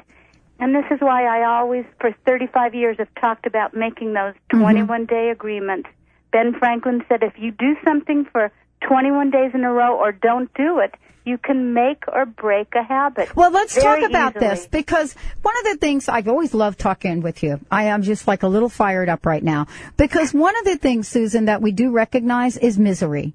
And 0.60 0.74
this 0.74 0.86
is 0.90 1.02
why 1.02 1.26
I 1.26 1.46
always, 1.46 1.86
for 2.00 2.16
35 2.26 2.76
years, 2.76 2.98
have 2.98 3.14
talked 3.20 3.46
about 3.46 3.74
making 3.74 4.14
those 4.14 4.36
21 4.50 5.06
day 5.06 5.30
agreements. 5.30 5.90
Ben 6.36 6.54
Franklin 6.60 7.02
said 7.08 7.24
if 7.24 7.36
you 7.38 7.52
do 7.52 7.78
something 7.86 8.26
for 8.30 8.52
21 8.90 9.32
days 9.32 9.52
in 9.54 9.64
a 9.64 9.72
row 9.72 9.96
or 9.98 10.12
don't 10.12 10.54
do 10.54 10.80
it, 10.80 10.94
you 11.24 11.38
can 11.38 11.74
make 11.74 12.04
or 12.12 12.26
break 12.26 12.76
a 12.76 12.84
habit. 12.84 13.34
Well, 13.38 13.52
let's 13.52 13.74
talk 13.74 14.02
about 14.02 14.36
easily. 14.36 14.50
this 14.50 14.68
because 14.68 15.16
one 15.44 15.56
of 15.60 15.64
the 15.64 15.78
things 15.78 16.10
I've 16.10 16.28
always 16.28 16.54
loved 16.54 16.78
talking 16.78 17.22
with 17.22 17.42
you. 17.42 17.62
I 17.72 17.86
am 17.86 18.02
just 18.02 18.28
like 18.28 18.44
a 18.44 18.50
little 18.50 18.68
fired 18.68 19.08
up 19.08 19.26
right 19.26 19.42
now 19.42 19.68
because 19.96 20.34
one 20.34 20.58
of 20.58 20.66
the 20.66 20.76
things, 20.76 21.08
Susan, 21.08 21.46
that 21.46 21.62
we 21.62 21.72
do 21.72 21.90
recognize 21.90 22.58
is 22.58 22.78
misery. 22.78 23.34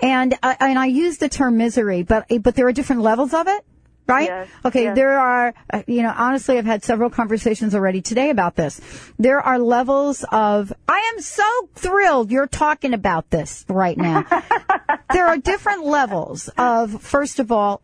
And 0.00 0.34
I, 0.42 0.54
and 0.60 0.78
I 0.78 0.84
use 0.84 1.16
the 1.16 1.30
term 1.30 1.56
misery, 1.56 2.02
but, 2.02 2.26
but 2.42 2.56
there 2.56 2.66
are 2.66 2.72
different 2.72 3.00
levels 3.00 3.32
of 3.32 3.48
it. 3.48 3.64
Right? 4.06 4.28
Yes, 4.28 4.48
okay, 4.66 4.82
yes. 4.84 4.96
there 4.96 5.18
are, 5.18 5.54
uh, 5.72 5.82
you 5.86 6.02
know, 6.02 6.12
honestly, 6.14 6.58
I've 6.58 6.66
had 6.66 6.84
several 6.84 7.08
conversations 7.08 7.74
already 7.74 8.02
today 8.02 8.28
about 8.28 8.54
this. 8.54 8.80
There 9.18 9.40
are 9.40 9.58
levels 9.58 10.26
of, 10.30 10.72
I 10.86 11.12
am 11.14 11.22
so 11.22 11.44
thrilled 11.74 12.30
you're 12.30 12.46
talking 12.46 12.92
about 12.92 13.30
this 13.30 13.64
right 13.66 13.96
now. 13.96 14.26
there 15.12 15.26
are 15.26 15.38
different 15.38 15.86
levels 15.86 16.50
of, 16.58 17.02
first 17.02 17.38
of 17.38 17.50
all, 17.50 17.80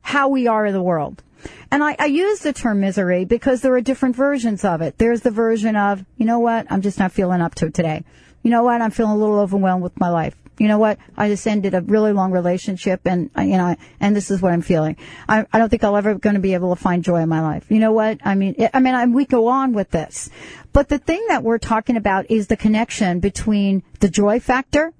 how 0.00 0.28
we 0.28 0.46
are 0.46 0.64
in 0.64 0.74
the 0.74 0.82
world. 0.82 1.22
And 1.70 1.82
I, 1.82 1.96
I 1.98 2.06
use 2.06 2.40
the 2.40 2.52
term 2.52 2.80
misery 2.80 3.24
because 3.24 3.60
there 3.60 3.74
are 3.74 3.80
different 3.80 4.14
versions 4.14 4.64
of 4.64 4.80
it. 4.80 4.98
There's 4.98 5.22
the 5.22 5.30
version 5.30 5.76
of, 5.76 6.04
you 6.16 6.26
know 6.26 6.38
what, 6.38 6.66
I'm 6.70 6.82
just 6.82 6.98
not 6.98 7.10
feeling 7.10 7.40
up 7.40 7.54
to 7.56 7.66
it 7.66 7.74
today. 7.74 8.04
You 8.42 8.50
know 8.50 8.62
what, 8.62 8.80
I'm 8.80 8.90
feeling 8.90 9.12
a 9.12 9.16
little 9.16 9.40
overwhelmed 9.40 9.82
with 9.82 9.98
my 9.98 10.08
life. 10.08 10.36
You 10.58 10.68
know 10.68 10.78
what, 10.78 10.98
I 11.16 11.28
just 11.28 11.46
ended 11.46 11.74
a 11.74 11.80
really 11.80 12.12
long 12.12 12.30
relationship 12.30 13.00
and, 13.06 13.28
you 13.36 13.56
know, 13.56 13.74
and 13.98 14.14
this 14.14 14.30
is 14.30 14.40
what 14.40 14.52
I'm 14.52 14.62
feeling. 14.62 14.96
I, 15.28 15.46
I 15.52 15.58
don't 15.58 15.68
think 15.68 15.82
I'll 15.82 15.96
ever 15.96 16.14
going 16.14 16.34
to 16.34 16.40
be 16.40 16.54
able 16.54 16.74
to 16.74 16.80
find 16.80 17.02
joy 17.02 17.22
in 17.22 17.28
my 17.28 17.40
life. 17.40 17.66
You 17.70 17.80
know 17.80 17.92
what, 17.92 18.18
I 18.24 18.36
mean, 18.36 18.54
I 18.72 18.78
mean, 18.78 18.94
I, 18.94 19.06
we 19.06 19.24
go 19.24 19.48
on 19.48 19.72
with 19.72 19.90
this. 19.90 20.30
But 20.72 20.88
the 20.88 20.98
thing 20.98 21.24
that 21.28 21.42
we're 21.42 21.58
talking 21.58 21.96
about 21.96 22.30
is 22.30 22.46
the 22.46 22.56
connection 22.56 23.18
between 23.18 23.82
the 23.98 24.08
joy 24.08 24.38
factor 24.38 24.92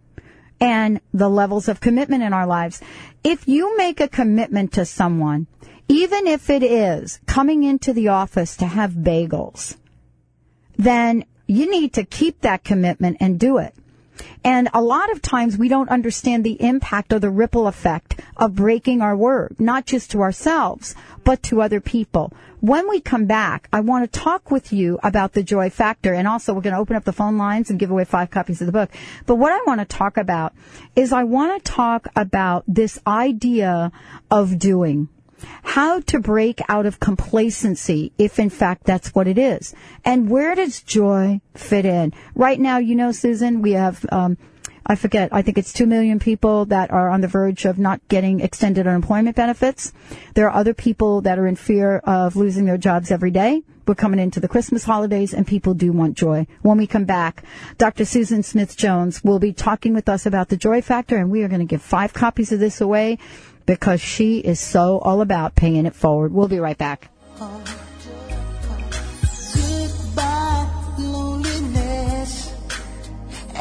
and 0.61 1.01
the 1.12 1.29
levels 1.29 1.69
of 1.69 1.81
commitment 1.81 2.23
in 2.23 2.33
our 2.33 2.47
lives. 2.47 2.81
If 3.23 3.47
you 3.47 3.77
make 3.77 4.01
a 4.01 4.09
commitment 4.09 4.73
to 4.73 4.85
someone, 4.85 5.47
even 5.88 6.27
if 6.27 6.51
it 6.51 6.62
is 6.62 7.21
coming 7.27 7.62
into 7.62 7.93
the 7.93 8.09
office 8.09 8.57
to 8.57 8.67
have 8.67 8.93
bagels, 8.93 9.77
then 10.77 11.25
you 11.47 11.71
need 11.71 11.93
to 11.93 12.05
keep 12.05 12.40
that 12.40 12.64
commitment 12.64 13.19
and 13.21 13.38
do 13.38 13.59
it. 13.59 13.75
And 14.42 14.68
a 14.74 14.83
lot 14.83 15.11
of 15.11 15.22
times 15.22 15.57
we 15.57 15.68
don't 15.68 15.88
understand 15.88 16.44
the 16.44 16.61
impact 16.62 17.12
or 17.12 17.18
the 17.18 17.31
ripple 17.31 17.66
effect 17.66 18.20
of 18.37 18.55
breaking 18.55 19.00
our 19.00 19.16
word, 19.16 19.57
not 19.59 19.87
just 19.87 20.11
to 20.11 20.20
ourselves, 20.20 20.94
but 21.24 21.42
to 21.44 21.62
other 21.62 21.81
people. 21.81 22.33
When 22.61 22.88
we 22.88 23.00
come 23.00 23.27
back, 23.27 23.68
I 23.72 23.81
want 23.81 24.11
to 24.11 24.20
talk 24.20 24.50
with 24.50 24.72
you 24.72 24.98
about 25.03 25.33
the 25.33 25.42
joy 25.42 25.68
factor. 25.68 26.14
And 26.14 26.27
also 26.27 26.55
we're 26.55 26.62
going 26.62 26.74
to 26.74 26.81
open 26.81 26.96
up 26.96 27.05
the 27.05 27.12
phone 27.12 27.37
lines 27.37 27.70
and 27.70 27.79
give 27.79 27.90
away 27.90 28.05
five 28.05 28.31
copies 28.31 28.61
of 28.62 28.66
the 28.66 28.72
book. 28.72 28.90
But 29.27 29.35
what 29.37 29.53
I 29.53 29.61
want 29.66 29.81
to 29.81 29.85
talk 29.85 30.16
about 30.16 30.55
is 30.96 31.12
I 31.12 31.24
want 31.24 31.62
to 31.62 31.72
talk 31.72 32.09
about 32.16 32.64
this 32.66 32.98
idea 33.07 33.92
of 34.31 34.59
doing 34.59 35.09
how 35.62 36.00
to 36.00 36.18
break 36.18 36.61
out 36.68 36.87
of 36.87 37.00
complacency 37.00 38.12
if 38.18 38.38
in 38.38 38.50
fact 38.50 38.85
that's 38.85 39.14
what 39.14 39.26
it 39.26 39.38
is 39.38 39.74
and 40.04 40.28
where 40.28 40.54
does 40.54 40.83
joy 40.83 41.40
fit 41.54 41.85
in 41.85 42.12
right 42.35 42.61
now 42.61 42.78
you 42.78 42.94
know 42.94 43.12
susan 43.12 43.62
we 43.62 43.72
have 43.72 44.04
um, 44.12 44.37
i 44.87 44.94
forget 44.94 45.28
i 45.33 45.42
think 45.42 45.59
it's 45.59 45.72
2 45.72 45.87
million 45.87 46.18
people 46.18 46.64
that 46.64 46.90
are 46.90 47.09
on 47.09 47.20
the 47.20 47.28
verge 47.28 47.64
of 47.64 47.78
not 47.78 48.00
getting 48.09 48.40
extended 48.40 48.87
unemployment 48.87 49.37
benefits 49.37 49.92
there 50.35 50.48
are 50.48 50.57
other 50.57 50.74
people 50.74 51.20
that 51.20 51.38
are 51.38 51.46
in 51.46 51.57
fear 51.57 51.98
of 51.98 52.37
losing 52.37 52.64
their 52.64 52.78
jobs 52.78 53.11
every 53.11 53.30
day 53.30 53.62
we're 53.87 53.94
coming 53.94 54.20
into 54.20 54.40
the 54.40 54.48
Christmas 54.48 54.85
holidays 54.85 55.35
and 55.35 55.46
people 55.46 55.74
do 55.74 55.92
want 55.92 56.16
joy. 56.16 56.46
When 56.62 56.78
we 56.78 56.87
come 56.87 57.04
back, 57.04 57.44
Dr. 57.76 58.04
Susan 58.04 58.42
Smith 58.42 58.76
Jones 58.76 59.22
will 59.22 59.38
be 59.38 59.52
talking 59.52 59.92
with 59.92 60.09
us 60.09 60.24
about 60.24 60.48
the 60.48 60.57
joy 60.57 60.80
factor 60.80 61.18
and 61.18 61.30
we 61.30 61.42
are 61.42 61.48
going 61.48 61.61
to 61.61 61.66
give 61.66 61.83
five 61.83 62.14
copies 62.14 62.50
of 62.50 62.61
this 62.61 62.80
away 62.80 63.18
because 63.66 64.00
she 64.00 64.38
is 64.38 64.61
so 64.61 64.98
all 64.98 65.20
about 65.20 65.55
paying 65.55 65.87
it 65.87 65.94
forward. 65.94 66.33
We'll 66.33 66.48
be 66.48 66.61
right 66.61 66.79
back. 66.79 67.11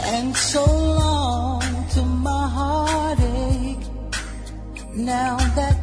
And 0.05 0.35
so 0.35 0.63
long 0.63 1.61
to 1.91 2.01
my 2.03 2.47
heartache. 2.47 3.87
Now 4.95 5.37
that 5.55 5.82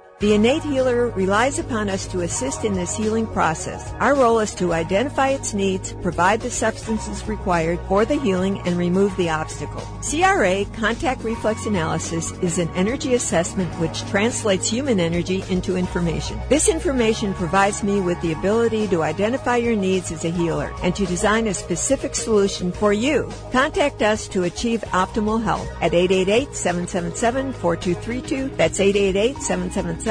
The 0.21 0.33
innate 0.35 0.61
healer 0.61 1.09
relies 1.09 1.57
upon 1.57 1.89
us 1.89 2.05
to 2.09 2.21
assist 2.21 2.63
in 2.63 2.75
this 2.75 2.95
healing 2.95 3.25
process. 3.25 3.91
Our 3.93 4.13
role 4.13 4.39
is 4.39 4.53
to 4.53 4.71
identify 4.71 5.29
its 5.29 5.55
needs, 5.55 5.93
provide 5.93 6.41
the 6.41 6.51
substances 6.51 7.27
required 7.27 7.79
for 7.87 8.05
the 8.05 8.19
healing, 8.19 8.61
and 8.67 8.77
remove 8.77 9.17
the 9.17 9.31
obstacle. 9.31 9.81
CRA, 10.07 10.65
contact 10.73 11.23
reflex 11.23 11.65
analysis, 11.65 12.33
is 12.43 12.59
an 12.59 12.69
energy 12.75 13.15
assessment 13.15 13.73
which 13.79 14.07
translates 14.11 14.69
human 14.69 14.99
energy 14.99 15.43
into 15.49 15.75
information. 15.75 16.39
This 16.49 16.69
information 16.69 17.33
provides 17.33 17.81
me 17.81 17.99
with 17.99 18.21
the 18.21 18.33
ability 18.33 18.89
to 18.89 19.01
identify 19.01 19.57
your 19.57 19.75
needs 19.75 20.11
as 20.11 20.23
a 20.23 20.29
healer 20.29 20.71
and 20.83 20.95
to 20.97 21.07
design 21.07 21.47
a 21.47 21.53
specific 21.55 22.13
solution 22.13 22.71
for 22.71 22.93
you. 22.93 23.27
Contact 23.51 24.03
us 24.03 24.27
to 24.27 24.43
achieve 24.43 24.81
optimal 24.91 25.41
health 25.41 25.67
at 25.81 25.93
888-777-4232. 25.93 28.55
That's 28.55 28.77
888-777 28.77 30.10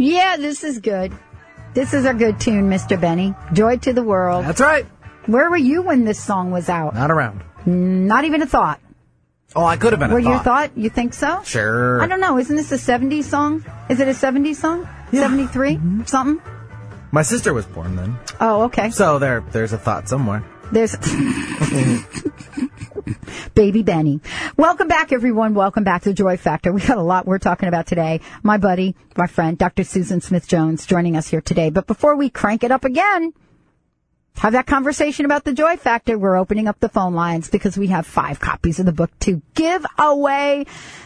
Yeah, 0.00 0.38
this 0.38 0.64
is 0.64 0.78
good. 0.78 1.12
This 1.74 1.92
is 1.92 2.06
a 2.06 2.14
good 2.14 2.40
tune, 2.40 2.70
Mr. 2.70 2.98
Benny. 2.98 3.34
Joy 3.52 3.76
to 3.78 3.92
the 3.92 4.02
world. 4.02 4.46
That's 4.46 4.58
right. 4.60 4.86
Where 5.26 5.50
were 5.50 5.58
you 5.58 5.82
when 5.82 6.06
this 6.06 6.18
song 6.18 6.50
was 6.50 6.70
out? 6.70 6.94
Not 6.94 7.10
around. 7.10 7.44
Not 7.66 8.24
even 8.24 8.40
a 8.40 8.46
thought. 8.46 8.80
Oh, 9.54 9.62
I 9.62 9.76
could 9.76 9.92
have 9.92 10.00
been 10.00 10.10
a 10.10 10.14
Were 10.14 10.22
thought. 10.22 10.30
your 10.30 10.38
thought? 10.38 10.70
You 10.74 10.88
think 10.88 11.12
so? 11.12 11.42
Sure. 11.44 12.00
I 12.00 12.06
don't 12.06 12.20
know. 12.20 12.38
Isn't 12.38 12.56
this 12.56 12.72
a 12.72 12.76
70s 12.76 13.24
song? 13.24 13.62
Is 13.90 14.00
it 14.00 14.08
a 14.08 14.12
70s 14.12 14.56
song? 14.56 14.88
73? 15.10 15.76
Mm-hmm. 15.76 16.04
Something? 16.04 16.40
My 17.12 17.20
sister 17.20 17.52
was 17.52 17.66
born 17.66 17.94
then. 17.94 18.16
Oh, 18.40 18.62
okay. 18.62 18.88
So 18.88 19.18
there, 19.18 19.44
there's 19.52 19.74
a 19.74 19.78
thought 19.78 20.08
somewhere. 20.08 20.42
There's 20.72 20.92
Baby 23.54 23.82
Benny. 23.82 24.20
Welcome 24.56 24.88
back, 24.88 25.12
everyone. 25.12 25.54
Welcome 25.54 25.84
back 25.84 26.02
to 26.02 26.12
Joy 26.12 26.36
Factor. 26.36 26.72
We 26.72 26.80
got 26.80 26.98
a 26.98 27.02
lot 27.02 27.26
we're 27.26 27.38
talking 27.38 27.68
about 27.68 27.86
today. 27.86 28.20
My 28.42 28.58
buddy, 28.58 28.94
my 29.16 29.26
friend, 29.26 29.56
Dr. 29.56 29.84
Susan 29.84 30.20
Smith 30.20 30.46
Jones, 30.48 30.86
joining 30.86 31.16
us 31.16 31.28
here 31.28 31.40
today. 31.40 31.70
But 31.70 31.86
before 31.86 32.16
we 32.16 32.30
crank 32.30 32.64
it 32.64 32.70
up 32.70 32.84
again, 32.84 33.32
have 34.36 34.54
that 34.54 34.66
conversation 34.66 35.26
about 35.26 35.44
the 35.44 35.52
joy 35.52 35.76
factor. 35.76 36.18
We're 36.18 36.36
opening 36.36 36.66
up 36.66 36.80
the 36.80 36.88
phone 36.88 37.14
lines 37.14 37.50
because 37.50 37.76
we 37.76 37.88
have 37.88 38.06
five 38.06 38.40
copies 38.40 38.80
of 38.80 38.86
the 38.86 38.92
book 38.92 39.10
to 39.20 39.42
give 39.54 39.84
away. 39.98 40.64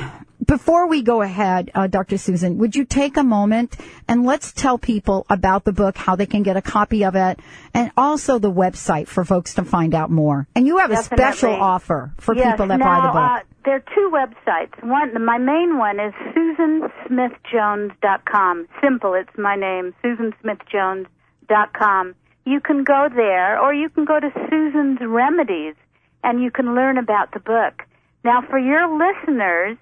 Before 0.46 0.86
we 0.86 1.02
go 1.02 1.22
ahead, 1.22 1.72
uh, 1.74 1.88
Dr. 1.88 2.18
Susan, 2.18 2.58
would 2.58 2.76
you 2.76 2.84
take 2.84 3.16
a 3.16 3.24
moment 3.24 3.76
and 4.06 4.24
let's 4.24 4.52
tell 4.52 4.78
people 4.78 5.26
about 5.28 5.64
the 5.64 5.72
book, 5.72 5.96
how 5.96 6.14
they 6.14 6.26
can 6.26 6.44
get 6.44 6.56
a 6.56 6.62
copy 6.62 7.04
of 7.04 7.16
it, 7.16 7.40
and 7.74 7.90
also 7.96 8.38
the 8.38 8.52
website 8.52 9.08
for 9.08 9.24
folks 9.24 9.54
to 9.54 9.64
find 9.64 9.92
out 9.92 10.08
more. 10.08 10.46
And 10.54 10.68
you 10.68 10.78
have 10.78 10.92
a 10.92 11.02
special 11.02 11.52
offer 11.52 12.12
for 12.18 12.36
yes, 12.36 12.52
people 12.52 12.68
that 12.68 12.78
now, 12.78 12.84
buy 12.84 13.00
the 13.06 13.12
book. 13.12 13.22
Uh, 13.22 13.40
there 13.64 13.74
are 13.74 13.82
two 13.92 14.12
websites. 14.14 14.80
One, 14.84 15.20
my 15.24 15.38
main 15.38 15.78
one 15.78 15.98
is 15.98 16.14
susansmithjones.com. 16.32 18.68
Simple, 18.80 19.14
it's 19.14 19.36
my 19.36 19.56
name, 19.56 19.92
susansmithjones.com. 20.04 22.14
You 22.44 22.60
can 22.60 22.84
go 22.84 23.08
there, 23.12 23.60
or 23.60 23.74
you 23.74 23.88
can 23.88 24.04
go 24.04 24.20
to 24.20 24.30
Susan's 24.48 25.00
Remedies, 25.00 25.74
and 26.22 26.40
you 26.40 26.52
can 26.52 26.76
learn 26.76 26.98
about 26.98 27.32
the 27.32 27.40
book. 27.40 27.82
Now, 28.22 28.42
for 28.48 28.60
your 28.60 28.86
listeners, 28.96 29.76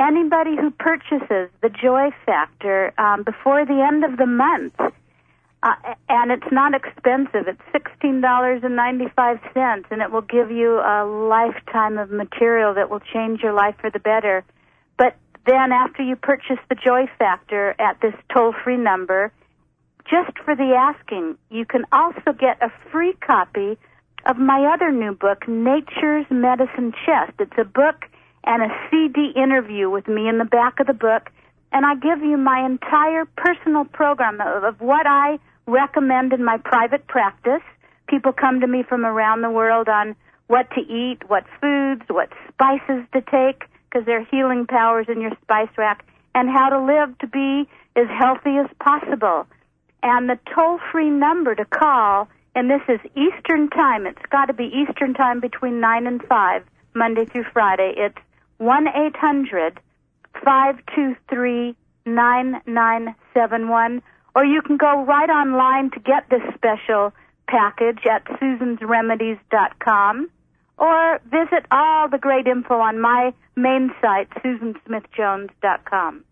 anybody 0.00 0.56
who 0.56 0.70
purchases 0.70 1.50
the 1.60 1.68
Joy 1.68 2.10
Factor 2.24 2.92
um, 2.98 3.22
before 3.22 3.66
the 3.66 3.86
end 3.86 4.02
of 4.04 4.16
the 4.16 4.26
month, 4.26 4.74
uh, 5.62 5.74
and 6.08 6.32
it's 6.32 6.50
not 6.50 6.72
expensive. 6.74 7.46
It's 7.46 7.60
sixteen 7.70 8.20
dollars 8.22 8.62
and 8.64 8.74
ninety 8.74 9.08
five 9.14 9.38
cents, 9.52 9.86
and 9.90 10.00
it 10.00 10.10
will 10.10 10.22
give 10.22 10.50
you 10.50 10.78
a 10.80 11.04
lifetime 11.04 11.98
of 11.98 12.10
material 12.10 12.72
that 12.74 12.88
will 12.88 13.02
change 13.12 13.42
your 13.42 13.52
life 13.52 13.76
for 13.78 13.90
the 13.90 13.98
better. 13.98 14.42
But 14.96 15.16
then, 15.46 15.70
after 15.70 16.02
you 16.02 16.16
purchase 16.16 16.58
the 16.70 16.76
Joy 16.76 17.06
Factor 17.18 17.74
at 17.78 18.00
this 18.00 18.14
toll 18.32 18.54
free 18.64 18.78
number, 18.78 19.32
just 20.10 20.36
for 20.44 20.56
the 20.56 20.74
asking, 20.74 21.36
you 21.50 21.66
can 21.66 21.84
also 21.92 22.32
get 22.38 22.60
a 22.62 22.72
free 22.90 23.12
copy 23.26 23.76
of 24.26 24.36
my 24.38 24.72
other 24.74 24.90
new 24.90 25.12
book, 25.12 25.46
Nature's 25.46 26.26
Medicine 26.30 26.92
Chest. 27.04 27.32
It's 27.38 27.58
a 27.58 27.64
book 27.64 28.06
and 28.44 28.62
a 28.62 28.68
CD 28.90 29.32
interview 29.36 29.90
with 29.90 30.08
me 30.08 30.28
in 30.28 30.38
the 30.38 30.44
back 30.44 30.80
of 30.80 30.86
the 30.86 30.94
book, 30.94 31.30
and 31.72 31.86
I 31.86 31.94
give 31.94 32.22
you 32.22 32.36
my 32.36 32.64
entire 32.64 33.24
personal 33.36 33.84
program 33.84 34.40
of, 34.40 34.64
of 34.64 34.80
what 34.80 35.06
I 35.06 35.38
recommend 35.66 36.32
in 36.32 36.44
my 36.44 36.56
private 36.58 37.06
practice. 37.06 37.62
People 38.08 38.32
come 38.32 38.60
to 38.60 38.66
me 38.66 38.82
from 38.82 39.04
around 39.04 39.42
the 39.42 39.50
world 39.50 39.88
on 39.88 40.16
what 40.48 40.68
to 40.72 40.80
eat, 40.80 41.18
what 41.28 41.44
foods, 41.60 42.02
what 42.08 42.28
spices 42.48 43.04
to 43.12 43.20
take, 43.20 43.64
because 43.88 44.04
there 44.04 44.20
are 44.20 44.26
healing 44.30 44.66
powers 44.66 45.06
in 45.08 45.20
your 45.20 45.30
spice 45.42 45.70
rack, 45.78 46.04
and 46.34 46.48
how 46.48 46.70
to 46.70 46.80
live 46.80 47.16
to 47.18 47.26
be 47.28 47.68
as 47.94 48.08
healthy 48.08 48.56
as 48.58 48.68
possible. 48.80 49.46
And 50.02 50.28
the 50.28 50.38
toll 50.54 50.80
free 50.90 51.10
number 51.10 51.54
to 51.54 51.64
call, 51.64 52.28
and 52.54 52.68
this 52.68 52.82
is 52.88 52.98
Eastern 53.14 53.68
Time, 53.70 54.06
it's 54.06 54.22
got 54.30 54.46
to 54.46 54.52
be 54.52 54.64
Eastern 54.64 55.14
Time 55.14 55.40
between 55.40 55.78
9 55.78 56.06
and 56.06 56.22
5, 56.22 56.64
Monday 56.94 57.26
through 57.26 57.44
Friday. 57.52 57.94
It's 57.96 58.18
1 58.60 58.88
800 58.88 59.80
523 60.44 61.74
9971. 62.04 64.02
Or 64.36 64.44
you 64.44 64.62
can 64.62 64.76
go 64.76 65.04
right 65.04 65.28
online 65.28 65.90
to 65.90 65.98
get 66.00 66.30
this 66.30 66.42
special 66.54 67.12
package 67.48 68.06
at 68.06 68.24
susansremedies.com 68.26 70.30
or 70.78 71.20
visit 71.24 71.66
all 71.70 72.08
the 72.08 72.18
great 72.18 72.46
info 72.46 72.74
on 72.74 73.00
my 73.00 73.32
main 73.56 73.92
site, 74.00 74.30
susansmithjones.com. 74.42 76.24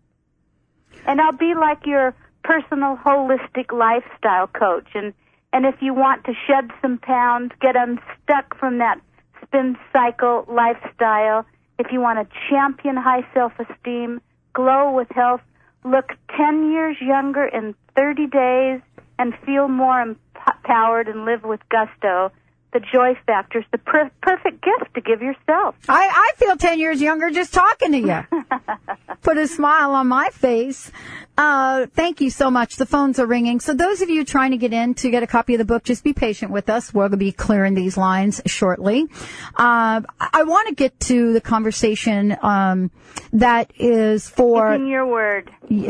And 1.05 1.21
I'll 1.21 1.31
be 1.31 1.53
like 1.55 1.85
your 1.85 2.13
personal 2.43 2.97
holistic 2.97 3.71
lifestyle 3.71 4.47
coach. 4.47 4.87
And, 4.93 5.13
and 5.51 5.65
if 5.65 5.81
you 5.81 5.93
want 5.93 6.25
to 6.25 6.33
shed 6.47 6.71
some 6.81 6.99
pounds, 6.99 7.51
get 7.59 7.75
unstuck 7.75 8.57
from 8.57 8.77
that 8.79 8.99
spin 9.43 9.77
cycle 9.91 10.45
lifestyle, 10.47 11.45
if 11.79 11.87
you 11.91 12.01
want 12.01 12.19
to 12.19 12.35
champion 12.49 12.97
high 12.97 13.25
self-esteem, 13.33 14.21
glow 14.53 14.91
with 14.91 15.07
health, 15.11 15.41
look 15.83 16.11
10 16.37 16.71
years 16.71 16.97
younger 17.01 17.45
in 17.45 17.73
30 17.95 18.27
days, 18.27 18.81
and 19.17 19.33
feel 19.45 19.67
more 19.67 20.01
empowered 20.01 21.07
and 21.07 21.25
live 21.25 21.43
with 21.43 21.59
gusto, 21.69 22.31
the 22.71 22.79
joy 22.79 23.15
factor 23.25 23.59
is 23.59 23.65
the 23.71 23.79
per- 23.79 24.11
perfect 24.21 24.63
gift 24.63 24.93
to 24.93 25.01
give 25.01 25.21
yourself. 25.21 25.75
I, 25.87 26.07
I 26.07 26.31
feel 26.37 26.55
10 26.55 26.79
years 26.79 27.01
younger 27.01 27.31
just 27.31 27.53
talking 27.53 27.91
to 27.93 27.97
you. 27.97 28.41
Put 29.21 29.37
a 29.37 29.47
smile 29.47 29.91
on 29.91 30.07
my 30.07 30.29
face. 30.29 30.91
Uh, 31.37 31.87
thank 31.95 32.21
you 32.21 32.29
so 32.29 32.51
much. 32.51 32.75
The 32.75 32.85
phones 32.85 33.17
are 33.17 33.25
ringing. 33.25 33.59
So 33.59 33.73
those 33.73 34.01
of 34.01 34.09
you 34.09 34.23
trying 34.25 34.51
to 34.51 34.57
get 34.57 34.73
in 34.73 34.93
to 34.95 35.09
get 35.09 35.23
a 35.23 35.27
copy 35.27 35.55
of 35.55 35.57
the 35.57 35.65
book, 35.65 35.83
just 35.83 36.03
be 36.03 36.13
patient 36.13 36.51
with 36.51 36.69
us. 36.69 36.93
We're 36.93 37.03
going 37.03 37.11
to 37.11 37.17
be 37.17 37.31
clearing 37.31 37.73
these 37.73 37.97
lines 37.97 38.41
shortly. 38.45 39.07
Uh, 39.55 40.01
I 40.19 40.43
want 40.43 40.67
to 40.67 40.75
get 40.75 40.99
to 41.01 41.33
the 41.33 41.41
conversation, 41.41 42.37
um, 42.41 42.91
that 43.33 43.71
is 43.77 44.29
for. 44.29 44.73
Keeping 44.73 44.87
your 44.87 45.07
word. 45.07 45.51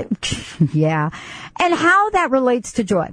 Yeah. 0.74 1.10
And 1.60 1.74
how 1.74 2.10
that 2.12 2.32
relates 2.32 2.74
to 2.74 2.84
joy. 2.84 3.10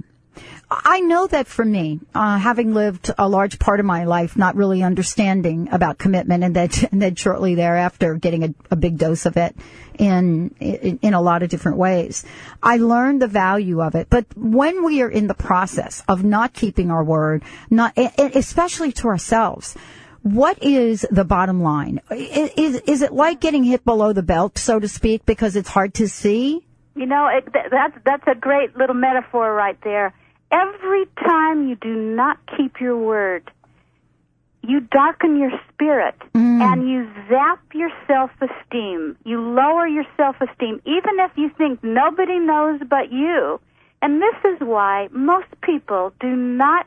I 0.69 0.99
know 0.99 1.27
that 1.27 1.47
for 1.47 1.63
me, 1.63 2.01
uh, 2.13 2.37
having 2.37 2.73
lived 2.73 3.11
a 3.17 3.29
large 3.29 3.57
part 3.57 3.79
of 3.79 3.85
my 3.85 4.03
life 4.03 4.35
not 4.35 4.57
really 4.57 4.83
understanding 4.83 5.69
about 5.71 5.97
commitment, 5.97 6.43
and 6.43 6.55
then 6.55 6.69
and 6.91 7.01
then 7.01 7.15
shortly 7.15 7.55
thereafter 7.55 8.15
getting 8.15 8.43
a, 8.43 8.53
a 8.71 8.75
big 8.75 8.97
dose 8.97 9.25
of 9.25 9.37
it 9.37 9.55
in, 9.97 10.53
in 10.59 10.99
in 11.01 11.13
a 11.13 11.21
lot 11.21 11.41
of 11.41 11.49
different 11.49 11.77
ways, 11.77 12.25
I 12.61 12.77
learned 12.77 13.21
the 13.21 13.27
value 13.27 13.81
of 13.81 13.95
it. 13.95 14.09
But 14.09 14.25
when 14.35 14.83
we 14.83 15.01
are 15.01 15.09
in 15.09 15.27
the 15.27 15.33
process 15.33 16.03
of 16.07 16.23
not 16.23 16.53
keeping 16.53 16.91
our 16.91 17.03
word, 17.03 17.43
not 17.69 17.97
especially 17.97 18.91
to 18.93 19.07
ourselves. 19.07 19.75
What 20.23 20.61
is 20.61 21.05
the 21.09 21.23
bottom 21.23 21.63
line? 21.63 22.01
Is, 22.11 22.81
is 22.81 23.01
it 23.01 23.13
like 23.13 23.39
getting 23.39 23.63
hit 23.63 23.85
below 23.85 24.11
the 24.11 24.23
belt, 24.23 24.57
so 24.57 24.77
to 24.77 24.87
speak, 24.87 25.25
because 25.25 25.55
it's 25.55 25.69
hard 25.69 25.93
to 25.93 26.09
see? 26.09 26.65
You 26.95 27.05
know, 27.05 27.27
it, 27.27 27.47
that's 27.53 27.95
that's 28.03 28.27
a 28.27 28.35
great 28.35 28.75
little 28.75 28.95
metaphor 28.95 29.53
right 29.53 29.77
there. 29.83 30.13
Every 30.51 31.05
time 31.19 31.67
you 31.67 31.75
do 31.75 31.93
not 31.93 32.37
keep 32.55 32.79
your 32.79 32.97
word, 32.97 33.51
you 34.63 34.81
darken 34.81 35.37
your 35.37 35.51
spirit 35.71 36.15
mm. 36.33 36.61
and 36.61 36.89
you 36.89 37.09
zap 37.29 37.59
your 37.73 37.89
self-esteem. 38.07 39.17
You 39.23 39.41
lower 39.41 39.87
your 39.87 40.05
self-esteem, 40.15 40.81
even 40.85 41.19
if 41.19 41.31
you 41.35 41.49
think 41.57 41.83
nobody 41.83 42.39
knows 42.39 42.81
but 42.89 43.11
you. 43.11 43.59
And 44.01 44.21
this 44.21 44.35
is 44.45 44.59
why 44.59 45.09
most 45.11 45.47
people 45.61 46.13
do 46.19 46.35
not 46.35 46.85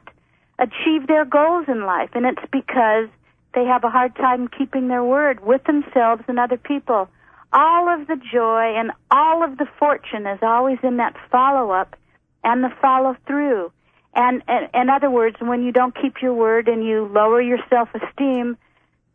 achieve 0.59 1.07
their 1.07 1.25
goals 1.25 1.67
in 1.69 1.85
life, 1.87 2.11
and 2.15 2.27
it's 2.27 2.51
because 2.53 3.09
they 3.55 3.65
have 3.65 3.83
a 3.83 3.91
hard 3.91 4.15
time 4.17 4.47
keeping 4.47 4.89
their 4.89 5.03
word 5.03 5.45
with 5.45 5.65
themselves 5.65 6.23
and 6.29 6.39
other 6.39 6.59
people. 6.59 7.09
All 7.53 7.89
of 7.89 8.07
the 8.07 8.21
joy 8.33 8.75
and 8.77 8.93
all 9.11 9.43
of 9.43 9.59
the 9.59 9.67
fortune 9.79 10.27
is 10.27 10.39
always 10.43 10.79
in 10.83 10.99
that 10.99 11.17
follow-up 11.33 11.97
and 12.45 12.65
the 12.65 12.71
follow 12.81 13.17
through. 13.27 13.73
And, 14.15 14.43
and 14.49 14.69
in 14.75 14.91
other 14.91 15.11
words, 15.11 15.37
when 15.41 15.63
you 15.63 15.73
don't 15.73 15.95
keep 15.95 16.21
your 16.21 16.35
word 16.35 16.69
and 16.69 16.85
you 16.85 17.09
lower 17.13 17.41
your 17.41 17.59
self-esteem, 17.69 18.57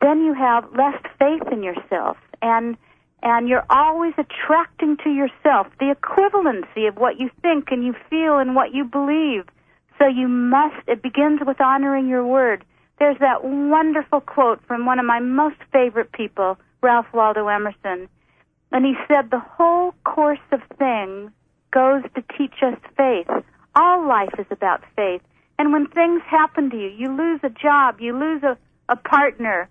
then 0.01 0.23
you 0.23 0.33
have 0.33 0.65
less 0.75 1.01
faith 1.19 1.51
in 1.51 1.63
yourself 1.63 2.17
and 2.41 2.77
and 3.23 3.49
you're 3.49 3.65
always 3.71 4.13
attracting 4.19 4.97
to 5.03 5.09
yourself 5.09 5.65
the 5.79 5.95
equivalency 5.95 6.87
of 6.87 6.97
what 6.97 7.19
you 7.19 7.31
think 7.41 7.69
and 7.71 7.83
you 7.83 7.95
feel 8.07 8.37
and 8.37 8.53
what 8.53 8.71
you 8.71 8.83
believe. 8.83 9.45
So 9.97 10.05
you 10.05 10.27
must 10.27 10.75
it 10.87 11.01
begins 11.01 11.39
with 11.45 11.59
honoring 11.59 12.07
your 12.07 12.25
word. 12.25 12.63
There's 12.99 13.17
that 13.19 13.43
wonderful 13.43 14.21
quote 14.21 14.61
from 14.67 14.85
one 14.85 14.99
of 14.99 15.05
my 15.05 15.19
most 15.19 15.57
favorite 15.73 16.11
people, 16.11 16.57
Ralph 16.81 17.07
Waldo 17.13 17.47
Emerson. 17.47 18.07
And 18.71 18.85
he 18.85 18.93
said 19.07 19.31
the 19.31 19.39
whole 19.39 19.95
course 20.03 20.45
of 20.51 20.61
things 20.77 21.31
goes 21.75 22.03
to 22.15 22.23
teach 22.37 22.55
us 22.63 22.77
faith. 22.95 23.27
All 23.75 24.07
life 24.07 24.33
is 24.39 24.45
about 24.49 24.81
faith. 24.95 25.21
And 25.59 25.73
when 25.73 25.87
things 25.87 26.21
happen 26.25 26.69
to 26.69 26.77
you, 26.77 26.87
you 26.87 27.15
lose 27.15 27.41
a 27.43 27.49
job, 27.49 27.99
you 27.99 28.17
lose 28.17 28.41
a, 28.43 28.57
a 28.87 28.95
partner, 28.95 29.69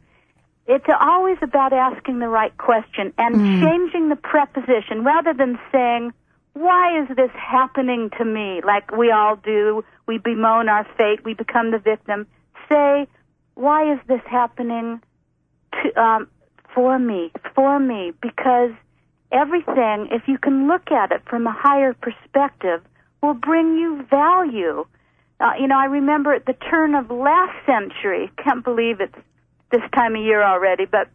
it's 0.66 0.86
always 1.00 1.38
about 1.42 1.72
asking 1.72 2.18
the 2.20 2.28
right 2.28 2.56
question 2.56 3.12
and 3.18 3.34
changing 3.62 4.08
the 4.08 4.16
preposition 4.16 5.04
rather 5.04 5.34
than 5.34 5.58
saying, 5.72 6.12
why 6.54 7.02
is 7.02 7.08
this 7.16 7.30
happening 7.34 8.10
to 8.18 8.24
me? 8.24 8.60
Like 8.64 8.96
we 8.96 9.10
all 9.10 9.36
do. 9.36 9.84
We 10.06 10.18
bemoan 10.18 10.68
our 10.68 10.86
fate. 10.96 11.24
We 11.24 11.34
become 11.34 11.70
the 11.70 11.78
victim. 11.78 12.26
Say, 12.70 13.06
why 13.54 13.92
is 13.92 13.98
this 14.06 14.22
happening 14.26 15.02
to, 15.72 16.00
um, 16.00 16.28
for 16.74 16.98
me? 16.98 17.32
For 17.54 17.78
me. 17.78 18.12
Because 18.22 18.70
everything, 19.32 20.08
if 20.10 20.28
you 20.28 20.38
can 20.38 20.68
look 20.68 20.90
at 20.90 21.12
it 21.12 21.22
from 21.28 21.46
a 21.46 21.52
higher 21.52 21.94
perspective, 21.94 22.82
will 23.22 23.34
bring 23.34 23.76
you 23.76 24.04
value. 24.10 24.86
Uh, 25.40 25.52
you 25.58 25.66
know, 25.66 25.78
I 25.78 25.86
remember 25.86 26.32
at 26.32 26.46
the 26.46 26.52
turn 26.52 26.94
of 26.94 27.10
last 27.10 27.54
century, 27.66 28.30
can't 28.42 28.64
believe 28.64 29.00
it's 29.00 29.18
this 29.70 29.82
time 29.94 30.14
of 30.14 30.22
year 30.22 30.42
already, 30.42 30.84
but 30.84 31.08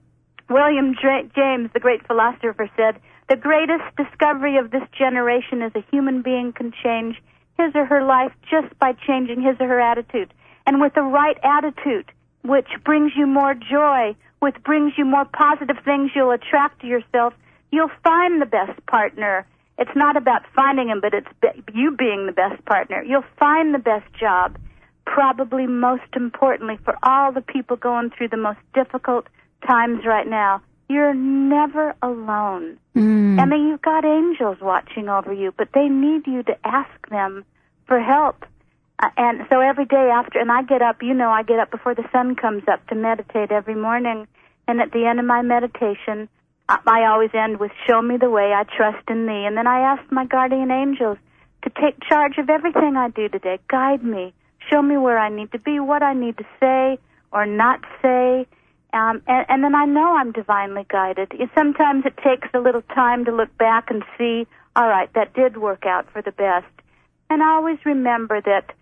William 0.49 0.95
J- 0.95 1.29
James, 1.35 1.69
the 1.73 1.79
great 1.79 2.05
philosopher, 2.07 2.69
said, 2.75 2.99
The 3.29 3.35
greatest 3.35 3.83
discovery 3.95 4.57
of 4.57 4.71
this 4.71 4.83
generation 4.97 5.61
is 5.61 5.71
a 5.75 5.85
human 5.91 6.21
being 6.21 6.51
can 6.51 6.73
change 6.83 7.21
his 7.57 7.71
or 7.75 7.85
her 7.85 8.03
life 8.03 8.31
just 8.49 8.77
by 8.79 8.93
changing 8.93 9.41
his 9.41 9.55
or 9.59 9.67
her 9.67 9.79
attitude. 9.79 10.33
And 10.65 10.81
with 10.81 10.93
the 10.95 11.01
right 11.01 11.37
attitude, 11.43 12.11
which 12.43 12.67
brings 12.83 13.11
you 13.15 13.27
more 13.27 13.53
joy, 13.53 14.15
which 14.39 14.55
brings 14.63 14.93
you 14.97 15.05
more 15.05 15.25
positive 15.25 15.77
things 15.83 16.11
you'll 16.15 16.31
attract 16.31 16.81
to 16.81 16.87
yourself, 16.87 17.33
you'll 17.71 17.91
find 18.03 18.41
the 18.41 18.45
best 18.45 18.85
partner. 18.87 19.45
It's 19.77 19.95
not 19.95 20.17
about 20.17 20.43
finding 20.55 20.89
him, 20.89 21.01
but 21.01 21.13
it's 21.13 21.27
be- 21.41 21.63
you 21.73 21.91
being 21.91 22.25
the 22.25 22.31
best 22.31 22.63
partner. 22.65 23.03
You'll 23.03 23.23
find 23.37 23.73
the 23.73 23.79
best 23.79 24.11
job. 24.19 24.57
Probably 25.05 25.65
most 25.65 26.15
importantly, 26.15 26.77
for 26.83 26.95
all 27.01 27.31
the 27.31 27.41
people 27.41 27.77
going 27.77 28.11
through 28.11 28.29
the 28.29 28.37
most 28.37 28.59
difficult 28.73 29.27
times 29.65 30.05
right 30.05 30.27
now, 30.27 30.61
you're 30.87 31.13
never 31.13 31.95
alone. 32.01 32.77
I 33.39 33.45
mean, 33.45 33.67
you've 33.67 33.81
got 33.81 34.05
angels 34.05 34.57
watching 34.61 35.07
over 35.07 35.31
you, 35.31 35.53
but 35.57 35.69
they 35.73 35.87
need 35.87 36.27
you 36.27 36.43
to 36.43 36.57
ask 36.63 37.09
them 37.09 37.45
for 37.85 37.99
help. 37.99 38.45
Uh, 39.01 39.09
and 39.15 39.45
so 39.49 39.61
every 39.61 39.85
day 39.85 40.09
after, 40.13 40.39
and 40.39 40.51
I 40.51 40.63
get 40.63 40.81
up, 40.81 41.01
you 41.01 41.13
know, 41.13 41.29
I 41.29 41.43
get 41.43 41.59
up 41.59 41.71
before 41.71 41.95
the 41.95 42.07
sun 42.11 42.35
comes 42.35 42.63
up 42.67 42.85
to 42.87 42.95
meditate 42.95 43.51
every 43.51 43.75
morning. 43.75 44.27
And 44.67 44.81
at 44.81 44.91
the 44.91 45.05
end 45.05 45.19
of 45.19 45.25
my 45.25 45.41
meditation, 45.41 46.27
I 46.69 47.05
always 47.05 47.31
end 47.33 47.59
with, 47.59 47.71
show 47.87 48.01
me 48.01 48.17
the 48.17 48.29
way, 48.29 48.53
I 48.53 48.63
trust 48.63 49.09
in 49.09 49.25
thee. 49.25 49.45
And 49.45 49.57
then 49.57 49.65
I 49.65 49.79
ask 49.79 50.11
my 50.11 50.25
guardian 50.25 50.69
angels 50.69 51.17
to 51.63 51.69
take 51.69 51.97
charge 52.07 52.37
of 52.37 52.49
everything 52.49 52.95
I 52.95 53.09
do 53.09 53.27
today. 53.27 53.59
Guide 53.67 54.03
me. 54.03 54.33
Show 54.69 54.81
me 54.81 54.97
where 54.97 55.17
I 55.17 55.29
need 55.29 55.51
to 55.53 55.59
be, 55.59 55.79
what 55.79 56.03
I 56.03 56.13
need 56.13 56.37
to 56.37 56.45
say 56.59 56.99
or 57.31 57.45
not 57.45 57.81
say. 58.01 58.45
Um, 58.93 59.21
and, 59.27 59.45
and 59.49 59.63
then 59.63 59.73
I 59.73 59.85
know 59.85 60.15
I'm 60.15 60.31
divinely 60.31 60.85
guided. 60.89 61.33
Sometimes 61.57 62.05
it 62.05 62.17
takes 62.17 62.47
a 62.53 62.59
little 62.59 62.83
time 62.93 63.25
to 63.25 63.31
look 63.31 63.55
back 63.57 63.89
and 63.89 64.03
see, 64.17 64.45
all 64.75 64.87
right, 64.87 65.11
that 65.13 65.33
did 65.33 65.57
work 65.57 65.85
out 65.85 66.05
for 66.11 66.21
the 66.21 66.31
best. 66.31 66.67
And 67.31 67.41
I 67.41 67.55
always 67.55 67.79
remember 67.83 68.41
that 68.41 68.73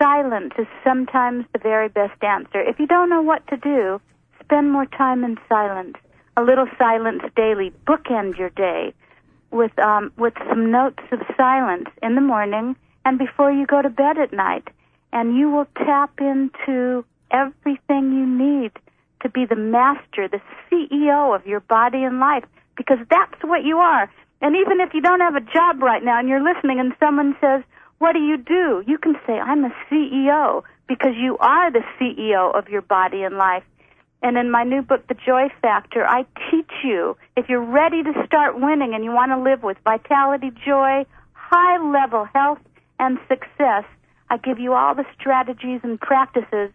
silence 0.00 0.54
is 0.58 0.66
sometimes 0.82 1.44
the 1.52 1.58
very 1.58 1.88
best 1.88 2.22
answer. 2.22 2.60
If 2.60 2.80
you 2.80 2.86
don't 2.86 3.10
know 3.10 3.22
what 3.22 3.46
to 3.48 3.56
do, 3.56 4.00
spend 4.42 4.72
more 4.72 4.86
time 4.86 5.22
in 5.24 5.36
silence. 5.48 5.96
A 6.38 6.42
little 6.42 6.68
silence 6.78 7.22
daily. 7.34 7.72
Bookend 7.84 8.38
your 8.38 8.50
day 8.50 8.94
with 9.50 9.76
um, 9.80 10.12
with 10.16 10.34
some 10.48 10.70
notes 10.70 11.02
of 11.10 11.18
silence 11.36 11.88
in 12.00 12.14
the 12.14 12.20
morning 12.20 12.76
and 13.04 13.18
before 13.18 13.50
you 13.50 13.66
go 13.66 13.82
to 13.82 13.90
bed 13.90 14.18
at 14.18 14.32
night, 14.32 14.68
and 15.12 15.36
you 15.36 15.50
will 15.50 15.66
tap 15.78 16.12
into 16.20 17.04
everything 17.32 18.12
you 18.12 18.24
need 18.24 18.70
to 19.22 19.28
be 19.28 19.46
the 19.46 19.56
master, 19.56 20.28
the 20.28 20.40
CEO 20.70 21.34
of 21.34 21.44
your 21.44 21.58
body 21.58 22.04
and 22.04 22.20
life, 22.20 22.44
because 22.76 22.98
that's 23.10 23.42
what 23.42 23.64
you 23.64 23.78
are. 23.78 24.08
And 24.40 24.54
even 24.54 24.78
if 24.80 24.94
you 24.94 25.00
don't 25.00 25.20
have 25.20 25.34
a 25.34 25.40
job 25.40 25.82
right 25.82 26.04
now 26.04 26.20
and 26.20 26.28
you're 26.28 26.44
listening 26.44 26.78
and 26.78 26.92
someone 27.00 27.34
says, 27.40 27.64
what 27.98 28.12
do 28.12 28.20
you 28.20 28.36
do? 28.36 28.84
You 28.86 28.98
can 28.98 29.16
say, 29.26 29.32
I'm 29.32 29.64
a 29.64 29.72
CEO 29.90 30.62
because 30.86 31.14
you 31.16 31.36
are 31.38 31.72
the 31.72 31.82
CEO 31.98 32.56
of 32.56 32.68
your 32.68 32.82
body 32.82 33.24
and 33.24 33.36
life. 33.36 33.64
And 34.22 34.36
in 34.36 34.50
my 34.50 34.64
new 34.64 34.82
book, 34.82 35.06
The 35.06 35.14
Joy 35.14 35.48
Factor, 35.62 36.04
I 36.04 36.26
teach 36.50 36.70
you 36.82 37.16
if 37.36 37.48
you're 37.48 37.64
ready 37.64 38.02
to 38.02 38.12
start 38.26 38.60
winning 38.60 38.94
and 38.94 39.04
you 39.04 39.12
want 39.12 39.30
to 39.30 39.38
live 39.38 39.62
with 39.62 39.76
vitality, 39.84 40.50
joy, 40.66 41.06
high 41.32 41.78
level 41.78 42.24
health, 42.34 42.58
and 42.98 43.18
success, 43.28 43.84
I 44.28 44.36
give 44.38 44.58
you 44.58 44.74
all 44.74 44.94
the 44.94 45.06
strategies 45.18 45.80
and 45.84 46.00
practices 46.00 46.70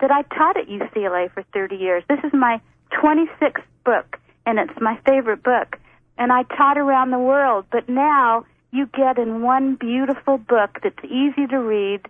that 0.00 0.10
I 0.10 0.22
taught 0.22 0.58
at 0.58 0.68
UCLA 0.68 1.32
for 1.32 1.42
30 1.54 1.76
years. 1.76 2.04
This 2.08 2.20
is 2.24 2.32
my 2.34 2.60
26th 2.92 3.62
book, 3.84 4.18
and 4.44 4.58
it's 4.58 4.78
my 4.80 4.98
favorite 5.06 5.42
book. 5.42 5.78
And 6.18 6.30
I 6.30 6.42
taught 6.42 6.76
around 6.76 7.10
the 7.10 7.18
world, 7.18 7.64
but 7.72 7.88
now 7.88 8.44
you 8.70 8.86
get 8.86 9.18
in 9.18 9.42
one 9.42 9.76
beautiful 9.76 10.36
book 10.36 10.78
that's 10.82 11.04
easy 11.04 11.46
to 11.48 11.58
read 11.58 12.02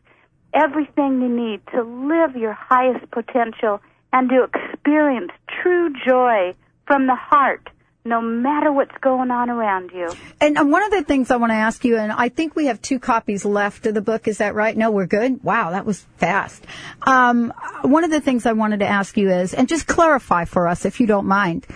everything 0.52 1.22
you 1.22 1.28
need 1.28 1.60
to 1.72 1.82
live 1.82 2.36
your 2.36 2.52
highest 2.52 3.10
potential 3.10 3.80
and 4.12 4.28
to 4.28 4.44
experience 4.44 5.32
true 5.62 5.92
joy 6.06 6.54
from 6.86 7.06
the 7.06 7.14
heart, 7.14 7.68
no 8.04 8.20
matter 8.20 8.72
what's 8.72 8.96
going 9.00 9.30
on 9.30 9.48
around 9.48 9.90
you. 9.92 10.10
And 10.40 10.70
one 10.70 10.82
of 10.82 10.90
the 10.90 11.02
things 11.02 11.30
I 11.30 11.36
want 11.36 11.50
to 11.52 11.56
ask 11.56 11.84
you, 11.84 11.96
and 11.96 12.10
I 12.12 12.28
think 12.28 12.56
we 12.56 12.66
have 12.66 12.82
two 12.82 12.98
copies 12.98 13.44
left 13.44 13.86
of 13.86 13.94
the 13.94 14.02
book. 14.02 14.26
Is 14.26 14.38
that 14.38 14.54
right? 14.54 14.76
No, 14.76 14.90
we're 14.90 15.06
good. 15.06 15.42
Wow, 15.44 15.70
that 15.70 15.86
was 15.86 16.04
fast. 16.16 16.64
Um, 17.02 17.52
one 17.82 18.04
of 18.04 18.10
the 18.10 18.20
things 18.20 18.44
I 18.44 18.52
wanted 18.52 18.80
to 18.80 18.86
ask 18.86 19.16
you 19.16 19.30
is, 19.30 19.54
and 19.54 19.68
just 19.68 19.86
clarify 19.86 20.44
for 20.44 20.66
us, 20.66 20.84
if 20.84 21.00
you 21.00 21.06
don't 21.06 21.26
mind, 21.26 21.66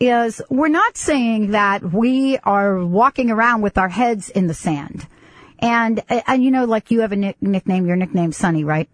is 0.00 0.42
we're 0.50 0.68
not 0.68 0.96
saying 0.96 1.52
that 1.52 1.92
we 1.92 2.38
are 2.38 2.84
walking 2.84 3.30
around 3.30 3.60
with 3.62 3.78
our 3.78 3.88
heads 3.88 4.30
in 4.30 4.46
the 4.46 4.54
sand. 4.54 5.06
And, 5.60 6.02
and 6.08 6.42
you 6.42 6.50
know, 6.50 6.64
like 6.64 6.90
you 6.90 7.02
have 7.02 7.12
a 7.12 7.16
nickname, 7.16 7.86
your 7.86 7.96
nickname's 7.96 8.36
Sunny, 8.36 8.64
right? 8.64 8.88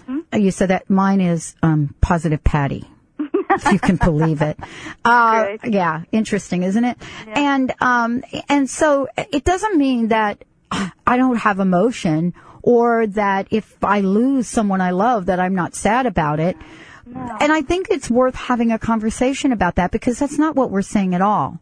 Mm-hmm. 0.00 0.38
You 0.40 0.50
said 0.50 0.70
that 0.70 0.88
mine 0.90 1.20
is 1.20 1.54
um, 1.62 1.94
Positive 2.00 2.42
Patty. 2.42 2.84
if 3.18 3.72
you 3.72 3.78
can 3.78 3.96
believe 3.96 4.42
it. 4.42 4.58
Uh, 5.04 5.56
yeah, 5.64 6.02
interesting, 6.12 6.64
isn't 6.64 6.84
it? 6.84 6.98
And 7.28 7.72
um, 7.80 8.22
and 8.50 8.68
so 8.68 9.08
it 9.16 9.42
doesn't 9.42 9.78
mean 9.78 10.08
that 10.08 10.44
I 10.70 11.16
don't 11.16 11.36
have 11.36 11.60
emotion 11.60 12.34
or 12.62 13.06
that 13.06 13.48
if 13.50 13.82
I 13.82 14.00
lose 14.00 14.48
someone 14.48 14.82
I 14.82 14.90
love 14.90 15.26
that 15.26 15.40
I'm 15.40 15.54
not 15.54 15.74
sad 15.74 16.04
about 16.04 16.40
it. 16.40 16.56
And 17.06 17.50
I 17.50 17.62
think 17.62 17.86
it's 17.90 18.10
worth 18.10 18.34
having 18.34 18.70
a 18.70 18.78
conversation 18.78 19.52
about 19.52 19.76
that 19.76 19.92
because 19.92 20.18
that's 20.18 20.36
not 20.38 20.56
what 20.56 20.70
we're 20.70 20.82
saying 20.82 21.14
at 21.14 21.22
all. 21.22 21.58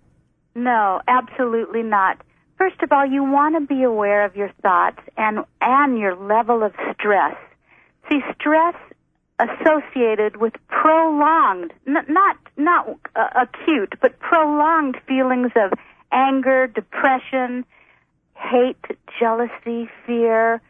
No, 0.57 1.01
absolutely 1.07 1.84
not. 1.84 2.20
First 2.59 2.82
of 2.82 2.91
all, 2.91 3.07
you 3.07 3.22
want 3.22 3.55
to 3.55 3.61
be 3.61 3.84
aware 3.84 4.24
of 4.24 4.34
your 4.34 4.51
thoughts 4.62 4.99
and 5.16 5.45
and 5.61 5.99
your 5.99 6.16
level 6.16 6.64
of 6.64 6.72
stress. 6.95 7.37
See, 8.09 8.20
stress 8.38 8.74
associated 9.38 10.36
with 10.36 10.54
prolonged, 10.68 11.72
n- 11.86 12.07
not 12.09 12.36
not 12.57 12.88
uh, 13.14 13.28
acute, 13.42 13.94
but 14.00 14.18
prolonged 14.18 14.96
feelings 15.07 15.52
of 15.57 15.72
anger, 16.12 16.66
depression, 16.66 17.64
hate, 18.34 18.84
jealousy, 19.18 19.88
fear. 20.07 20.62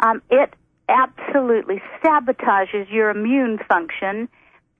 Um, 0.00 0.22
it 0.30 0.54
absolutely 0.88 1.82
sabotages 2.02 2.90
your 2.90 3.10
immune 3.10 3.58
function, 3.68 4.28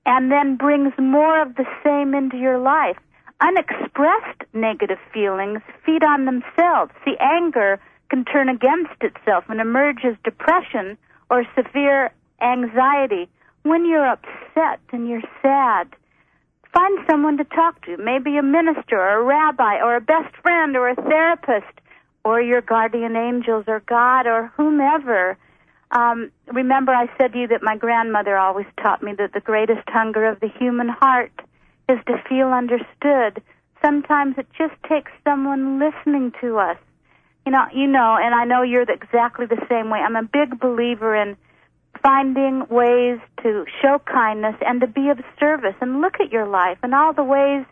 and 0.05 0.31
then 0.31 0.55
brings 0.55 0.93
more 0.97 1.41
of 1.41 1.55
the 1.55 1.65
same 1.83 2.13
into 2.13 2.37
your 2.37 2.59
life. 2.59 2.97
Unexpressed 3.41 4.43
negative 4.53 4.99
feelings 5.13 5.61
feed 5.85 6.03
on 6.03 6.25
themselves. 6.25 6.91
See, 7.03 7.15
anger 7.19 7.79
can 8.09 8.23
turn 8.23 8.49
against 8.49 9.01
itself 9.01 9.43
and 9.49 9.59
emerge 9.59 10.05
as 10.05 10.15
depression 10.23 10.97
or 11.29 11.45
severe 11.55 12.11
anxiety. 12.41 13.29
When 13.63 13.85
you're 13.85 14.07
upset 14.07 14.79
and 14.91 15.07
you're 15.07 15.23
sad, 15.41 15.87
find 16.73 16.99
someone 17.09 17.37
to 17.37 17.43
talk 17.45 17.83
to, 17.85 17.97
maybe 17.97 18.37
a 18.37 18.43
minister 18.43 18.99
or 18.99 19.21
a 19.21 19.23
rabbi 19.23 19.77
or 19.81 19.95
a 19.95 20.01
best 20.01 20.35
friend 20.41 20.75
or 20.75 20.89
a 20.89 20.95
therapist 20.95 21.79
or 22.23 22.41
your 22.41 22.61
guardian 22.61 23.15
angels 23.15 23.65
or 23.67 23.81
God 23.81 24.27
or 24.27 24.51
whomever. 24.57 25.37
Um, 25.91 26.31
remember, 26.47 26.91
I 26.91 27.07
said 27.17 27.33
to 27.33 27.39
you 27.39 27.47
that 27.47 27.63
my 27.63 27.77
grandmother 27.77 28.37
always 28.37 28.65
taught 28.81 29.01
me 29.01 29.13
that 29.17 29.33
the 29.33 29.39
greatest 29.39 29.87
hunger 29.87 30.25
of 30.25 30.39
the 30.39 30.49
human 30.59 30.89
heart 30.89 31.31
is 31.87 31.99
to 32.07 32.21
feel 32.27 32.47
understood. 32.47 33.41
Sometimes 33.83 34.35
it 34.37 34.47
just 34.57 34.73
takes 34.89 35.11
someone 35.23 35.79
listening 35.79 36.33
to 36.41 36.57
us. 36.57 36.77
You 37.45 37.51
know, 37.51 37.65
you 37.73 37.87
know, 37.87 38.17
and 38.19 38.33
I 38.33 38.45
know 38.45 38.63
you're 38.63 38.81
exactly 38.81 39.45
the 39.45 39.63
same 39.69 39.89
way. 39.89 39.99
I'm 39.99 40.15
a 40.15 40.23
big 40.23 40.59
believer 40.59 41.15
in 41.15 41.37
finding 42.01 42.65
ways 42.69 43.19
to 43.43 43.65
show 43.81 43.99
kindness 44.05 44.55
and 44.61 44.81
to 44.81 44.87
be 44.87 45.09
of 45.09 45.19
service 45.39 45.75
and 45.79 46.01
look 46.01 46.15
at 46.19 46.31
your 46.31 46.47
life 46.47 46.77
and 46.83 46.93
all 46.93 47.13
the 47.13 47.23
ways 47.23 47.65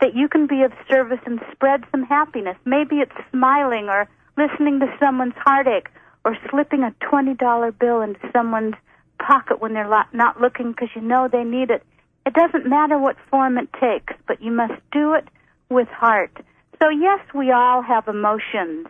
that 0.00 0.14
you 0.14 0.28
can 0.28 0.46
be 0.46 0.62
of 0.62 0.72
service 0.90 1.20
and 1.24 1.40
spread 1.52 1.84
some 1.90 2.04
happiness. 2.04 2.56
Maybe 2.64 2.96
it's 2.96 3.16
smiling 3.30 3.88
or 3.88 4.08
listening 4.36 4.80
to 4.80 4.86
someone's 5.02 5.34
heartache 5.36 5.88
or 6.24 6.36
slipping 6.50 6.82
a 6.82 6.94
$20 7.04 7.78
bill 7.78 8.00
into 8.00 8.20
someone's 8.32 8.74
pocket 9.18 9.60
when 9.60 9.72
they're 9.72 9.88
not 10.12 10.40
looking 10.40 10.72
because 10.72 10.88
you 10.94 11.02
know 11.02 11.28
they 11.30 11.44
need 11.44 11.70
it. 11.70 11.82
It 12.26 12.34
doesn't 12.34 12.68
matter 12.68 12.98
what 12.98 13.16
form 13.30 13.58
it 13.58 13.68
takes, 13.80 14.14
but 14.26 14.42
you 14.42 14.50
must 14.50 14.80
do 14.92 15.14
it 15.14 15.28
with 15.68 15.88
heart. 15.88 16.36
So 16.82 16.88
yes, 16.88 17.20
we 17.34 17.50
all 17.52 17.82
have 17.82 18.08
emotions. 18.08 18.86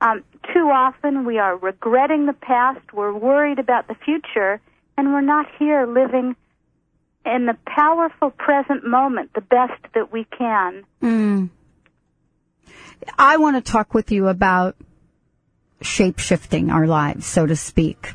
Um, 0.00 0.24
too 0.52 0.70
often 0.72 1.24
we 1.24 1.38
are 1.38 1.56
regretting 1.56 2.26
the 2.26 2.34
past, 2.34 2.92
we're 2.92 3.16
worried 3.16 3.58
about 3.58 3.88
the 3.88 3.94
future, 3.94 4.60
and 4.98 5.12
we're 5.12 5.22
not 5.22 5.46
here 5.58 5.86
living 5.86 6.36
in 7.24 7.46
the 7.46 7.56
powerful 7.66 8.30
present 8.30 8.86
moment 8.86 9.32
the 9.34 9.40
best 9.40 9.82
that 9.94 10.12
we 10.12 10.24
can. 10.24 10.84
Mm. 11.02 11.50
I 13.18 13.36
want 13.38 13.56
to 13.56 13.72
talk 13.72 13.94
with 13.94 14.12
you 14.12 14.28
about 14.28 14.76
shape 15.80 16.18
shifting 16.18 16.70
our 16.70 16.86
lives, 16.86 17.26
so 17.26 17.46
to 17.46 17.56
speak. 17.56 18.14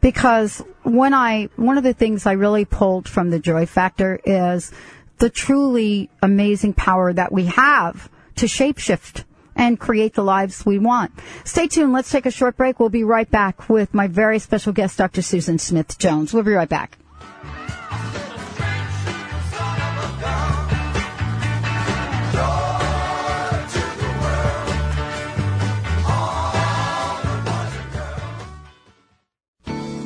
Because 0.00 0.62
when 0.82 1.12
I, 1.12 1.48
one 1.56 1.78
of 1.78 1.84
the 1.84 1.92
things 1.92 2.26
I 2.26 2.32
really 2.32 2.64
pulled 2.64 3.08
from 3.08 3.30
the 3.30 3.38
joy 3.38 3.66
factor 3.66 4.20
is 4.24 4.72
the 5.18 5.30
truly 5.30 6.10
amazing 6.22 6.74
power 6.74 7.12
that 7.12 7.32
we 7.32 7.46
have 7.46 8.08
to 8.36 8.46
shapeshift 8.46 9.24
and 9.58 9.78
create 9.78 10.14
the 10.14 10.24
lives 10.24 10.64
we 10.64 10.78
want. 10.78 11.12
Stay 11.44 11.66
tuned. 11.66 11.92
Let's 11.92 12.10
take 12.10 12.24
a 12.24 12.30
short 12.30 12.56
break. 12.56 12.80
We'll 12.80 12.88
be 12.88 13.04
right 13.04 13.30
back 13.30 13.68
with 13.68 13.92
my 13.92 14.06
very 14.06 14.38
special 14.38 14.72
guest, 14.72 14.96
Dr. 14.96 15.20
Susan 15.20 15.58
Smith 15.58 15.98
Jones. 15.98 16.32
We'll 16.32 16.44
be 16.44 16.52
right 16.52 16.68
back. 16.68 16.96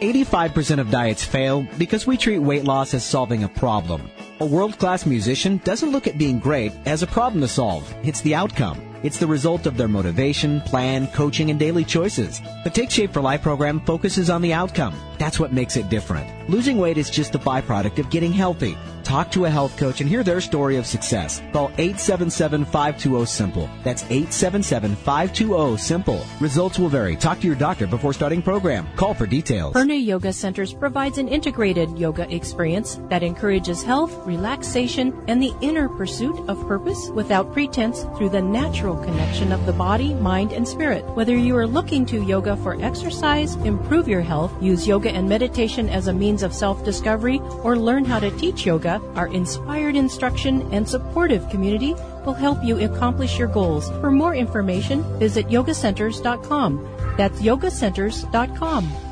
85% 0.00 0.78
of 0.78 0.90
diets 0.90 1.24
fail 1.24 1.66
because 1.78 2.06
we 2.06 2.18
treat 2.18 2.38
weight 2.38 2.64
loss 2.64 2.92
as 2.92 3.04
solving 3.04 3.44
a 3.44 3.48
problem. 3.48 4.10
A 4.40 4.46
world-class 4.46 5.06
musician 5.06 5.58
doesn't 5.64 5.90
look 5.90 6.06
at 6.06 6.18
being 6.18 6.38
great 6.38 6.72
as 6.84 7.02
a 7.02 7.06
problem 7.06 7.40
to 7.40 7.48
solve. 7.48 7.90
It's 8.02 8.20
the 8.20 8.34
outcome. 8.34 8.78
It's 9.06 9.18
the 9.18 9.26
result 9.28 9.66
of 9.66 9.76
their 9.76 9.86
motivation, 9.86 10.60
plan, 10.62 11.06
coaching, 11.12 11.52
and 11.52 11.60
daily 11.60 11.84
choices. 11.84 12.40
The 12.64 12.70
Take 12.70 12.90
Shape 12.90 13.12
for 13.12 13.22
Life 13.22 13.42
program 13.42 13.78
focuses 13.86 14.30
on 14.30 14.42
the 14.42 14.52
outcome. 14.52 14.96
That's 15.16 15.38
what 15.38 15.52
makes 15.52 15.76
it 15.76 15.88
different. 15.88 16.50
Losing 16.50 16.76
weight 16.76 16.98
is 16.98 17.08
just 17.08 17.32
the 17.32 17.38
byproduct 17.38 18.00
of 18.00 18.10
getting 18.10 18.32
healthy. 18.32 18.76
Talk 19.02 19.30
to 19.30 19.44
a 19.44 19.50
health 19.50 19.76
coach 19.76 20.00
and 20.00 20.10
hear 20.10 20.24
their 20.24 20.40
story 20.40 20.74
of 20.76 20.84
success. 20.84 21.40
Call 21.52 21.68
877-520-SIMPLE. 21.70 23.70
That's 23.84 24.02
877-520-SIMPLE. 24.02 26.26
Results 26.40 26.78
will 26.80 26.88
vary. 26.88 27.14
Talk 27.14 27.38
to 27.40 27.46
your 27.46 27.54
doctor 27.54 27.86
before 27.86 28.12
starting 28.12 28.42
program. 28.42 28.88
Call 28.96 29.14
for 29.14 29.26
details. 29.26 29.74
Purna 29.74 29.94
Yoga 29.94 30.32
Centers 30.32 30.74
provides 30.74 31.18
an 31.18 31.28
integrated 31.28 31.96
yoga 31.96 32.28
experience 32.34 32.98
that 33.08 33.22
encourages 33.22 33.84
health, 33.84 34.12
relaxation, 34.26 35.16
and 35.28 35.40
the 35.40 35.54
inner 35.60 35.88
pursuit 35.88 36.36
of 36.48 36.66
purpose 36.66 37.08
without 37.10 37.52
pretense 37.52 38.02
through 38.18 38.30
the 38.30 38.42
natural 38.42 38.95
connection 39.04 39.52
of 39.52 39.66
the 39.66 39.72
body, 39.72 40.14
mind, 40.14 40.52
and 40.52 40.66
spirit. 40.66 41.04
Whether 41.14 41.36
you 41.36 41.56
are 41.56 41.66
looking 41.66 42.04
to 42.06 42.22
yoga 42.22 42.56
for 42.56 42.80
exercise, 42.82 43.56
improve 43.56 44.08
your 44.08 44.20
health, 44.20 44.52
use 44.62 44.86
yoga 44.86 45.10
and 45.10 45.28
meditation 45.28 45.88
as 45.88 46.08
a 46.08 46.12
means 46.12 46.42
of 46.42 46.52
self-discovery, 46.52 47.40
or 47.62 47.76
learn 47.76 48.04
how 48.04 48.18
to 48.18 48.30
teach 48.38 48.66
yoga, 48.66 49.00
our 49.14 49.28
inspired 49.28 49.96
instruction 49.96 50.62
and 50.72 50.88
supportive 50.88 51.48
community 51.48 51.94
will 52.24 52.34
help 52.34 52.62
you 52.64 52.78
accomplish 52.80 53.38
your 53.38 53.48
goals. 53.48 53.88
For 54.00 54.10
more 54.10 54.34
information, 54.34 55.02
visit 55.18 55.48
yogacenters.com. 55.48 57.14
That's 57.16 57.40
yogacenters.com. 57.40 59.05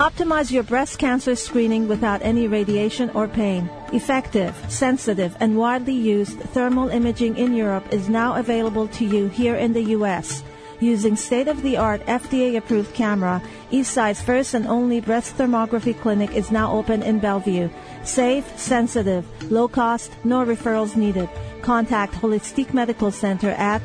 Optimize 0.00 0.50
your 0.50 0.64
breast 0.64 0.98
cancer 0.98 1.36
screening 1.36 1.86
without 1.86 2.20
any 2.20 2.48
radiation 2.48 3.10
or 3.10 3.28
pain. 3.28 3.70
Effective, 3.92 4.52
sensitive, 4.68 5.36
and 5.38 5.56
widely 5.56 5.94
used 5.94 6.40
thermal 6.50 6.88
imaging 6.88 7.36
in 7.36 7.54
Europe 7.54 7.86
is 7.92 8.08
now 8.08 8.34
available 8.34 8.88
to 8.88 9.04
you 9.04 9.28
here 9.28 9.54
in 9.54 9.72
the 9.72 9.84
U.S. 9.98 10.42
Using 10.80 11.14
state-of-the-art 11.14 12.04
FDA-approved 12.06 12.92
camera, 12.92 13.40
Eastside's 13.70 14.20
first 14.20 14.54
and 14.54 14.66
only 14.66 15.00
breast 15.00 15.38
thermography 15.38 15.96
clinic 15.96 16.34
is 16.34 16.50
now 16.50 16.72
open 16.72 17.00
in 17.00 17.20
Bellevue. 17.20 17.70
Safe, 18.02 18.58
sensitive, 18.58 19.24
low 19.48 19.68
cost, 19.68 20.10
no 20.24 20.44
referrals 20.44 20.96
needed. 20.96 21.28
Contact 21.62 22.14
Holistic 22.14 22.74
Medical 22.74 23.12
Center 23.12 23.50
at 23.50 23.80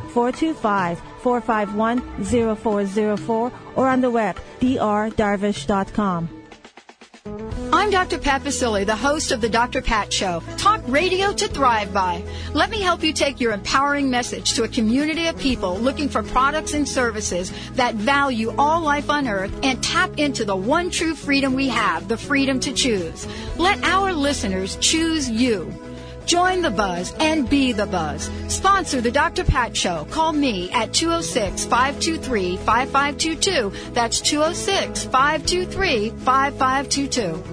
451-0404 1.19 3.51
or 3.75 3.87
on 3.87 4.01
the 4.01 4.11
web 4.11 4.37
drdarvish.com. 4.59 6.39
I'm 7.71 7.91
Dr. 7.91 8.17
Pat 8.17 8.43
Baccili, 8.43 8.85
the 8.85 8.95
host 8.95 9.31
of 9.31 9.41
the 9.41 9.49
Dr. 9.49 9.81
Pat 9.81 10.11
Show. 10.11 10.41
Talk 10.57 10.81
radio 10.87 11.31
to 11.33 11.47
thrive 11.47 11.93
by. 11.93 12.23
Let 12.53 12.69
me 12.69 12.81
help 12.81 13.03
you 13.03 13.13
take 13.13 13.39
your 13.39 13.53
empowering 13.53 14.09
message 14.09 14.53
to 14.53 14.63
a 14.63 14.67
community 14.67 15.27
of 15.27 15.37
people 15.37 15.77
looking 15.77 16.09
for 16.09 16.23
products 16.23 16.73
and 16.73 16.87
services 16.87 17.51
that 17.73 17.95
value 17.95 18.53
all 18.57 18.81
life 18.81 19.09
on 19.09 19.27
earth 19.27 19.53
and 19.63 19.81
tap 19.83 20.17
into 20.17 20.45
the 20.45 20.55
one 20.55 20.89
true 20.89 21.13
freedom 21.13 21.53
we 21.53 21.69
have, 21.69 22.07
the 22.07 22.17
freedom 22.17 22.59
to 22.61 22.73
choose. 22.73 23.27
Let 23.57 23.83
our 23.83 24.13
listeners 24.13 24.77
choose 24.77 25.29
you. 25.29 25.71
Join 26.29 26.61
the 26.61 26.69
buzz 26.69 27.11
and 27.19 27.49
be 27.49 27.71
the 27.71 27.87
buzz. 27.87 28.29
Sponsor 28.49 29.01
the 29.01 29.09
Dr. 29.09 29.43
Pat 29.43 29.75
Show. 29.75 30.05
Call 30.11 30.31
me 30.31 30.69
at 30.69 30.93
206 30.93 31.65
523 31.65 32.57
5522. 32.57 33.73
That's 33.93 34.21
206 34.21 35.05
523 35.05 36.11
5522. 36.11 37.43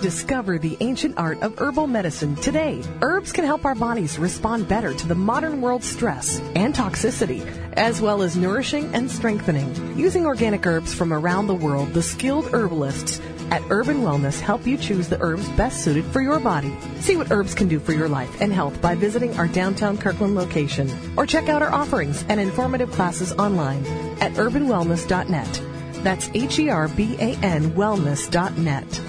Discover 0.00 0.58
the 0.58 0.78
ancient 0.80 1.18
art 1.18 1.42
of 1.42 1.58
herbal 1.58 1.86
medicine 1.86 2.34
today. 2.36 2.82
Herbs 3.02 3.32
can 3.32 3.44
help 3.44 3.66
our 3.66 3.74
bodies 3.74 4.18
respond 4.18 4.68
better 4.68 4.94
to 4.94 5.06
the 5.06 5.14
modern 5.14 5.60
world's 5.60 5.86
stress 5.86 6.40
and 6.54 6.74
toxicity, 6.74 7.44
as 7.74 8.00
well 8.00 8.22
as 8.22 8.38
nourishing 8.38 8.94
and 8.94 9.10
strengthening. 9.10 9.98
Using 9.98 10.24
organic 10.24 10.66
herbs 10.66 10.94
from 10.94 11.12
around 11.12 11.46
the 11.46 11.54
world, 11.54 11.92
the 11.92 12.02
skilled 12.02 12.46
herbalists 12.54 13.20
at 13.50 13.62
Herban 13.62 14.02
Wellness 14.02 14.40
help 14.40 14.66
you 14.66 14.76
choose 14.76 15.08
the 15.08 15.20
herbs 15.20 15.48
best 15.50 15.82
suited 15.82 16.04
for 16.06 16.20
your 16.20 16.40
body. 16.40 16.74
See 17.00 17.16
what 17.16 17.30
herbs 17.30 17.54
can 17.54 17.68
do 17.68 17.78
for 17.78 17.92
your 17.92 18.08
life 18.08 18.40
and 18.40 18.52
health 18.52 18.80
by 18.80 18.94
visiting 18.94 19.36
our 19.38 19.48
downtown 19.48 19.98
Kirkland 19.98 20.34
location 20.34 20.90
or 21.16 21.26
check 21.26 21.48
out 21.48 21.62
our 21.62 21.72
offerings 21.72 22.24
and 22.28 22.40
informative 22.40 22.90
classes 22.92 23.32
online 23.32 23.84
at 24.20 24.32
herbanwellness.net. 24.32 25.62
That's 26.02 26.30
H 26.34 26.58
E 26.58 26.68
R 26.68 26.88
B 26.88 27.16
A 27.18 27.36
N 27.42 27.72
wellness.net. 27.72 29.00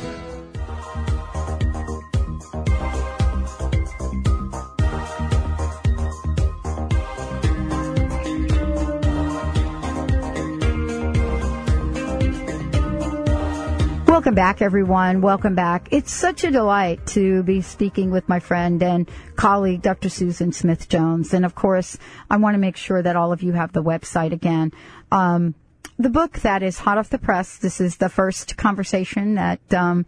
Welcome 14.27 14.35
back, 14.35 14.61
everyone. 14.61 15.21
Welcome 15.21 15.55
back. 15.55 15.87
It's 15.89 16.11
such 16.11 16.43
a 16.43 16.51
delight 16.51 17.07
to 17.15 17.43
be 17.43 17.61
speaking 17.61 18.11
with 18.11 18.27
my 18.27 18.41
friend 18.41 18.83
and 18.83 19.09
colleague, 19.37 19.81
Dr. 19.81 20.09
Susan 20.09 20.51
Smith 20.51 20.89
Jones. 20.89 21.33
And 21.33 21.45
of 21.45 21.55
course, 21.55 21.97
I 22.29 22.35
want 22.35 22.55
to 22.55 22.57
make 22.57 22.75
sure 22.75 23.01
that 23.01 23.15
all 23.15 23.31
of 23.31 23.41
you 23.41 23.53
have 23.53 23.71
the 23.71 23.81
website 23.81 24.33
again. 24.33 24.73
Um, 25.13 25.55
the 25.97 26.09
book 26.09 26.39
that 26.39 26.61
is 26.61 26.77
hot 26.77 26.97
off 26.97 27.09
the 27.09 27.17
press, 27.17 27.55
this 27.55 27.79
is 27.79 27.95
the 27.95 28.09
first 28.09 28.57
conversation 28.57 29.35
that 29.35 29.61
um, 29.73 30.05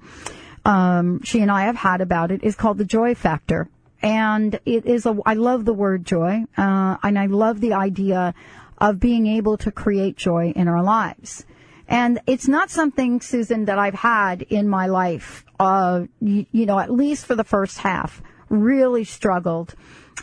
um, 0.65 1.23
she 1.23 1.39
and 1.39 1.49
I 1.49 1.61
have 1.61 1.77
had 1.77 2.01
about 2.01 2.29
it, 2.29 2.43
is 2.43 2.57
called 2.57 2.77
The 2.77 2.83
Joy 2.83 3.15
Factor. 3.15 3.69
And 4.01 4.59
it 4.65 4.85
is 4.85 5.05
a, 5.05 5.17
I 5.25 5.35
love 5.35 5.63
the 5.63 5.71
word 5.73 6.03
joy, 6.03 6.43
uh, 6.57 6.97
and 7.01 7.17
I 7.17 7.27
love 7.27 7.61
the 7.61 7.71
idea 7.71 8.33
of 8.79 8.99
being 8.99 9.27
able 9.27 9.55
to 9.59 9.71
create 9.71 10.17
joy 10.17 10.51
in 10.53 10.67
our 10.67 10.83
lives. 10.83 11.45
And 11.89 12.21
it's 12.27 12.47
not 12.47 12.69
something, 12.69 13.19
Susan, 13.19 13.65
that 13.65 13.79
I've 13.79 13.95
had 13.95 14.43
in 14.43 14.69
my 14.69 14.85
life, 14.85 15.43
uh, 15.59 16.03
you, 16.21 16.45
you 16.51 16.67
know, 16.67 16.77
at 16.77 16.91
least 16.91 17.25
for 17.25 17.35
the 17.35 17.43
first 17.43 17.79
half. 17.79 18.21
Really 18.47 19.03
struggled. 19.03 19.73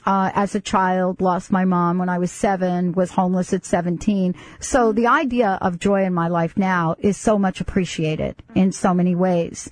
Uh, 0.05 0.31
as 0.35 0.55
a 0.55 0.61
child, 0.61 1.21
lost 1.21 1.51
my 1.51 1.65
mom 1.65 1.99
when 1.99 2.09
I 2.09 2.19
was 2.19 2.31
seven, 2.31 2.93
was 2.93 3.11
homeless 3.11 3.53
at 3.53 3.65
17. 3.65 4.37
So 4.61 4.93
the 4.93 5.09
idea 5.09 5.59
of 5.61 5.81
joy 5.81 6.05
in 6.05 6.15
my 6.15 6.29
life 6.29 6.57
now 6.57 6.95
is 7.01 7.17
so 7.17 7.37
much 7.37 7.61
appreciated 7.61 8.41
in 8.55 8.71
so 8.71 8.95
many 8.95 9.17
ways. 9.17 9.69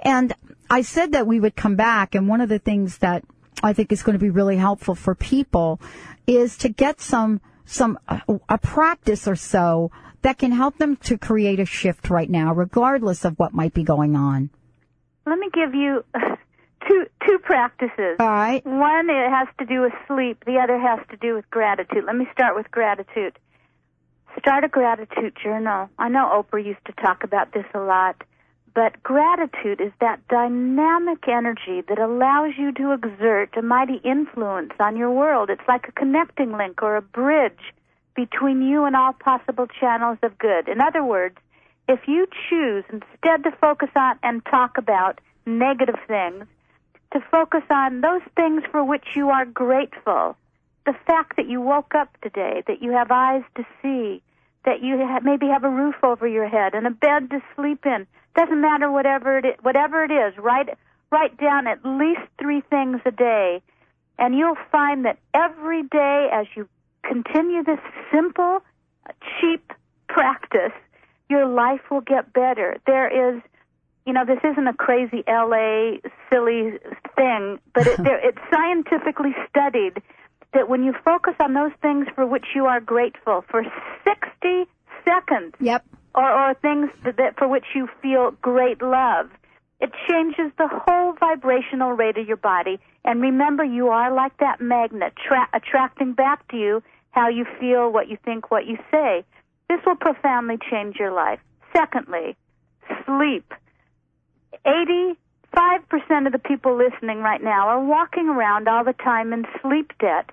And 0.00 0.32
I 0.70 0.80
said 0.80 1.12
that 1.12 1.26
we 1.26 1.38
would 1.38 1.56
come 1.56 1.76
back, 1.76 2.14
and 2.14 2.28
one 2.28 2.40
of 2.40 2.48
the 2.48 2.58
things 2.58 2.98
that 2.98 3.24
I 3.62 3.74
think 3.74 3.92
is 3.92 4.02
going 4.02 4.18
to 4.18 4.24
be 4.24 4.30
really 4.30 4.56
helpful 4.56 4.94
for 4.94 5.14
people 5.14 5.80
is 6.26 6.56
to 6.58 6.70
get 6.70 7.00
some 7.02 7.42
some 7.68 7.98
uh, 8.08 8.20
a 8.48 8.58
practice 8.58 9.26
or 9.26 9.36
so 9.36 9.90
that 10.22 10.38
can 10.38 10.52
help 10.52 10.78
them 10.78 10.96
to 10.96 11.18
create 11.18 11.60
a 11.60 11.66
shift 11.66 12.10
right 12.10 12.30
now, 12.30 12.52
regardless 12.52 13.24
of 13.24 13.38
what 13.38 13.52
might 13.52 13.74
be 13.74 13.82
going 13.82 14.16
on? 14.16 14.50
Let 15.26 15.38
me 15.38 15.48
give 15.52 15.74
you 15.74 16.04
two 16.88 17.06
two 17.26 17.38
practices. 17.42 18.16
All 18.20 18.26
right. 18.26 18.64
One 18.64 19.10
it 19.10 19.30
has 19.30 19.48
to 19.58 19.66
do 19.66 19.82
with 19.82 19.92
sleep. 20.06 20.44
The 20.44 20.58
other 20.58 20.78
has 20.78 21.00
to 21.10 21.16
do 21.16 21.34
with 21.34 21.48
gratitude. 21.50 22.04
Let 22.06 22.16
me 22.16 22.26
start 22.32 22.56
with 22.56 22.70
gratitude. 22.70 23.38
Start 24.38 24.64
a 24.64 24.68
gratitude 24.68 25.36
journal. 25.42 25.88
I 25.98 26.08
know 26.08 26.30
Oprah 26.42 26.64
used 26.64 26.84
to 26.86 26.92
talk 26.92 27.24
about 27.24 27.52
this 27.52 27.64
a 27.74 27.78
lot, 27.78 28.22
but 28.74 29.02
gratitude 29.02 29.80
is 29.80 29.92
that 30.00 30.20
dynamic 30.28 31.26
energy 31.26 31.82
that 31.88 31.98
allows 31.98 32.52
you 32.58 32.70
to 32.72 32.92
exert 32.92 33.56
a 33.56 33.62
mighty 33.62 34.00
influence 34.04 34.72
on 34.78 34.96
your 34.96 35.10
world. 35.10 35.48
It's 35.48 35.66
like 35.66 35.88
a 35.88 35.92
connecting 35.92 36.52
link 36.52 36.82
or 36.82 36.96
a 36.96 37.02
bridge 37.02 37.72
between 38.16 38.62
you 38.62 38.84
and 38.84 38.96
all 38.96 39.12
possible 39.12 39.66
channels 39.66 40.18
of 40.22 40.38
good. 40.38 40.68
In 40.68 40.80
other 40.80 41.04
words, 41.04 41.36
if 41.88 42.00
you 42.08 42.26
choose 42.48 42.84
instead 42.90 43.44
to 43.44 43.52
focus 43.60 43.90
on 43.94 44.18
and 44.22 44.44
talk 44.44 44.78
about 44.78 45.20
negative 45.44 45.96
things, 46.08 46.46
to 47.12 47.20
focus 47.30 47.62
on 47.70 48.00
those 48.00 48.22
things 48.34 48.62
for 48.72 48.82
which 48.82 49.04
you 49.14 49.30
are 49.30 49.44
grateful, 49.44 50.36
the 50.84 50.94
fact 51.06 51.36
that 51.36 51.48
you 51.48 51.60
woke 51.60 51.94
up 51.94 52.08
today, 52.22 52.62
that 52.66 52.82
you 52.82 52.90
have 52.92 53.10
eyes 53.10 53.42
to 53.56 53.64
see, 53.80 54.22
that 54.64 54.82
you 54.82 54.98
have, 54.98 55.22
maybe 55.22 55.46
have 55.46 55.64
a 55.64 55.70
roof 55.70 55.96
over 56.02 56.26
your 56.26 56.48
head 56.48 56.74
and 56.74 56.86
a 56.86 56.90
bed 56.90 57.30
to 57.30 57.40
sleep 57.54 57.86
in, 57.86 58.06
doesn't 58.34 58.60
matter 58.60 58.90
whatever 58.90 59.38
it 59.38 59.44
is, 59.44 59.54
whatever 59.62 60.04
it 60.04 60.10
is, 60.10 60.36
write 60.38 60.70
write 61.12 61.36
down 61.38 61.68
at 61.68 61.84
least 61.84 62.22
3 62.40 62.60
things 62.62 63.00
a 63.06 63.12
day 63.12 63.62
and 64.18 64.34
you'll 64.34 64.56
find 64.72 65.04
that 65.04 65.18
every 65.34 65.82
day 65.82 66.28
as 66.32 66.46
you 66.54 66.68
continue 67.06 67.62
this 67.62 67.80
simple, 68.12 68.60
cheap 69.40 69.72
practice, 70.08 70.72
your 71.28 71.46
life 71.46 71.80
will 71.90 72.00
get 72.00 72.32
better. 72.32 72.78
There 72.86 73.36
is, 73.36 73.42
you 74.06 74.12
know, 74.12 74.24
this 74.24 74.38
isn't 74.44 74.66
a 74.66 74.74
crazy 74.74 75.24
LA 75.28 75.98
silly 76.30 76.78
thing, 77.16 77.58
but 77.74 77.86
it, 77.86 77.96
there, 78.02 78.28
it's 78.28 78.38
scientifically 78.50 79.34
studied 79.48 80.02
that 80.52 80.68
when 80.68 80.84
you 80.84 80.94
focus 81.04 81.34
on 81.40 81.54
those 81.54 81.72
things 81.82 82.06
for 82.14 82.26
which 82.26 82.46
you 82.54 82.66
are 82.66 82.80
grateful 82.80 83.44
for 83.50 83.62
60 84.04 84.70
seconds, 85.04 85.54
yep, 85.60 85.84
or, 86.14 86.30
or 86.30 86.54
things 86.54 86.90
that 87.04 87.36
for 87.36 87.46
which 87.46 87.66
you 87.74 87.88
feel 88.00 88.30
great 88.40 88.80
love, 88.80 89.28
it 89.80 89.90
changes 90.08 90.50
the 90.56 90.68
whole 90.68 91.12
vibrational 91.20 91.92
rate 91.92 92.16
of 92.16 92.26
your 92.26 92.38
body. 92.38 92.78
And 93.04 93.20
remember, 93.20 93.62
you 93.62 93.88
are 93.88 94.12
like 94.12 94.36
that 94.38 94.60
magnet, 94.60 95.12
tra- 95.16 95.48
attracting 95.52 96.14
back 96.14 96.48
to 96.48 96.56
you 96.56 96.82
how 97.16 97.28
you 97.28 97.46
feel, 97.58 97.90
what 97.90 98.08
you 98.08 98.18
think, 98.24 98.50
what 98.50 98.66
you 98.66 98.76
say. 98.90 99.24
This 99.68 99.80
will 99.86 99.96
profoundly 99.96 100.58
change 100.70 100.96
your 100.96 101.12
life. 101.12 101.40
Secondly, 101.74 102.36
sleep. 103.04 103.52
85% 104.66 105.16
of 106.26 106.32
the 106.32 106.38
people 106.38 106.76
listening 106.76 107.20
right 107.20 107.42
now 107.42 107.68
are 107.68 107.82
walking 107.82 108.28
around 108.28 108.68
all 108.68 108.84
the 108.84 108.92
time 108.92 109.32
in 109.32 109.46
sleep 109.62 109.92
debt. 109.98 110.30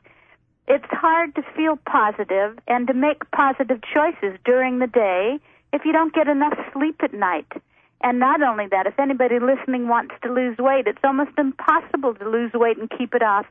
It's 0.67 0.85
hard 0.89 1.33
to 1.35 1.43
feel 1.55 1.77
positive 1.85 2.59
and 2.67 2.85
to 2.87 2.93
make 2.93 3.31
positive 3.31 3.79
choices 3.81 4.37
during 4.45 4.79
the 4.79 4.87
day 4.87 5.39
if 5.71 5.85
you 5.85 5.93
don't 5.93 6.13
get 6.13 6.27
enough 6.27 6.57
sleep 6.73 7.01
at 7.01 7.13
night. 7.13 7.51
And 8.01 8.19
not 8.19 8.41
only 8.41 8.67
that, 8.67 8.87
if 8.87 8.99
anybody 8.99 9.39
listening 9.39 9.87
wants 9.87 10.15
to 10.23 10.31
lose 10.31 10.57
weight, 10.57 10.87
it's 10.87 11.03
almost 11.03 11.31
impossible 11.37 12.13
to 12.15 12.29
lose 12.29 12.51
weight 12.53 12.77
and 12.77 12.89
keep 12.89 13.13
it 13.13 13.23
off 13.23 13.45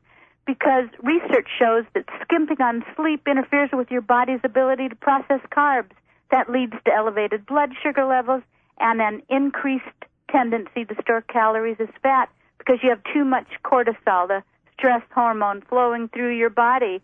because 0.47 0.89
research 1.03 1.49
shows 1.59 1.85
that 1.95 2.05
skimping 2.23 2.61
on 2.61 2.85
sleep 2.97 3.27
interferes 3.27 3.71
with 3.73 3.91
your 3.91 4.01
body's 4.01 4.41
ability 4.45 4.89
to 4.89 4.97
process 4.97 5.41
carbs. 5.55 5.91
That 6.31 6.51
leads 6.51 6.73
to 6.87 6.93
elevated 6.93 7.47
blood 7.47 7.71
sugar 7.83 8.07
levels 8.07 8.43
and 8.79 9.01
an 9.01 9.23
increased 9.29 9.85
tendency 10.31 10.85
to 10.85 10.95
store 11.03 11.21
calories 11.23 11.77
as 11.79 11.89
fat 12.03 12.29
because 12.59 12.79
you 12.83 12.91
have 12.91 13.03
too 13.13 13.25
much 13.25 13.47
cortisol, 13.65 14.29
the 14.29 14.43
stress 14.75 15.03
hormone, 15.15 15.63
flowing 15.69 16.09
through 16.09 16.37
your 16.37 16.51
body. 16.51 17.03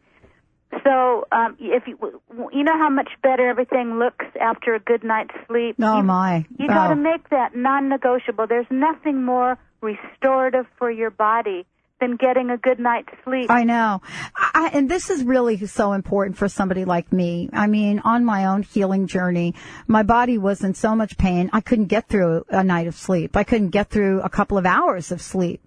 So, 0.85 1.27
um, 1.33 1.57
if 1.59 1.87
you 1.87 1.99
you 2.53 2.63
know 2.63 2.77
how 2.77 2.91
much 2.91 3.09
better 3.23 3.49
everything 3.49 3.99
looks 3.99 4.27
after 4.39 4.75
a 4.75 4.81
good 4.81 5.03
night's 5.03 5.35
sleep. 5.47 5.77
Oh 5.81 5.99
you, 5.99 6.03
my! 6.03 6.47
You 6.59 6.69
got 6.69 6.89
to 6.89 6.93
oh. 6.93 6.97
make 6.97 7.31
that 7.31 7.57
non-negotiable. 7.57 8.47
There's 8.47 8.67
nothing 8.71 9.25
more 9.25 9.57
restorative 9.81 10.67
for 10.77 10.91
your 10.91 11.11
body 11.11 11.65
than 12.01 12.17
getting 12.17 12.51
a 12.51 12.57
good 12.57 12.79
night's 12.79 13.13
sleep. 13.25 13.51
I 13.51 13.65
know. 13.65 14.03
I, 14.37 14.71
and 14.73 14.91
this 14.91 15.11
is 15.11 15.25
really 15.25 15.65
so 15.67 15.93
important 15.93 16.37
for 16.37 16.49
somebody 16.49 16.85
like 16.85 17.13
me. 17.13 17.49
I 17.53 17.67
mean, 17.67 18.01
on 18.01 18.25
my 18.25 18.47
own 18.47 18.63
healing 18.63 19.07
journey, 19.07 19.55
my 19.87 20.03
body 20.03 20.39
was 20.39 20.63
in 20.63 20.75
so 20.75 20.95
much 20.95 21.19
pain, 21.19 21.51
I 21.53 21.61
couldn't 21.61 21.87
get 21.87 22.09
through 22.09 22.45
a 22.49 22.63
night 22.63 22.87
of 22.87 22.95
sleep. 22.95 23.37
I 23.37 23.45
couldn't 23.45 23.71
get 23.71 23.91
through 23.91 24.21
a 24.23 24.29
couple 24.29 24.59
of 24.59 24.67
hours 24.67 25.11
of 25.11 25.21
sleep. 25.21 25.61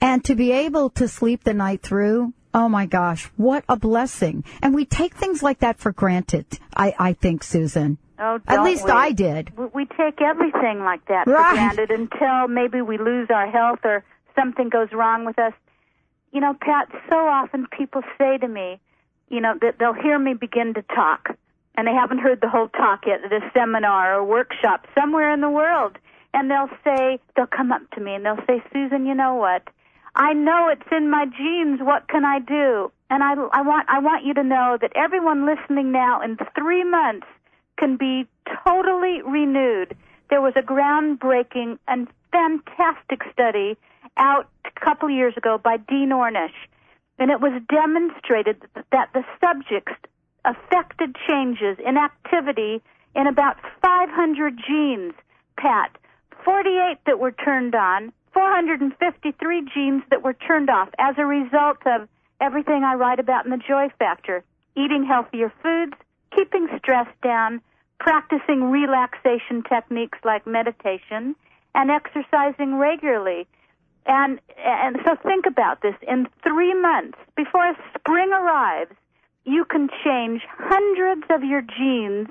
And 0.00 0.24
to 0.24 0.34
be 0.34 0.52
able 0.52 0.90
to 0.90 1.08
sleep 1.08 1.44
the 1.44 1.54
night 1.54 1.82
through 1.82 2.32
Oh 2.52 2.68
my 2.68 2.84
gosh, 2.86 3.26
what 3.36 3.62
a 3.68 3.76
blessing. 3.76 4.42
And 4.60 4.74
we 4.74 4.84
take 4.84 5.14
things 5.14 5.40
like 5.40 5.60
that 5.60 5.78
for 5.78 5.92
granted, 5.92 6.46
I, 6.74 6.94
I 6.98 7.12
think, 7.12 7.44
Susan. 7.44 7.96
Oh, 8.18 8.40
At 8.46 8.64
least 8.64 8.86
we? 8.86 8.90
I 8.90 9.12
did. 9.12 9.56
We, 9.56 9.66
we 9.66 9.84
take 9.86 10.20
everything 10.20 10.80
like 10.80 11.04
that 11.06 11.28
Right. 11.28 11.50
for 11.50 11.76
granted 11.76 11.90
until 11.92 12.48
maybe 12.48 12.82
we 12.82 12.98
lose 12.98 13.28
our 13.30 13.48
health 13.48 13.78
or 13.84 14.04
something 14.34 14.68
goes 14.68 14.88
wrong 14.92 15.24
with 15.24 15.38
us. 15.38 15.52
You 16.32 16.40
know, 16.40 16.54
Pat, 16.60 16.88
so 17.10 17.16
often 17.16 17.66
people 17.76 18.02
say 18.18 18.38
to 18.38 18.48
me, 18.48 18.80
you 19.28 19.40
know, 19.40 19.54
that 19.60 19.78
they'll 19.78 19.94
hear 19.94 20.18
me 20.18 20.34
begin 20.34 20.74
to 20.74 20.82
talk, 20.82 21.36
and 21.76 21.86
they 21.86 21.92
haven't 21.92 22.18
heard 22.18 22.40
the 22.40 22.48
whole 22.48 22.68
talk 22.68 23.06
yet 23.06 23.24
at 23.24 23.32
a 23.32 23.50
seminar 23.52 24.14
or 24.14 24.24
workshop 24.24 24.86
somewhere 24.98 25.32
in 25.32 25.40
the 25.40 25.50
world. 25.50 25.98
And 26.32 26.50
they'll 26.50 26.70
say, 26.84 27.18
they'll 27.34 27.46
come 27.46 27.72
up 27.72 27.82
to 27.92 28.00
me 28.00 28.14
and 28.14 28.24
they'll 28.24 28.44
say, 28.46 28.62
Susan, 28.72 29.06
you 29.06 29.14
know 29.14 29.34
what? 29.34 29.62
I 30.14 30.32
know 30.32 30.68
it's 30.68 30.88
in 30.92 31.10
my 31.10 31.26
genes. 31.26 31.80
What 31.80 32.08
can 32.08 32.24
I 32.24 32.38
do? 32.38 32.92
And 33.10 33.22
I, 33.24 33.32
I 33.52 33.62
want, 33.62 33.88
I 33.88 33.98
want 33.98 34.24
you 34.24 34.34
to 34.34 34.44
know 34.44 34.78
that 34.80 34.92
everyone 34.94 35.46
listening 35.46 35.90
now 35.90 36.22
in 36.22 36.36
three 36.56 36.84
months 36.84 37.26
can 37.78 37.96
be 37.96 38.28
totally 38.64 39.22
renewed. 39.22 39.96
There 40.28 40.40
was 40.40 40.52
a 40.54 40.62
groundbreaking 40.62 41.78
and 41.88 42.06
fantastic 42.30 43.22
study 43.32 43.76
out 44.16 44.48
a 44.64 44.80
couple 44.80 45.08
of 45.08 45.14
years 45.14 45.34
ago 45.36 45.58
by 45.58 45.76
Dean 45.76 46.10
Ornish, 46.10 46.54
and 47.18 47.30
it 47.30 47.40
was 47.40 47.60
demonstrated 47.68 48.62
that 48.92 49.10
the 49.12 49.24
subjects 49.40 49.92
affected 50.44 51.16
changes 51.28 51.76
in 51.84 51.96
activity 51.96 52.82
in 53.14 53.26
about 53.26 53.56
500 53.82 54.58
genes, 54.66 55.12
Pat. 55.56 55.96
48 56.44 56.98
that 57.04 57.18
were 57.18 57.32
turned 57.32 57.74
on, 57.74 58.12
453 58.32 59.68
genes 59.74 60.02
that 60.10 60.22
were 60.22 60.32
turned 60.32 60.70
off 60.70 60.88
as 60.98 61.16
a 61.18 61.26
result 61.26 61.78
of 61.86 62.08
everything 62.40 62.84
I 62.84 62.94
write 62.94 63.18
about 63.18 63.44
in 63.44 63.50
the 63.50 63.58
Joy 63.58 63.88
Factor. 63.98 64.42
Eating 64.76 65.04
healthier 65.04 65.52
foods, 65.62 65.92
keeping 66.34 66.68
stress 66.78 67.08
down, 67.22 67.60
practicing 67.98 68.70
relaxation 68.70 69.62
techniques 69.68 70.18
like 70.24 70.46
meditation, 70.46 71.34
and 71.74 71.90
exercising 71.90 72.78
regularly. 72.78 73.46
And 74.10 74.40
and 74.58 74.96
so 75.06 75.14
think 75.22 75.46
about 75.46 75.82
this. 75.82 75.94
In 76.06 76.26
three 76.42 76.74
months, 76.74 77.16
before 77.36 77.72
spring 77.96 78.32
arrives, 78.32 78.90
you 79.44 79.64
can 79.64 79.88
change 80.04 80.42
hundreds 80.58 81.22
of 81.30 81.44
your 81.44 81.62
genes 81.62 82.28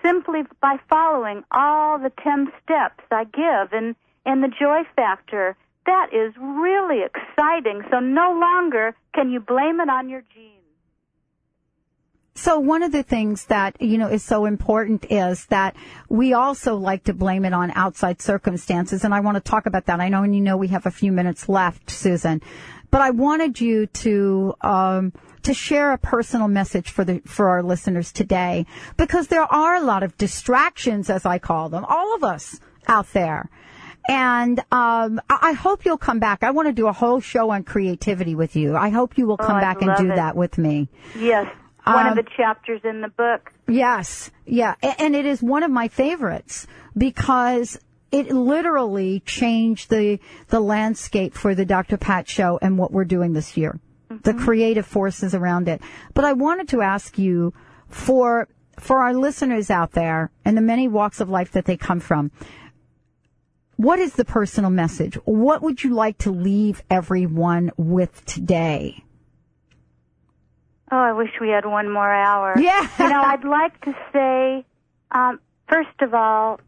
simply 0.00 0.42
by 0.60 0.78
following 0.88 1.42
all 1.50 1.98
the 1.98 2.12
ten 2.22 2.52
steps 2.62 3.02
I 3.10 3.24
give 3.24 3.72
in 3.72 3.96
in 4.26 4.42
the 4.42 4.48
joy 4.48 4.82
factor. 4.94 5.56
That 5.86 6.14
is 6.14 6.32
really 6.38 7.02
exciting. 7.02 7.82
So 7.90 7.98
no 7.98 8.38
longer 8.38 8.94
can 9.12 9.30
you 9.30 9.40
blame 9.40 9.80
it 9.80 9.88
on 9.88 10.08
your 10.08 10.22
genes. 10.32 10.57
So 12.38 12.60
one 12.60 12.84
of 12.84 12.92
the 12.92 13.02
things 13.02 13.46
that, 13.46 13.82
you 13.82 13.98
know, 13.98 14.06
is 14.06 14.22
so 14.22 14.46
important 14.46 15.06
is 15.10 15.46
that 15.46 15.74
we 16.08 16.34
also 16.34 16.76
like 16.76 17.02
to 17.04 17.12
blame 17.12 17.44
it 17.44 17.52
on 17.52 17.72
outside 17.72 18.22
circumstances. 18.22 19.02
And 19.04 19.12
I 19.12 19.18
want 19.18 19.34
to 19.36 19.40
talk 19.40 19.66
about 19.66 19.86
that. 19.86 19.98
I 19.98 20.08
know, 20.08 20.22
and 20.22 20.32
you 20.36 20.40
know, 20.40 20.56
we 20.56 20.68
have 20.68 20.86
a 20.86 20.90
few 20.92 21.10
minutes 21.10 21.48
left, 21.48 21.90
Susan, 21.90 22.40
but 22.92 23.00
I 23.00 23.10
wanted 23.10 23.60
you 23.60 23.86
to, 23.86 24.54
um, 24.60 25.12
to 25.42 25.52
share 25.52 25.90
a 25.92 25.98
personal 25.98 26.46
message 26.46 26.90
for 26.90 27.04
the, 27.04 27.20
for 27.26 27.48
our 27.48 27.62
listeners 27.62 28.12
today 28.12 28.66
because 28.96 29.26
there 29.26 29.42
are 29.52 29.74
a 29.74 29.82
lot 29.82 30.04
of 30.04 30.16
distractions, 30.16 31.10
as 31.10 31.26
I 31.26 31.38
call 31.40 31.68
them, 31.70 31.84
all 31.88 32.14
of 32.14 32.22
us 32.22 32.60
out 32.86 33.12
there. 33.14 33.50
And 34.08 34.60
um, 34.70 35.20
I 35.28 35.52
hope 35.52 35.84
you'll 35.84 35.98
come 35.98 36.20
back. 36.20 36.44
I 36.44 36.52
want 36.52 36.68
to 36.68 36.72
do 36.72 36.86
a 36.86 36.92
whole 36.92 37.20
show 37.20 37.50
on 37.50 37.64
creativity 37.64 38.36
with 38.36 38.54
you. 38.54 38.76
I 38.76 38.90
hope 38.90 39.18
you 39.18 39.26
will 39.26 39.36
Oh, 39.40 39.46
come 39.46 39.56
I'd 39.56 39.60
back 39.60 39.82
and 39.82 39.96
do 39.98 40.12
it. 40.12 40.16
that 40.16 40.36
with 40.36 40.56
me. 40.56 40.88
Yes, 41.18 41.46
one 41.94 42.06
Um, 42.06 42.18
of 42.18 42.24
the 42.24 42.30
chapters 42.36 42.80
in 42.84 43.00
the 43.00 43.08
book. 43.08 43.52
Yes, 43.66 44.30
yeah, 44.46 44.74
and 44.82 45.14
it 45.14 45.26
is 45.26 45.42
one 45.42 45.62
of 45.62 45.70
my 45.70 45.88
favorites 45.88 46.66
because 46.96 47.78
it 48.10 48.30
literally 48.30 49.20
changed 49.20 49.90
the 49.90 50.18
the 50.48 50.60
landscape 50.60 51.34
for 51.34 51.54
the 51.54 51.64
Dr. 51.66 51.96
Pat 51.96 52.28
show 52.28 52.58
and 52.62 52.78
what 52.78 52.92
we're 52.92 53.04
doing 53.04 53.32
this 53.32 53.56
year. 53.56 53.78
The 54.22 54.32
creative 54.32 54.86
forces 54.86 55.34
around 55.34 55.68
it. 55.68 55.82
But 56.14 56.24
I 56.24 56.32
wanted 56.32 56.68
to 56.68 56.80
ask 56.80 57.18
you 57.18 57.52
for 57.88 58.48
for 58.78 59.02
our 59.02 59.12
listeners 59.12 59.70
out 59.70 59.92
there 59.92 60.30
and 60.44 60.56
the 60.56 60.62
many 60.62 60.88
walks 60.88 61.20
of 61.20 61.28
life 61.28 61.52
that 61.52 61.66
they 61.66 61.76
come 61.76 62.00
from. 62.00 62.30
What 63.76 63.98
is 63.98 64.14
the 64.14 64.24
personal 64.24 64.70
message? 64.70 65.14
What 65.24 65.62
would 65.62 65.84
you 65.84 65.94
like 65.94 66.18
to 66.18 66.30
leave 66.30 66.82
everyone 66.90 67.70
with 67.76 68.24
today? 68.24 69.04
Oh, 70.90 70.96
I 70.96 71.12
wish 71.12 71.30
we 71.40 71.50
had 71.50 71.66
one 71.66 71.90
more 71.90 72.12
hour. 72.12 72.54
Yeah. 72.58 72.88
you 72.98 73.08
know, 73.08 73.20
I'd 73.20 73.44
like 73.44 73.80
to 73.82 73.94
say, 74.12 74.64
um, 75.12 75.40
first 75.68 76.00
of 76.00 76.14
all, 76.14 76.60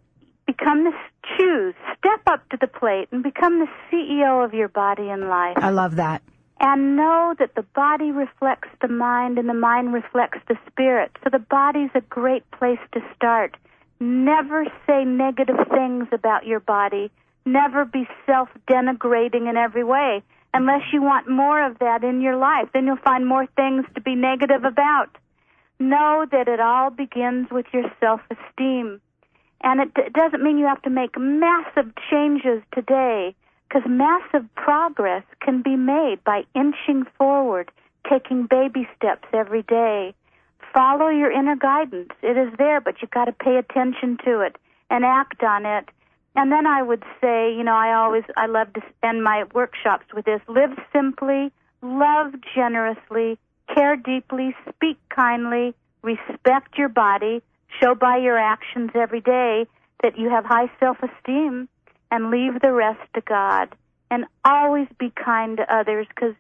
become 0.47 0.85
the 0.85 0.93
choose, 1.39 1.75
step 1.99 2.21
up 2.27 2.49
to 2.51 2.57
the 2.61 2.67
plate, 2.67 3.09
and 3.13 3.23
become 3.23 3.61
the 3.61 3.69
CEO 3.91 4.45
of 4.45 4.55
your 4.55 4.69
body 4.69 5.09
and 5.09 5.29
life. 5.29 5.57
I 5.57 5.71
love 5.71 5.97
that. 5.97 6.23
And 6.61 6.97
know 6.97 7.35
that 7.39 7.55
the 7.55 7.63
body 7.75 8.11
reflects 8.11 8.69
the 8.83 8.89
mind 8.89 9.39
and 9.39 9.49
the 9.49 9.55
mind 9.55 9.95
reflects 9.95 10.39
the 10.47 10.57
spirit. 10.69 11.11
So 11.25 11.31
the 11.31 11.39
body's 11.39 11.91
a 11.95 12.03
great 12.03 12.49
place 12.51 12.81
to 12.93 13.01
start. 13.17 13.57
Never 13.99 14.67
say 14.87 15.05
negative 15.05 15.57
things 15.71 16.09
about 16.13 16.47
your 16.47 16.61
body. 16.61 17.11
Never 17.47 17.87
be 17.87 18.07
self 18.27 18.51
denigrating 18.69 19.49
in 19.49 19.57
every 19.57 19.85
way. 19.85 20.23
Unless 20.53 20.93
you 20.93 21.01
want 21.03 21.29
more 21.29 21.65
of 21.65 21.79
that 21.79 22.03
in 22.03 22.21
your 22.21 22.37
life, 22.37 22.69
then 22.73 22.87
you'll 22.87 22.97
find 22.97 23.27
more 23.27 23.47
things 23.57 23.85
to 23.95 24.01
be 24.01 24.15
negative 24.15 24.65
about. 24.65 25.17
Know 25.79 26.27
that 26.31 26.49
it 26.49 26.61
all 26.61 26.91
begins 26.91 27.51
with 27.51 27.67
your 27.73 27.91
self 28.01 28.21
esteem. 28.31 29.01
And 29.63 29.81
it, 29.81 29.91
it 29.97 30.13
doesn't 30.13 30.43
mean 30.43 30.59
you 30.59 30.67
have 30.67 30.83
to 30.83 30.91
make 30.91 31.19
massive 31.19 31.93
changes 32.11 32.63
today, 32.75 33.35
because 33.69 33.89
massive 33.89 34.53
progress 34.57 35.23
can 35.41 35.63
be 35.63 35.77
made 35.77 36.25
by 36.25 36.45
inching 36.55 37.05
forward, 37.17 37.71
taking 38.09 38.47
baby 38.47 38.89
steps 38.97 39.29
every 39.33 39.63
day. 39.63 40.15
Follow 40.75 41.09
your 41.09 41.31
inner 41.31 41.57
guidance. 41.57 42.11
It 42.23 42.37
is 42.37 42.53
there, 42.59 42.81
but 42.81 42.97
you've 43.01 43.11
got 43.11 43.27
to 43.27 43.33
pay 43.33 43.57
attention 43.57 44.19
to 44.25 44.41
it 44.41 44.57
and 44.89 45.05
act 45.05 45.43
on 45.43 45.67
it. 45.67 45.89
And 46.37 46.53
then 46.53 46.67
I 46.67 46.83
would 46.83 47.03
say, 47.21 47.53
you 47.55 47.65
know, 47.65 47.75
I 47.75 47.95
always, 47.95 48.23
I 48.37 48.47
love 48.47 48.73
to 48.75 48.83
end 49.03 49.23
my 49.25 49.45
workshops 49.53 50.07
with 50.15 50.25
this 50.25 50.41
live 50.49 50.79
simply, 50.93 51.51
love 51.83 52.35
generously, 52.55 53.39
care 53.75 53.97
deeply, 53.97 54.55
speak 54.69 54.99
kindly, 55.09 55.75
respect 56.03 56.79
your 56.79 56.89
body, 56.89 57.43
show 57.81 57.95
by 57.95 58.19
your 58.19 58.39
actions 58.39 58.91
every 58.95 59.21
day 59.21 59.67
that 60.03 60.19
you 60.19 60.31
have 60.31 60.45
high 60.45 60.71
self 60.79 60.99
esteem, 61.03 61.69
and 62.11 62.31
leave 62.31 62.61
the 62.61 62.73
rest 62.73 63.01
to 63.15 63.21
God. 63.21 63.75
And 64.13 64.25
always 64.45 64.89
be 64.99 65.11
kind 65.11 65.59
to 65.59 65.75
others 65.75 66.07
because 66.09 66.35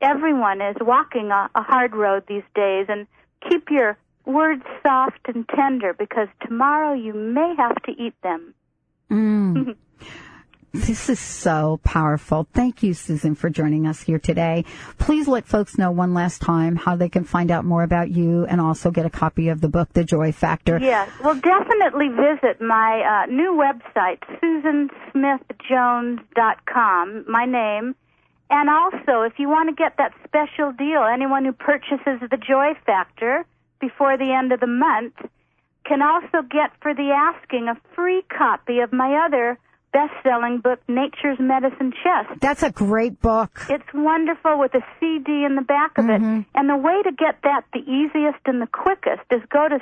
everyone 0.00 0.60
is 0.60 0.76
walking 0.80 1.30
a, 1.30 1.50
a 1.54 1.62
hard 1.62 1.94
road 1.94 2.24
these 2.28 2.44
days. 2.54 2.86
And 2.88 3.06
keep 3.48 3.70
your 3.70 3.96
words 4.24 4.62
soft 4.86 5.20
and 5.26 5.48
tender 5.48 5.94
because 5.94 6.28
tomorrow 6.46 6.92
you 6.92 7.12
may 7.12 7.54
have 7.56 7.82
to 7.82 7.92
eat 7.92 8.14
them. 8.22 8.54
Mm. 9.10 9.76
This 10.72 11.08
is 11.08 11.18
so 11.18 11.80
powerful. 11.82 12.46
Thank 12.54 12.84
you, 12.84 12.94
Susan, 12.94 13.34
for 13.34 13.50
joining 13.50 13.88
us 13.88 14.02
here 14.02 14.20
today. 14.20 14.64
Please 14.98 15.26
let 15.26 15.44
folks 15.44 15.76
know 15.76 15.90
one 15.90 16.14
last 16.14 16.40
time 16.40 16.76
how 16.76 16.94
they 16.94 17.08
can 17.08 17.24
find 17.24 17.50
out 17.50 17.64
more 17.64 17.82
about 17.82 18.12
you 18.12 18.44
and 18.44 18.60
also 18.60 18.92
get 18.92 19.04
a 19.04 19.10
copy 19.10 19.48
of 19.48 19.62
the 19.62 19.68
book, 19.68 19.92
The 19.94 20.04
Joy 20.04 20.30
Factor. 20.30 20.78
Yes. 20.80 21.10
Well, 21.24 21.34
definitely 21.34 22.10
visit 22.10 22.60
my 22.60 23.02
uh, 23.02 23.26
new 23.26 23.60
website, 23.60 24.20
susansmithjones.com, 24.40 27.24
my 27.26 27.46
name. 27.46 27.96
And 28.48 28.70
also, 28.70 29.22
if 29.22 29.40
you 29.40 29.48
want 29.48 29.70
to 29.70 29.74
get 29.74 29.96
that 29.98 30.12
special 30.24 30.70
deal, 30.70 31.02
anyone 31.02 31.44
who 31.44 31.52
purchases 31.52 32.20
the 32.30 32.36
Joy 32.36 32.74
Factor 32.86 33.44
before 33.80 34.16
the 34.16 34.32
end 34.32 34.52
of 34.52 34.60
the 34.60 34.68
month 34.68 35.14
can 35.84 36.02
also 36.02 36.42
get 36.48 36.70
for 36.80 36.94
the 36.94 37.10
asking 37.10 37.68
a 37.68 37.76
free 37.94 38.22
copy 38.28 38.80
of 38.80 38.92
my 38.92 39.26
other 39.26 39.58
best-selling 39.92 40.58
book, 40.58 40.80
Nature's 40.88 41.38
Medicine 41.40 41.92
Chest. 41.92 42.40
That's 42.40 42.62
a 42.62 42.70
great 42.70 43.20
book. 43.20 43.66
It's 43.68 43.92
wonderful 43.92 44.58
with 44.58 44.72
a 44.74 44.82
CD 44.98 45.44
in 45.44 45.56
the 45.56 45.62
back 45.62 45.98
of 45.98 46.04
it. 46.06 46.20
Mm-hmm. 46.20 46.42
And 46.54 46.68
the 46.70 46.76
way 46.76 47.02
to 47.02 47.10
get 47.10 47.42
that 47.42 47.64
the 47.72 47.80
easiest 47.80 48.38
and 48.46 48.62
the 48.62 48.68
quickest 48.68 49.22
is 49.30 49.42
go 49.50 49.68
to 49.68 49.80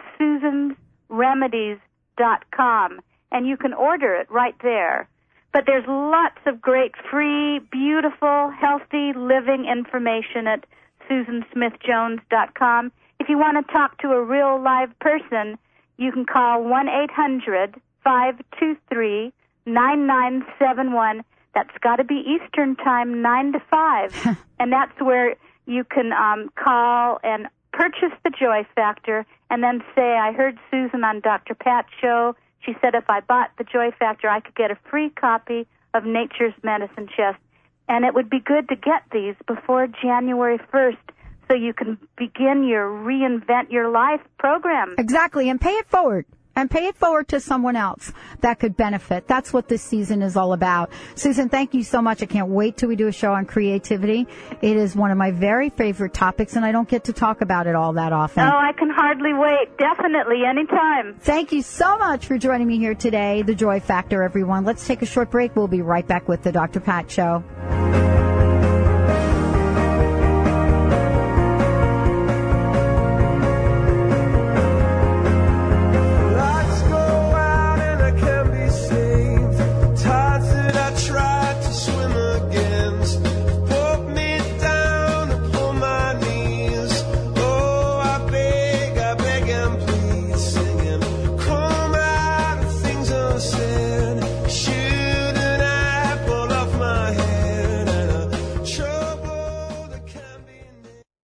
susansremedies.com 1.11 3.01
and 3.31 3.47
you 3.47 3.57
can 3.57 3.75
order 3.75 4.15
it 4.15 4.31
right 4.31 4.57
there. 4.63 5.09
But 5.53 5.65
there's 5.67 5.85
lots 5.87 6.39
of 6.47 6.61
great 6.61 6.93
free, 7.11 7.61
beautiful, 7.71 8.51
healthy 8.51 9.13
living 9.15 9.67
information 9.71 10.47
at 10.47 10.65
susansmithjones.com. 11.11 12.93
If 13.21 13.29
you 13.29 13.39
want 13.39 13.67
to 13.67 13.73
talk 13.73 13.99
to 13.99 14.09
a 14.09 14.23
real 14.23 14.63
live 14.63 14.97
person, 15.01 15.59
you 15.99 16.11
can 16.13 16.25
call 16.25 16.63
1-800-523 16.63 19.33
9971. 19.67 21.25
That's 21.55 21.77
got 21.83 21.97
to 21.97 22.05
be 22.05 22.25
Eastern 22.27 22.77
Time, 22.77 23.21
9 23.21 23.53
to 23.53 23.61
5. 23.71 24.39
and 24.59 24.73
that's 24.73 24.99
where 25.01 25.37
you 25.67 25.85
can 25.85 26.13
um, 26.13 26.51
call 26.57 27.19
and 27.23 27.49
purchase 27.73 28.13
the 28.25 28.31
Joy 28.31 28.67
Factor 28.75 29.27
and 29.51 29.63
then 29.63 29.83
say, 29.95 30.17
I 30.17 30.33
heard 30.33 30.59
Susan 30.71 31.05
on 31.05 31.21
Dr. 31.21 31.55
Pat's 31.55 31.89
show. 32.01 32.35
She 32.61 32.75
said 32.81 32.95
if 32.95 33.09
I 33.09 33.21
bought 33.21 33.51
the 33.59 33.65
Joy 33.65 33.91
Factor, 33.99 34.29
I 34.29 34.41
could 34.41 34.55
get 34.55 34.71
a 34.71 34.79
free 34.91 35.11
copy 35.11 35.67
of 35.95 36.05
Nature's 36.05 36.55
Medicine 36.63 37.09
Chest. 37.15 37.39
And 37.89 38.05
it 38.05 38.15
would 38.15 38.29
be 38.29 38.41
good 38.41 38.69
to 38.69 38.77
get 38.77 39.03
these 39.13 39.35
before 39.47 39.87
January 39.87 40.59
1st 40.73 40.97
so 41.49 41.55
you 41.55 41.73
can 41.73 41.99
begin 42.17 42.63
your 42.65 42.89
Reinvent 42.89 43.71
Your 43.71 43.91
Life 43.91 44.21
program. 44.39 44.95
Exactly, 44.99 45.49
and 45.49 45.61
pay 45.61 45.73
it 45.73 45.89
forward. 45.89 46.27
And 46.57 46.69
pay 46.69 46.89
it 46.89 46.97
forward 46.97 47.29
to 47.29 47.39
someone 47.39 47.77
else 47.77 48.13
that 48.41 48.59
could 48.59 48.77
benefit. 48.77 49.29
That's 49.29 49.53
what 49.53 49.69
this 49.69 49.81
season 49.81 50.23
is 50.23 50.37
all 50.37 50.53
about. 50.53 50.91
Susan, 51.15 51.49
thank 51.49 51.73
you 51.73 51.85
so 51.85 52.03
much. 52.03 52.21
I 52.21 52.27
can't 52.27 52.49
wait 52.49 52.77
till 52.77 52.89
we 52.89 52.97
do 52.97 53.07
a 53.07 53.13
show 53.13 53.33
on 53.33 53.47
creativity. 53.47 54.27
It 54.61 54.77
is 54.77 54.97
one 54.97 55.13
of 55.13 55.19
my 55.19 55.31
very 55.31 55.71
favorite 55.71 56.15
topics, 56.15 56.57
and 56.57 56.65
I 56.65 56.73
don't 56.73 56.89
get 56.89 57.05
to 57.05 57.13
talk 57.13 57.43
about 57.43 57.69
it 57.69 57.77
all 57.77 57.93
that 57.93 58.13
often. 58.13 58.43
Oh, 58.43 58.57
I 58.57 58.73
can 58.73 58.91
hardly 58.91 59.35
wait. 59.35 59.79
Definitely, 59.79 60.45
anytime. 60.45 61.15
Thank 61.21 61.53
you 61.53 61.63
so 61.63 61.97
much 61.97 62.27
for 62.27 62.37
joining 62.39 62.67
me 62.67 62.79
here 62.79 62.97
today, 62.97 63.43
The 63.43 63.55
Joy 63.55 63.79
Factor, 63.79 64.25
everyone. 64.25 64.65
Let's 64.65 64.85
take 64.85 65.01
a 65.03 65.07
short 65.07 65.31
break. 65.31 65.55
We'll 65.55 65.69
be 65.69 65.83
right 65.83 66.09
back 66.09 66.27
with 66.27 66.43
the 66.43 66.51
Dr. 66.51 66.81
Pat 66.81 67.09
Show. 67.09 67.45